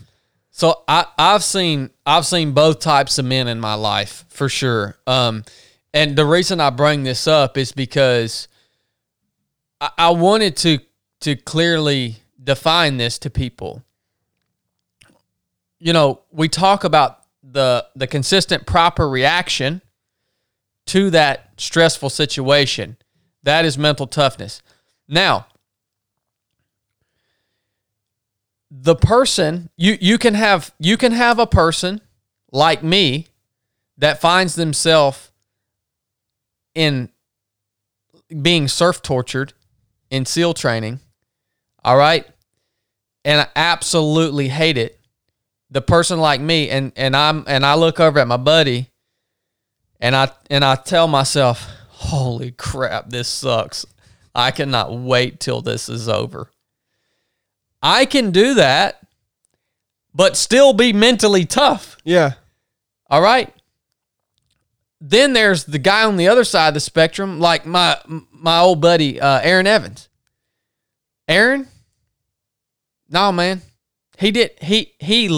So 0.62 0.84
I 0.86 1.06
I've 1.18 1.42
seen 1.42 1.90
I've 2.06 2.24
seen 2.24 2.52
both 2.52 2.78
types 2.78 3.18
of 3.18 3.24
men 3.24 3.48
in 3.48 3.58
my 3.58 3.74
life 3.74 4.24
for 4.28 4.48
sure. 4.48 4.96
Um, 5.08 5.42
And 5.92 6.14
the 6.14 6.24
reason 6.24 6.60
I 6.60 6.70
bring 6.70 7.02
this 7.02 7.26
up 7.26 7.58
is 7.58 7.72
because 7.72 8.46
I, 9.80 9.90
I 9.98 10.10
wanted 10.10 10.56
to 10.58 10.78
to 11.22 11.34
clearly 11.34 12.22
define 12.40 12.96
this 12.96 13.18
to 13.18 13.28
people. 13.28 13.82
You 15.80 15.92
know, 15.92 16.20
we 16.30 16.48
talk 16.48 16.84
about 16.84 17.18
the 17.42 17.84
the 17.96 18.06
consistent 18.06 18.64
proper 18.64 19.08
reaction 19.08 19.82
to 20.86 21.10
that 21.10 21.54
stressful 21.56 22.10
situation. 22.10 22.98
That 23.42 23.64
is 23.64 23.76
mental 23.76 24.06
toughness. 24.06 24.62
Now, 25.08 25.46
the 28.74 28.96
person 28.96 29.68
you 29.76 29.98
you 30.00 30.16
can 30.16 30.32
have 30.32 30.72
you 30.78 30.96
can 30.96 31.12
have 31.12 31.38
a 31.38 31.46
person 31.46 32.00
like 32.50 32.82
me 32.82 33.26
that 33.98 34.18
finds 34.18 34.54
themselves 34.54 35.30
in 36.74 37.10
being 38.40 38.68
surf 38.68 39.02
tortured 39.02 39.52
in 40.10 40.24
SEAL 40.24 40.54
training. 40.54 41.00
All 41.84 41.98
right. 41.98 42.26
And 43.26 43.42
I 43.42 43.46
absolutely 43.54 44.48
hate 44.48 44.78
it. 44.78 44.98
The 45.70 45.82
person 45.82 46.18
like 46.18 46.40
me, 46.40 46.70
and 46.70 46.92
and 46.96 47.14
I'm 47.14 47.44
and 47.46 47.66
I 47.66 47.74
look 47.74 48.00
over 48.00 48.18
at 48.18 48.26
my 48.26 48.36
buddy 48.38 48.88
and 50.00 50.16
I 50.16 50.30
and 50.50 50.64
I 50.64 50.76
tell 50.76 51.08
myself, 51.08 51.68
holy 51.88 52.52
crap, 52.52 53.10
this 53.10 53.28
sucks. 53.28 53.84
I 54.34 54.50
cannot 54.50 54.94
wait 54.94 55.40
till 55.40 55.60
this 55.60 55.90
is 55.90 56.08
over. 56.08 56.50
I 57.82 58.04
can 58.06 58.30
do 58.30 58.54
that, 58.54 59.00
but 60.14 60.36
still 60.36 60.72
be 60.72 60.92
mentally 60.92 61.44
tough. 61.44 61.96
Yeah. 62.04 62.34
All 63.10 63.22
right. 63.22 63.52
Then 65.00 65.32
there's 65.32 65.64
the 65.64 65.80
guy 65.80 66.04
on 66.04 66.16
the 66.16 66.28
other 66.28 66.44
side 66.44 66.68
of 66.68 66.74
the 66.74 66.80
spectrum, 66.80 67.40
like 67.40 67.66
my 67.66 67.98
my 68.30 68.60
old 68.60 68.80
buddy 68.80 69.20
uh, 69.20 69.40
Aaron 69.42 69.66
Evans. 69.66 70.08
Aaron, 71.26 71.66
no 73.08 73.32
man, 73.32 73.62
he 74.18 74.30
did 74.30 74.52
he 74.60 74.94
he. 75.00 75.28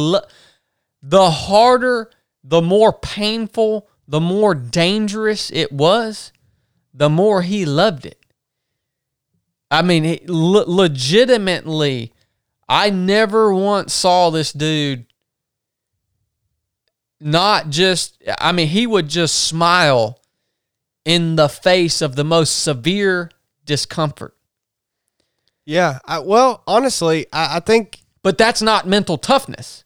The 1.03 1.31
harder, 1.31 2.11
the 2.43 2.63
more 2.63 2.93
painful, 2.93 3.89
the 4.09 4.21
more 4.21 4.55
dangerous 4.55 5.51
it 5.51 5.73
was, 5.73 6.33
the 6.93 7.11
more 7.11 7.43
he 7.43 7.65
loved 7.65 8.07
it. 8.07 8.19
I 9.71 9.83
mean, 9.83 10.19
le- 10.27 10.65
legitimately, 10.67 12.14
I 12.69 12.91
never 12.91 13.55
once 13.55 13.93
saw 13.93 14.31
this 14.31 14.53
dude 14.53 15.07
not 17.21 17.71
just, 17.71 18.23
I 18.39 18.53
mean, 18.53 18.69
he 18.69 18.87
would 18.87 19.09
just 19.09 19.45
smile 19.45 20.21
in 21.05 21.37
the 21.37 21.49
face 21.49 22.03
of 22.03 22.17
the 22.17 22.25
most 22.25 22.63
severe 22.63 23.31
discomfort. 23.65 24.37
Yeah. 25.65 25.99
I, 26.05 26.19
well, 26.19 26.63
honestly, 26.67 27.27
I, 27.33 27.57
I 27.57 27.61
think. 27.61 28.01
But 28.23 28.39
that's 28.39 28.63
not 28.63 28.87
mental 28.87 29.19
toughness. 29.19 29.85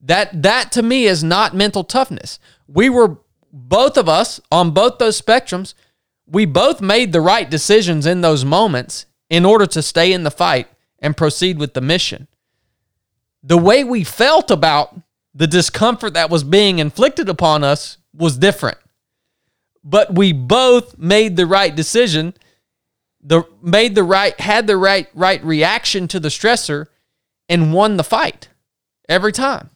That 0.00 0.42
that 0.44 0.70
to 0.72 0.82
me 0.82 1.06
is 1.06 1.24
not 1.24 1.56
mental 1.56 1.82
toughness. 1.82 2.38
We 2.68 2.88
were 2.88 3.18
both 3.52 3.96
of 3.96 4.08
us 4.08 4.40
on 4.52 4.70
both 4.70 4.98
those 4.98 5.20
spectrums. 5.20 5.74
We 6.28 6.46
both 6.46 6.80
made 6.80 7.12
the 7.12 7.20
right 7.20 7.50
decisions 7.50 8.06
in 8.06 8.20
those 8.20 8.44
moments 8.44 9.06
in 9.28 9.44
order 9.44 9.66
to 9.66 9.82
stay 9.82 10.12
in 10.12 10.22
the 10.22 10.30
fight 10.30 10.68
and 11.06 11.16
proceed 11.16 11.56
with 11.56 11.72
the 11.72 11.80
mission. 11.80 12.26
The 13.44 13.56
way 13.56 13.84
we 13.84 14.02
felt 14.02 14.50
about 14.50 15.00
the 15.32 15.46
discomfort 15.46 16.14
that 16.14 16.30
was 16.30 16.42
being 16.42 16.80
inflicted 16.80 17.28
upon 17.28 17.62
us 17.62 17.98
was 18.12 18.36
different. 18.36 18.78
But 19.84 20.16
we 20.16 20.32
both 20.32 20.98
made 20.98 21.36
the 21.36 21.46
right 21.46 21.74
decision, 21.74 22.34
the 23.22 23.44
made 23.62 23.94
the 23.94 24.02
right 24.02 24.38
had 24.40 24.66
the 24.66 24.76
right 24.76 25.08
right 25.14 25.42
reaction 25.44 26.08
to 26.08 26.18
the 26.18 26.28
stressor 26.28 26.86
and 27.48 27.72
won 27.72 27.96
the 27.96 28.02
fight 28.02 28.48
every 29.08 29.32
time. 29.32 29.70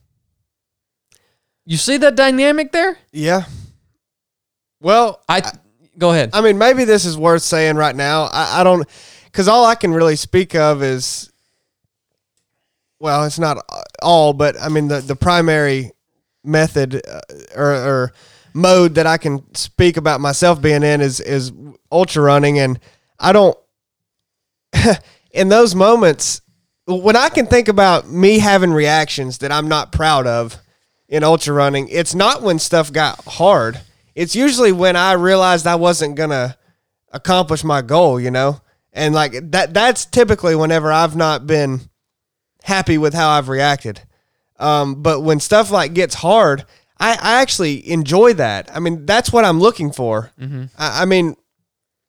You 1.64 1.76
see 1.76 1.96
that 1.98 2.16
dynamic 2.16 2.72
there? 2.72 2.98
Yeah. 3.12 3.44
Well, 4.80 5.22
I, 5.28 5.42
I 5.44 5.52
go 5.96 6.10
ahead. 6.10 6.30
I 6.32 6.40
mean, 6.40 6.58
maybe 6.58 6.82
this 6.84 7.04
is 7.04 7.16
worth 7.16 7.42
saying 7.42 7.76
right 7.76 7.94
now. 7.94 8.22
I, 8.32 8.62
I 8.62 8.64
don't 8.64 8.88
because 9.30 9.48
all 9.48 9.64
I 9.64 9.74
can 9.74 9.92
really 9.92 10.16
speak 10.16 10.54
of 10.54 10.82
is, 10.82 11.30
well, 12.98 13.24
it's 13.24 13.38
not 13.38 13.58
all, 14.02 14.32
but 14.32 14.60
I 14.60 14.68
mean 14.68 14.88
the 14.88 15.00
the 15.00 15.16
primary 15.16 15.92
method 16.44 17.00
uh, 17.06 17.20
or, 17.54 17.72
or 17.72 18.12
mode 18.52 18.96
that 18.96 19.06
I 19.06 19.18
can 19.18 19.54
speak 19.54 19.96
about 19.96 20.20
myself 20.20 20.60
being 20.60 20.82
in 20.82 21.00
is 21.00 21.20
is 21.20 21.52
ultra 21.90 22.22
running, 22.22 22.58
and 22.58 22.78
I 23.18 23.32
don't. 23.32 23.56
in 25.32 25.48
those 25.48 25.74
moments, 25.74 26.42
when 26.86 27.16
I 27.16 27.28
can 27.28 27.46
think 27.46 27.68
about 27.68 28.08
me 28.08 28.38
having 28.38 28.72
reactions 28.72 29.38
that 29.38 29.52
I'm 29.52 29.68
not 29.68 29.92
proud 29.92 30.26
of 30.26 30.56
in 31.08 31.24
ultra 31.24 31.54
running, 31.54 31.88
it's 31.88 32.14
not 32.14 32.42
when 32.42 32.58
stuff 32.58 32.92
got 32.92 33.24
hard. 33.24 33.80
It's 34.14 34.34
usually 34.36 34.72
when 34.72 34.96
I 34.96 35.12
realized 35.12 35.66
I 35.66 35.76
wasn't 35.76 36.16
gonna 36.16 36.56
accomplish 37.12 37.64
my 37.64 37.82
goal, 37.82 38.20
you 38.20 38.30
know? 38.30 38.60
And 38.92 39.14
like 39.14 39.50
that 39.52 39.72
that's 39.72 40.04
typically 40.04 40.56
whenever 40.56 40.90
I've 40.90 41.16
not 41.16 41.46
been 41.46 41.80
happy 42.64 42.98
with 42.98 43.14
how 43.14 43.30
I've 43.30 43.48
reacted. 43.48 44.02
Um, 44.58 45.02
but 45.02 45.20
when 45.20 45.40
stuff 45.40 45.70
like 45.70 45.94
gets 45.94 46.16
hard, 46.16 46.64
I, 46.98 47.12
I 47.12 47.40
actually 47.40 47.88
enjoy 47.90 48.34
that. 48.34 48.70
I 48.74 48.78
mean, 48.78 49.06
that's 49.06 49.32
what 49.32 49.44
I'm 49.44 49.58
looking 49.58 49.90
for. 49.90 50.30
Mm-hmm. 50.38 50.64
I, 50.76 51.02
I, 51.02 51.04
mean, 51.06 51.34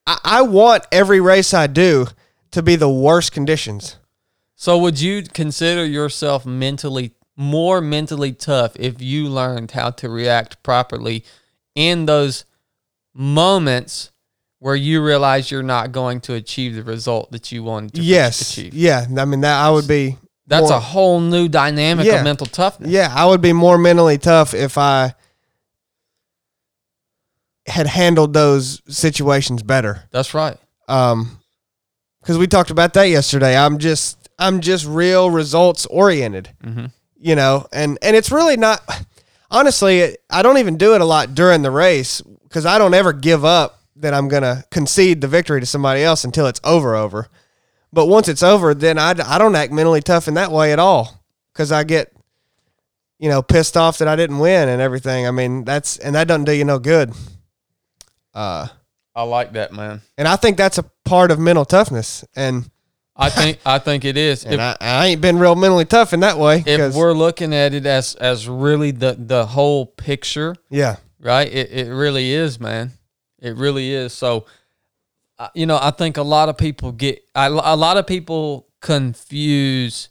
I, 0.06 0.18
I 0.22 0.42
want 0.42 0.86
every 0.92 1.18
race 1.18 1.54
I 1.54 1.66
do 1.66 2.08
to 2.50 2.62
be 2.62 2.76
the 2.76 2.90
worst 2.90 3.32
conditions. 3.32 3.96
So, 4.54 4.76
would 4.78 5.00
you 5.00 5.22
consider 5.22 5.84
yourself 5.84 6.44
mentally 6.44 7.14
more 7.34 7.80
mentally 7.80 8.32
tough 8.32 8.76
if 8.76 9.00
you 9.00 9.28
learned 9.28 9.70
how 9.70 9.90
to 9.90 10.08
react 10.08 10.62
properly 10.62 11.24
in 11.74 12.06
those 12.06 12.44
moments 13.14 14.11
where 14.62 14.76
you 14.76 15.02
realize 15.02 15.50
you're 15.50 15.60
not 15.60 15.90
going 15.90 16.20
to 16.20 16.34
achieve 16.34 16.76
the 16.76 16.84
result 16.84 17.32
that 17.32 17.50
you 17.50 17.64
wanted 17.64 17.92
to 17.94 18.00
yes. 18.00 18.52
achieve. 18.52 18.72
Yeah. 18.72 19.04
I 19.18 19.24
mean 19.24 19.40
that 19.40 19.60
I 19.60 19.68
would 19.68 19.88
be 19.88 20.16
That's 20.46 20.68
more, 20.68 20.78
a 20.78 20.80
whole 20.80 21.18
new 21.18 21.48
dynamic 21.48 22.06
yeah, 22.06 22.18
of 22.18 22.24
mental 22.24 22.46
toughness. 22.46 22.88
Yeah, 22.88 23.12
I 23.12 23.26
would 23.26 23.40
be 23.40 23.52
more 23.52 23.76
mentally 23.76 24.18
tough 24.18 24.54
if 24.54 24.78
I 24.78 25.16
had 27.66 27.88
handled 27.88 28.34
those 28.34 28.80
situations 28.86 29.64
better. 29.64 30.04
That's 30.12 30.32
right. 30.32 30.56
Um 30.86 31.40
cuz 32.22 32.38
we 32.38 32.46
talked 32.46 32.70
about 32.70 32.94
that 32.94 33.08
yesterday. 33.08 33.56
I'm 33.56 33.78
just 33.78 34.28
I'm 34.38 34.60
just 34.60 34.86
real 34.86 35.28
results 35.28 35.86
oriented. 35.86 36.50
Mm-hmm. 36.62 36.86
You 37.16 37.34
know, 37.34 37.66
and 37.72 37.98
and 38.00 38.14
it's 38.14 38.30
really 38.30 38.56
not 38.56 38.80
honestly, 39.50 40.16
I 40.30 40.42
don't 40.42 40.58
even 40.58 40.76
do 40.76 40.94
it 40.94 41.00
a 41.00 41.04
lot 41.04 41.34
during 41.34 41.62
the 41.62 41.72
race 41.72 42.22
cuz 42.48 42.64
I 42.64 42.78
don't 42.78 42.94
ever 42.94 43.12
give 43.12 43.44
up 43.44 43.80
that 43.96 44.14
I'm 44.14 44.28
going 44.28 44.42
to 44.42 44.64
concede 44.70 45.20
the 45.20 45.28
victory 45.28 45.60
to 45.60 45.66
somebody 45.66 46.02
else 46.02 46.24
until 46.24 46.46
it's 46.46 46.60
over, 46.64 46.94
over. 46.94 47.28
But 47.92 48.06
once 48.06 48.28
it's 48.28 48.42
over, 48.42 48.74
then 48.74 48.98
I, 48.98 49.10
I 49.10 49.38
don't 49.38 49.54
act 49.54 49.72
mentally 49.72 50.00
tough 50.00 50.28
in 50.28 50.34
that 50.34 50.50
way 50.50 50.72
at 50.72 50.78
all 50.78 51.22
because 51.52 51.70
I 51.70 51.84
get, 51.84 52.12
you 53.18 53.28
know, 53.28 53.42
pissed 53.42 53.76
off 53.76 53.98
that 53.98 54.08
I 54.08 54.16
didn't 54.16 54.38
win 54.38 54.68
and 54.68 54.80
everything. 54.80 55.26
I 55.26 55.30
mean, 55.30 55.64
that's, 55.64 55.98
and 55.98 56.14
that 56.14 56.26
doesn't 56.26 56.44
do 56.44 56.52
you 56.52 56.64
no 56.64 56.78
good. 56.78 57.12
Uh, 58.34 58.68
I 59.14 59.22
like 59.24 59.52
that, 59.52 59.74
man. 59.74 60.00
And 60.16 60.26
I 60.26 60.36
think 60.36 60.56
that's 60.56 60.78
a 60.78 60.84
part 61.04 61.30
of 61.30 61.38
mental 61.38 61.66
toughness. 61.66 62.24
And 62.34 62.70
I 63.14 63.28
think, 63.28 63.58
I 63.66 63.78
think 63.78 64.06
it 64.06 64.16
is. 64.16 64.44
And 64.46 64.54
if, 64.54 64.60
I, 64.60 64.76
I 64.80 65.06
ain't 65.08 65.20
been 65.20 65.38
real 65.38 65.54
mentally 65.54 65.84
tough 65.84 66.14
in 66.14 66.20
that 66.20 66.38
way. 66.38 66.64
If 66.66 66.94
we're 66.94 67.12
looking 67.12 67.54
at 67.54 67.74
it 67.74 67.84
as, 67.84 68.14
as 68.14 68.48
really 68.48 68.90
the, 68.90 69.16
the 69.18 69.44
whole 69.44 69.84
picture. 69.84 70.56
Yeah. 70.70 70.96
Right. 71.20 71.52
It, 71.52 71.70
it 71.70 71.92
really 71.92 72.32
is, 72.32 72.58
man. 72.58 72.92
It 73.42 73.56
really 73.56 73.92
is. 73.92 74.12
So, 74.12 74.46
uh, 75.38 75.48
you 75.54 75.66
know, 75.66 75.78
I 75.80 75.90
think 75.90 76.16
a 76.16 76.22
lot 76.22 76.48
of 76.48 76.56
people 76.56 76.92
get 76.92 77.22
a 77.34 77.50
lot 77.50 77.96
of 77.96 78.06
people 78.06 78.68
confuse 78.80 80.08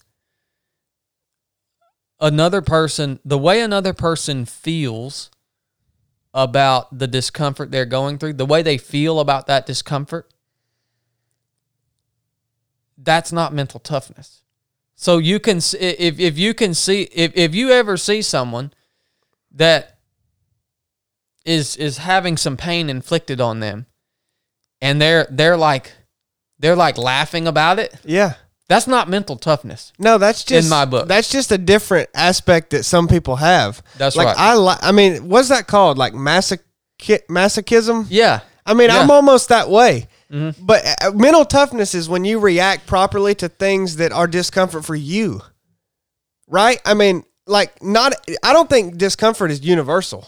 another 2.20 2.62
person 2.62 3.20
the 3.26 3.38
way 3.38 3.62
another 3.62 3.94
person 3.94 4.46
feels 4.46 5.32
about 6.34 6.98
the 6.98 7.08
discomfort 7.08 7.72
they're 7.72 7.86
going 7.86 8.18
through, 8.18 8.34
the 8.34 8.46
way 8.46 8.62
they 8.62 8.78
feel 8.78 9.20
about 9.20 9.48
that 9.48 9.66
discomfort. 9.66 10.30
That's 12.98 13.32
not 13.32 13.54
mental 13.54 13.80
toughness. 13.80 14.44
So 14.96 15.18
you 15.18 15.40
can 15.40 15.58
if 15.58 16.20
if 16.20 16.38
you 16.38 16.54
can 16.54 16.74
see 16.74 17.04
if 17.14 17.32
if 17.36 17.56
you 17.56 17.72
ever 17.72 17.96
see 17.96 18.22
someone 18.22 18.74
that 19.52 19.98
is 21.46 21.76
is 21.78 21.98
having 22.00 22.38
some 22.38 22.58
pain 22.58 22.90
inflicted 22.90 23.42
on 23.42 23.60
them 23.60 23.86
and 24.82 25.02
they're 25.02 25.28
they're 25.30 25.58
like 25.58 25.94
they're 26.60 26.76
like 26.76 26.98
laughing 26.98 27.48
about 27.48 27.80
it 27.80 27.94
yeah 28.04 28.34
that's 28.70 28.88
not 28.88 29.10
mental 29.10 29.36
toughness 29.36 29.92
no 30.00 30.18
that's 30.18 30.44
just 30.44 30.66
in 30.66 30.70
my 30.70 30.86
book 30.86 31.08
that's 31.08 31.30
just 31.30 31.52
a 31.52 31.58
different 31.58 32.10
aspect 32.14 32.70
that 32.70 32.84
some 32.84 33.08
people 33.08 33.36
have 33.38 33.82
that's 33.98 34.16
like 34.16 34.28
right 34.28 34.38
i 34.38 34.56
li- 34.56 34.80
i 34.82 34.92
mean 34.92 35.28
what's 35.30 35.50
that 35.50 35.68
called 35.68 35.98
like 35.98 36.14
masochism 36.14 36.60
masochism. 37.30 38.06
Yeah. 38.10 38.42
I 38.64 38.74
mean, 38.76 38.90
Yeah. 38.90 38.98
Mm-hmm. 38.98 39.04
I'm 39.04 39.12
almost 39.12 39.50
that 39.50 39.70
way. 39.70 40.08
But 40.30 40.86
uh, 41.04 41.12
mental 41.12 41.44
toughness 41.44 41.94
is 41.96 42.08
when 42.08 42.24
you 42.24 42.40
react 42.40 42.86
properly 42.88 43.34
to 43.36 43.50
things 43.50 43.96
that 43.98 44.12
are 44.14 44.28
discomfort 44.28 44.86
for 44.86 44.96
you. 44.96 45.42
Right? 46.48 46.80
I 46.86 46.94
mean, 46.94 47.24
like 47.48 47.82
not 47.84 48.14
I 48.44 48.54
don't 48.54 48.70
think 48.70 48.98
discomfort 48.98 49.52
is 49.52 49.62
universal. 49.66 50.28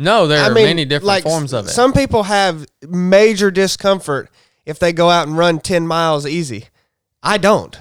No, 0.00 0.26
there 0.26 0.42
I 0.42 0.48
are 0.48 0.54
mean, 0.54 0.64
many 0.64 0.84
different 0.86 1.06
like, 1.06 1.22
forms 1.24 1.52
of 1.52 1.66
it. 1.66 1.70
Some 1.70 1.92
people 1.92 2.22
have 2.22 2.66
major 2.88 3.50
discomfort 3.50 4.30
if 4.64 4.78
they 4.78 4.92
go 4.94 5.10
out 5.10 5.28
and 5.28 5.36
run 5.36 5.60
10 5.60 5.86
miles 5.86 6.26
easy. 6.26 6.66
I 7.22 7.36
don't 7.36 7.78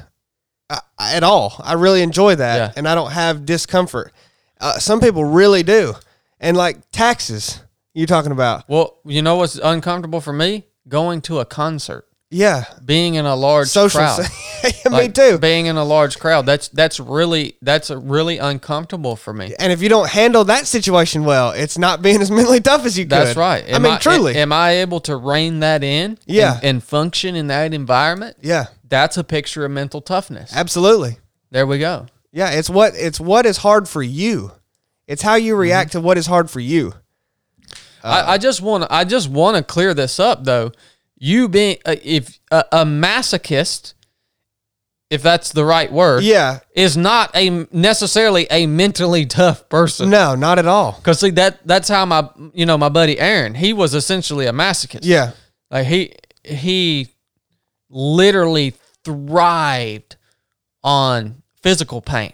uh, 0.70 0.80
at 1.00 1.24
all. 1.24 1.56
I 1.64 1.74
really 1.74 2.02
enjoy 2.02 2.36
that 2.36 2.56
Yeah. 2.58 2.74
and 2.76 2.88
I 2.90 2.94
don't 2.96 3.12
have 3.12 3.46
discomfort. 3.46 4.12
Uh, 4.60 4.78
some 4.80 5.00
people 5.00 5.24
really 5.24 5.64
do. 5.64 5.94
And 6.42 6.58
like 6.58 6.92
taxes, 6.92 7.62
you 7.94 8.06
talking 8.06 8.34
about. 8.34 8.68
well, 8.68 9.00
you 9.06 9.22
know 9.22 9.36
what's 9.38 9.56
uncomfortable 9.56 10.20
for 10.20 10.34
me? 10.34 10.66
Going 10.90 11.22
to 11.22 11.40
a 11.40 11.46
concert, 11.46 12.06
Yeah. 12.32 12.66
being 12.86 13.16
in 13.16 13.26
a 13.26 13.36
large 13.36 13.68
Social. 13.70 14.00
crowd. 14.02 14.20
Me 14.64 14.72
Like, 14.92 15.14
too. 15.14 15.38
Being 15.40 15.66
in 15.68 15.78
a 15.78 15.84
large 15.84 16.20
crowd. 16.20 16.46
That's 16.46 16.68
that's 16.70 17.00
really 17.00 17.56
that's 17.62 17.90
really 17.90 18.38
uncomfortable 18.38 19.16
for 19.16 19.34
me. 19.34 19.56
And 19.58 19.72
if 19.72 19.82
you 19.82 19.90
don't 19.90 20.10
handle 20.10 20.44
that 20.46 20.68
situation 20.68 21.24
well, 21.26 21.52
it's 21.52 21.78
not 21.78 22.02
being 22.02 22.22
as 22.22 22.30
mentally 22.38 22.60
tough 22.60 22.86
as 22.86 22.98
you 22.98 23.06
could. 23.06 23.12
That's 23.12 23.36
right. 23.38 23.64
I 23.74 23.80
mean, 23.80 23.98
truly. 24.00 24.36
Am 24.36 24.52
I 24.54 24.72
able 24.82 25.00
to 25.02 25.16
rein 25.16 25.62
that 25.62 25.84
in? 25.84 26.18
Yeah. 26.26 26.56
And, 26.58 26.64
and 26.66 26.84
function 26.84 27.36
in 27.36 27.48
that 27.48 27.74
environment? 27.74 28.38
yeah, 28.42 28.68
That's 28.88 29.18
a 29.18 29.24
picture 29.24 29.66
of 29.66 29.72
mental 29.72 30.02
toughness. 30.02 30.56
absolutely. 30.56 31.18
There 31.52 31.66
we 31.66 31.80
go. 31.80 32.06
Yeah, 32.32 32.52
it's 32.52 32.70
what 32.70 32.94
it's 32.96 33.20
what 33.20 33.46
is 33.48 33.58
hard 33.58 33.90
for 33.90 34.04
you. 34.04 34.52
It's 35.08 35.24
how 35.24 35.34
you 35.36 35.56
react 35.56 35.90
Mm-hmm. 35.92 36.00
to 36.02 36.06
what 36.06 36.18
is 36.20 36.28
hard 36.28 36.50
for 36.52 36.60
you. 36.60 36.94
I, 38.04 38.34
I 38.34 38.38
just 38.38 38.62
want 38.62 38.86
I 38.92 39.04
just 39.04 39.30
want 39.30 39.58
to 39.58 39.64
clear 39.64 39.94
this 39.94 40.20
up 40.20 40.44
though. 40.44 40.72
You 41.20 41.50
being 41.50 41.78
uh, 41.86 41.96
if 42.04 42.40
a, 42.50 42.64
a 42.72 42.86
masochist, 42.86 43.94
if 45.10 45.22
that's 45.22 45.52
the 45.52 45.66
right 45.66 45.92
word, 45.92 46.24
Yeah. 46.24 46.60
is 46.74 46.96
not 46.96 47.36
a 47.36 47.68
necessarily 47.72 48.48
a 48.50 48.66
mentally 48.68 49.26
tough 49.26 49.68
person. 49.70 50.10
No, 50.10 50.36
not 50.36 50.60
at 50.60 50.66
all. 50.68 50.94
Cause 51.04 51.20
see 51.20 51.32
that 51.32 51.66
that's 51.68 51.90
how 51.90 52.06
my 52.06 52.30
you 52.54 52.66
know 52.66 52.78
my 52.78 52.90
buddy 52.90 53.20
Aaron 53.20 53.54
he 53.56 53.74
was 53.74 53.94
essentially 53.94 54.46
a 54.46 54.52
masochist. 54.54 55.00
Yeah. 55.04 55.32
like 55.70 55.88
he 55.88 56.14
he 56.44 57.08
literally 57.90 58.74
thrived 59.04 60.16
on 60.84 61.42
physical 61.64 62.02
pain. 62.02 62.32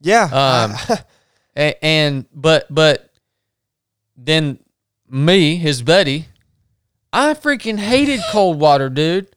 Yeah. 0.00 0.24
Um, 0.24 0.98
A- 1.56 1.84
and 1.84 2.26
but 2.34 2.66
but 2.68 3.10
then 4.16 4.58
me, 5.08 5.56
his 5.56 5.82
buddy, 5.82 6.26
I 7.16 7.32
freaking 7.32 7.78
hated 7.78 8.20
cold 8.30 8.60
water, 8.60 8.90
dude. 8.90 9.28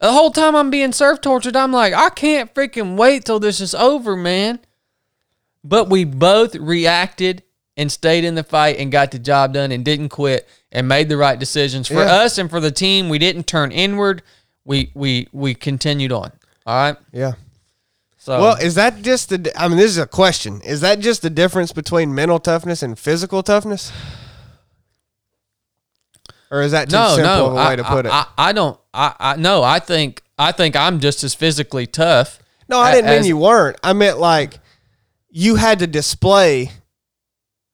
The 0.00 0.10
whole 0.10 0.30
time 0.30 0.56
I'm 0.56 0.70
being 0.70 0.92
surf 0.92 1.20
tortured, 1.20 1.54
I'm 1.54 1.70
like, 1.72 1.92
I 1.92 2.08
can't 2.08 2.54
freaking 2.54 2.96
wait 2.96 3.24
till 3.26 3.38
this 3.38 3.60
is 3.60 3.74
over, 3.74 4.16
man. 4.16 4.60
But 5.62 5.90
we 5.90 6.04
both 6.04 6.54
reacted 6.54 7.42
and 7.76 7.92
stayed 7.92 8.24
in 8.24 8.36
the 8.36 8.42
fight 8.44 8.78
and 8.78 8.90
got 8.90 9.10
the 9.10 9.18
job 9.18 9.52
done 9.52 9.70
and 9.70 9.84
didn't 9.84 10.08
quit 10.08 10.48
and 10.72 10.88
made 10.88 11.08
the 11.10 11.16
right 11.18 11.38
decisions 11.38 11.88
for 11.88 11.94
Yeah. 11.94 12.22
us 12.22 12.38
and 12.38 12.48
for 12.48 12.58
the 12.60 12.70
team. 12.70 13.08
We 13.10 13.18
didn't 13.18 13.46
turn 13.46 13.70
inward. 13.70 14.22
We 14.64 14.90
we 14.94 15.28
we 15.32 15.54
continued 15.54 16.12
on. 16.12 16.32
All 16.66 16.74
right. 16.74 16.96
yeah. 17.12 17.32
So 18.16 18.40
Well, 18.40 18.56
is 18.56 18.76
that 18.76 19.02
just 19.02 19.28
the? 19.28 19.52
I 19.56 19.68
mean, 19.68 19.76
this 19.78 19.90
is 19.90 19.98
a 19.98 20.06
question. 20.06 20.60
Is 20.62 20.80
that 20.80 21.00
just 21.00 21.22
the 21.22 21.30
difference 21.30 21.72
between 21.72 22.14
mental 22.14 22.38
toughness 22.38 22.82
and 22.82 22.98
physical 22.98 23.42
toughness? 23.42 23.92
Or 26.50 26.62
is 26.62 26.72
that 26.72 26.88
too 26.88 26.96
no, 26.96 27.16
simple 27.16 27.50
no, 27.50 27.54
way 27.54 27.62
I, 27.62 27.76
to 27.76 27.84
put 27.84 28.06
it? 28.06 28.12
I, 28.12 28.26
I, 28.36 28.48
I 28.48 28.52
don't. 28.52 28.78
I, 28.94 29.14
I 29.18 29.36
no. 29.36 29.62
I 29.62 29.78
think 29.80 30.22
I 30.38 30.52
think 30.52 30.76
I'm 30.76 31.00
just 31.00 31.22
as 31.24 31.34
physically 31.34 31.86
tough. 31.86 32.38
no, 32.68 32.78
I 32.78 32.94
didn't 32.94 33.10
mean 33.10 33.24
you 33.24 33.36
weren't. 33.36 33.76
I 33.82 33.92
meant 33.92 34.18
like 34.18 34.60
you 35.30 35.56
had 35.56 35.78
to 35.80 35.86
display. 35.86 36.70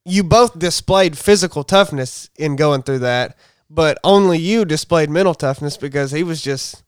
You 0.05 0.23
both 0.23 0.59
displayed 0.59 1.17
physical 1.17 1.65
toughness 1.65 2.29
in 2.37 2.57
going 2.57 2.83
through 2.83 2.99
that, 3.01 3.39
but 3.71 3.97
only 4.05 4.39
you 4.39 4.65
displayed 4.65 5.09
mental 5.09 5.35
toughness 5.35 5.77
because 5.77 6.11
he 6.11 6.23
was 6.23 6.43
just 6.43 6.83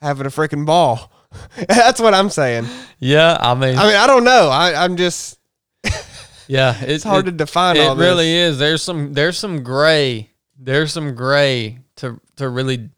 having 0.00 0.26
a 0.26 0.30
freaking 0.30 0.64
ball. 0.66 1.10
That's 1.68 2.00
what 2.00 2.14
I'm 2.14 2.30
saying. 2.30 2.66
Yeah, 2.98 3.36
I 3.40 3.54
mean, 3.54 3.76
I 3.76 3.86
mean, 3.86 3.96
I 3.96 4.06
don't 4.06 4.24
know. 4.24 4.48
I, 4.48 4.84
I'm 4.84 4.96
just. 4.96 5.38
yeah, 6.46 6.76
It's 6.82 7.04
hard 7.04 7.26
to 7.26 7.32
define 7.32 7.76
It 7.76 7.80
all 7.80 7.94
this. 7.94 8.06
really 8.06 8.32
is. 8.32 8.58
There's 8.58 8.82
some. 8.82 9.12
There's 9.12 9.38
some 9.38 9.62
gray. 9.62 10.30
There's 10.58 10.92
some 10.92 11.14
gray 11.14 11.78
to 11.96 12.20
to 12.36 12.48
really 12.48 12.90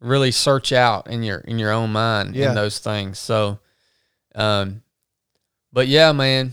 really 0.00 0.30
search 0.32 0.72
out 0.72 1.06
in 1.08 1.22
your 1.22 1.38
in 1.38 1.58
your 1.58 1.70
own 1.72 1.90
mind 1.92 2.34
Yeah. 2.34 2.50
in 2.50 2.54
those 2.54 2.78
things. 2.78 3.18
So, 3.18 3.58
um, 4.34 4.82
but 5.72 5.88
yeah, 5.88 6.12
man, 6.12 6.52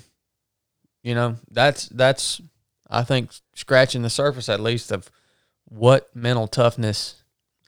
you 1.04 1.16
know 1.16 1.36
that's 1.52 1.88
that's 1.90 2.42
I 2.90 3.04
think 3.04 3.32
scratching 3.56 4.02
the 4.02 4.10
surface 4.10 4.50
at 4.50 4.60
least 4.60 4.92
of 4.92 5.10
what 5.66 6.16
mental 6.16 6.48
toughness 6.48 7.16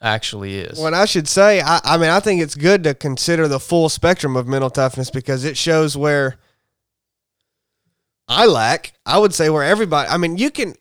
actually 0.02 0.58
is. 0.58 0.80
What 0.80 0.96
I 0.96 1.06
should 1.06 1.28
say, 1.28 1.62
I, 1.62 1.80
I 1.84 1.98
mean, 1.98 2.10
I 2.10 2.20
think 2.20 2.42
it's 2.42 2.56
good 2.56 2.84
to 2.86 2.96
consider 2.96 3.48
the 3.48 3.60
full 3.60 3.88
spectrum 3.90 4.36
of 4.36 4.48
mental 4.48 4.72
toughness 4.72 5.12
because 5.12 5.44
it 5.46 5.56
shows 5.58 5.96
where 5.96 6.38
I 8.28 8.46
lack. 8.46 8.94
I 9.06 9.20
would 9.20 9.34
say 9.34 9.50
where 9.50 9.64
everybody. 9.64 10.10
I 10.10 10.18
mean, 10.18 10.38
you 10.38 10.50
can. 10.52 10.76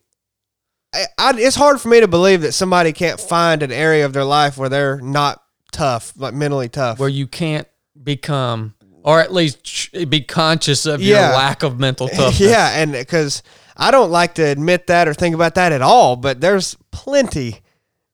I, 0.93 1.05
I, 1.19 1.33
it's 1.39 1.57
hard 1.57 1.81
for 1.81 1.89
me 1.89 2.01
to 2.01 2.09
believe 2.09 2.41
that 2.43 2.53
somebody 2.53 2.93
can't 2.93 3.21
find 3.21 3.63
an 3.63 3.71
area 3.73 4.05
of 4.05 4.13
their 4.13 4.25
life 4.25 4.57
where 4.59 4.69
they're 4.69 5.01
not 5.01 5.43
tough, 5.73 6.13
like 6.17 6.35
mentally 6.35 6.69
tough. 6.69 6.99
where 6.99 7.09
you 7.09 7.27
can't 7.27 7.69
become 8.03 8.75
or 9.03 9.21
at 9.21 9.33
least 9.33 9.93
be 10.11 10.21
conscious 10.21 10.85
of 10.87 11.01
Yeah. 11.01 11.29
your 11.29 11.37
lack 11.37 11.63
of 11.63 11.79
mental 11.79 12.09
toughness. 12.09 12.41
yeah, 12.41 12.71
and 12.81 12.93
because 12.93 13.43
I 13.77 13.91
don't 13.91 14.11
like 14.11 14.35
to 14.35 14.43
admit 14.43 14.89
that 14.89 15.09
or 15.09 15.15
think 15.15 15.35
about 15.35 15.55
that 15.55 15.73
at 15.73 15.81
all, 15.81 16.17
but 16.17 16.41
there's 16.41 16.77
plenty 16.91 17.61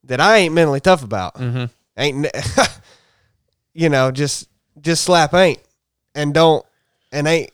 that 0.04 0.20
I 0.20 0.36
ain't 0.38 0.54
mentally 0.54 0.78
tough 0.80 1.02
about. 1.02 1.34
Mm-hmm. 1.36 1.64
Ain't, 1.98 2.26
you 3.74 3.88
know, 3.88 4.10
just 4.10 4.48
just 4.80 5.02
slap 5.04 5.34
ain't, 5.34 5.58
and 6.14 6.32
don't, 6.34 6.64
and 7.10 7.26
ain't 7.26 7.50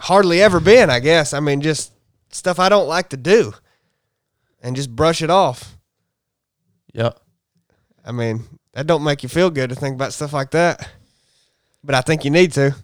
hardly 0.00 0.42
ever 0.42 0.60
been. 0.60 0.90
I 0.90 1.00
guess. 1.00 1.32
I 1.32 1.40
mean, 1.40 1.60
just 1.60 1.92
stuff 2.30 2.58
I 2.58 2.68
don't 2.68 2.88
like 2.88 3.10
to 3.10 3.16
do, 3.16 3.54
and 4.62 4.76
just 4.76 4.94
brush 4.94 5.22
it 5.22 5.30
off. 5.30 5.76
Yep. 6.92 7.18
I 8.04 8.12
mean, 8.12 8.44
that 8.72 8.86
don't 8.86 9.04
make 9.04 9.22
you 9.22 9.28
feel 9.28 9.50
good 9.50 9.70
to 9.70 9.76
think 9.76 9.94
about 9.94 10.12
stuff 10.12 10.32
like 10.32 10.50
that, 10.52 10.88
but 11.82 11.94
I 11.94 12.00
think 12.00 12.24
you 12.24 12.30
need 12.30 12.52
to. 12.52 12.74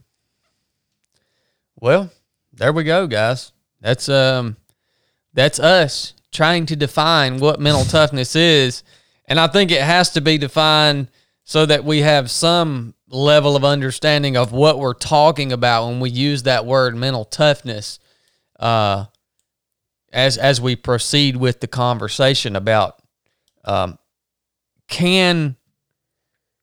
Well, 1.80 2.10
there 2.52 2.72
we 2.72 2.84
go, 2.84 3.06
guys. 3.06 3.52
That's 3.80 4.08
um 4.08 4.56
that's 5.34 5.58
us 5.58 6.14
trying 6.30 6.66
to 6.66 6.76
define 6.76 7.38
what 7.38 7.60
mental 7.60 7.84
toughness 7.84 8.36
is. 8.36 8.82
And 9.26 9.38
I 9.38 9.46
think 9.46 9.70
it 9.70 9.82
has 9.82 10.10
to 10.10 10.20
be 10.20 10.38
defined 10.38 11.08
so 11.44 11.66
that 11.66 11.84
we 11.84 12.00
have 12.00 12.30
some 12.30 12.94
level 13.08 13.56
of 13.56 13.64
understanding 13.64 14.36
of 14.36 14.52
what 14.52 14.78
we're 14.78 14.94
talking 14.94 15.52
about 15.52 15.88
when 15.88 16.00
we 16.00 16.10
use 16.10 16.44
that 16.44 16.64
word 16.64 16.96
mental 16.96 17.26
toughness 17.26 17.98
uh 18.58 19.04
as 20.12 20.36
as 20.38 20.60
we 20.60 20.76
proceed 20.76 21.36
with 21.36 21.60
the 21.60 21.66
conversation 21.66 22.54
about 22.56 23.00
um 23.64 23.98
can 24.88 25.56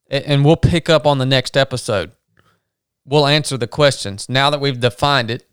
and 0.09 0.43
we'll 0.43 0.57
pick 0.57 0.89
up 0.89 1.05
on 1.05 1.19
the 1.19 1.25
next 1.25 1.55
episode. 1.55 2.11
We'll 3.05 3.27
answer 3.27 3.57
the 3.57 3.67
questions. 3.67 4.27
Now 4.27 4.49
that 4.49 4.59
we've 4.59 4.79
defined 4.79 5.29
it 5.31 5.47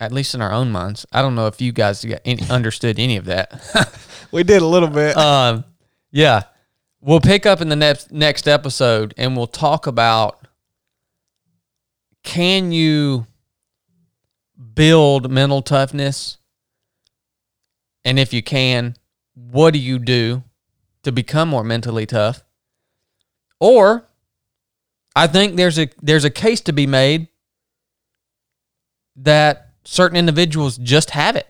at 0.00 0.12
least 0.12 0.34
in 0.34 0.40
our 0.40 0.52
own 0.52 0.70
minds 0.70 1.04
i 1.10 1.20
don't 1.20 1.34
know 1.34 1.48
if 1.48 1.60
you 1.60 1.72
guys 1.72 2.04
got 2.04 2.20
any, 2.24 2.48
understood 2.48 2.98
any 2.98 3.16
of 3.16 3.24
that. 3.26 3.50
We 4.30 4.42
did 4.42 4.60
a 4.62 4.66
little 4.66 4.88
bit. 4.88 5.16
um 5.16 5.64
yeah. 6.10 6.42
We'll 7.00 7.20
pick 7.20 7.46
up 7.46 7.60
in 7.60 7.68
the 7.68 7.76
next 7.76 8.12
next 8.12 8.48
episode 8.48 9.14
and 9.16 9.36
we'll 9.36 9.46
talk 9.46 9.86
about 9.86 10.46
can 12.24 12.72
you 12.72 13.26
build 14.74 15.30
mental 15.30 15.62
toughness 15.62 16.37
and 18.04 18.18
if 18.18 18.32
you 18.32 18.42
can 18.42 18.94
what 19.34 19.72
do 19.72 19.78
you 19.78 19.98
do 19.98 20.42
to 21.04 21.12
become 21.12 21.48
more 21.48 21.62
mentally 21.64 22.06
tough? 22.06 22.42
Or 23.60 24.08
i 25.16 25.26
think 25.26 25.56
there's 25.56 25.78
a 25.78 25.88
there's 26.02 26.24
a 26.24 26.30
case 26.30 26.60
to 26.62 26.72
be 26.72 26.86
made 26.86 27.28
that 29.16 29.72
certain 29.84 30.16
individuals 30.16 30.76
just 30.78 31.10
have 31.10 31.34
it. 31.36 31.48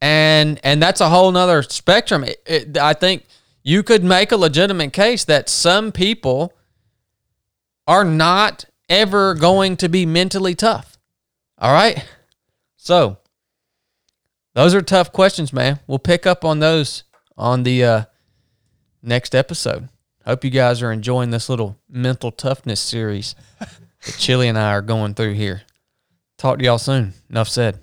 And 0.00 0.58
and 0.64 0.82
that's 0.82 1.00
a 1.00 1.08
whole 1.10 1.30
nother 1.32 1.62
spectrum. 1.62 2.24
It- 2.24 2.42
it- 2.46 2.78
i 2.78 2.94
think 2.94 3.26
you 3.62 3.82
could 3.82 4.02
make 4.02 4.32
a 4.32 4.36
legitimate 4.36 4.92
case 4.92 5.24
that 5.26 5.48
some 5.50 5.92
people 5.92 6.54
are 7.86 8.04
not 8.04 8.64
ever 8.88 9.34
going 9.34 9.76
to 9.76 9.88
be 9.88 10.06
mentally 10.06 10.54
tough. 10.54 10.96
All 11.58 11.72
right? 11.72 12.06
So 12.76 13.18
those 14.60 14.74
are 14.74 14.82
tough 14.82 15.10
questions, 15.10 15.54
man. 15.54 15.80
We'll 15.86 15.98
pick 15.98 16.26
up 16.26 16.44
on 16.44 16.58
those 16.58 17.04
on 17.34 17.62
the 17.62 17.82
uh, 17.82 18.04
next 19.02 19.34
episode. 19.34 19.88
Hope 20.26 20.44
you 20.44 20.50
guys 20.50 20.82
are 20.82 20.92
enjoying 20.92 21.30
this 21.30 21.48
little 21.48 21.78
mental 21.88 22.30
toughness 22.30 22.78
series 22.78 23.34
that 23.58 24.16
Chili 24.18 24.48
and 24.48 24.58
I 24.58 24.72
are 24.72 24.82
going 24.82 25.14
through 25.14 25.32
here. 25.32 25.62
Talk 26.36 26.58
to 26.58 26.64
y'all 26.64 26.76
soon. 26.76 27.14
Enough 27.30 27.48
said. 27.48 27.80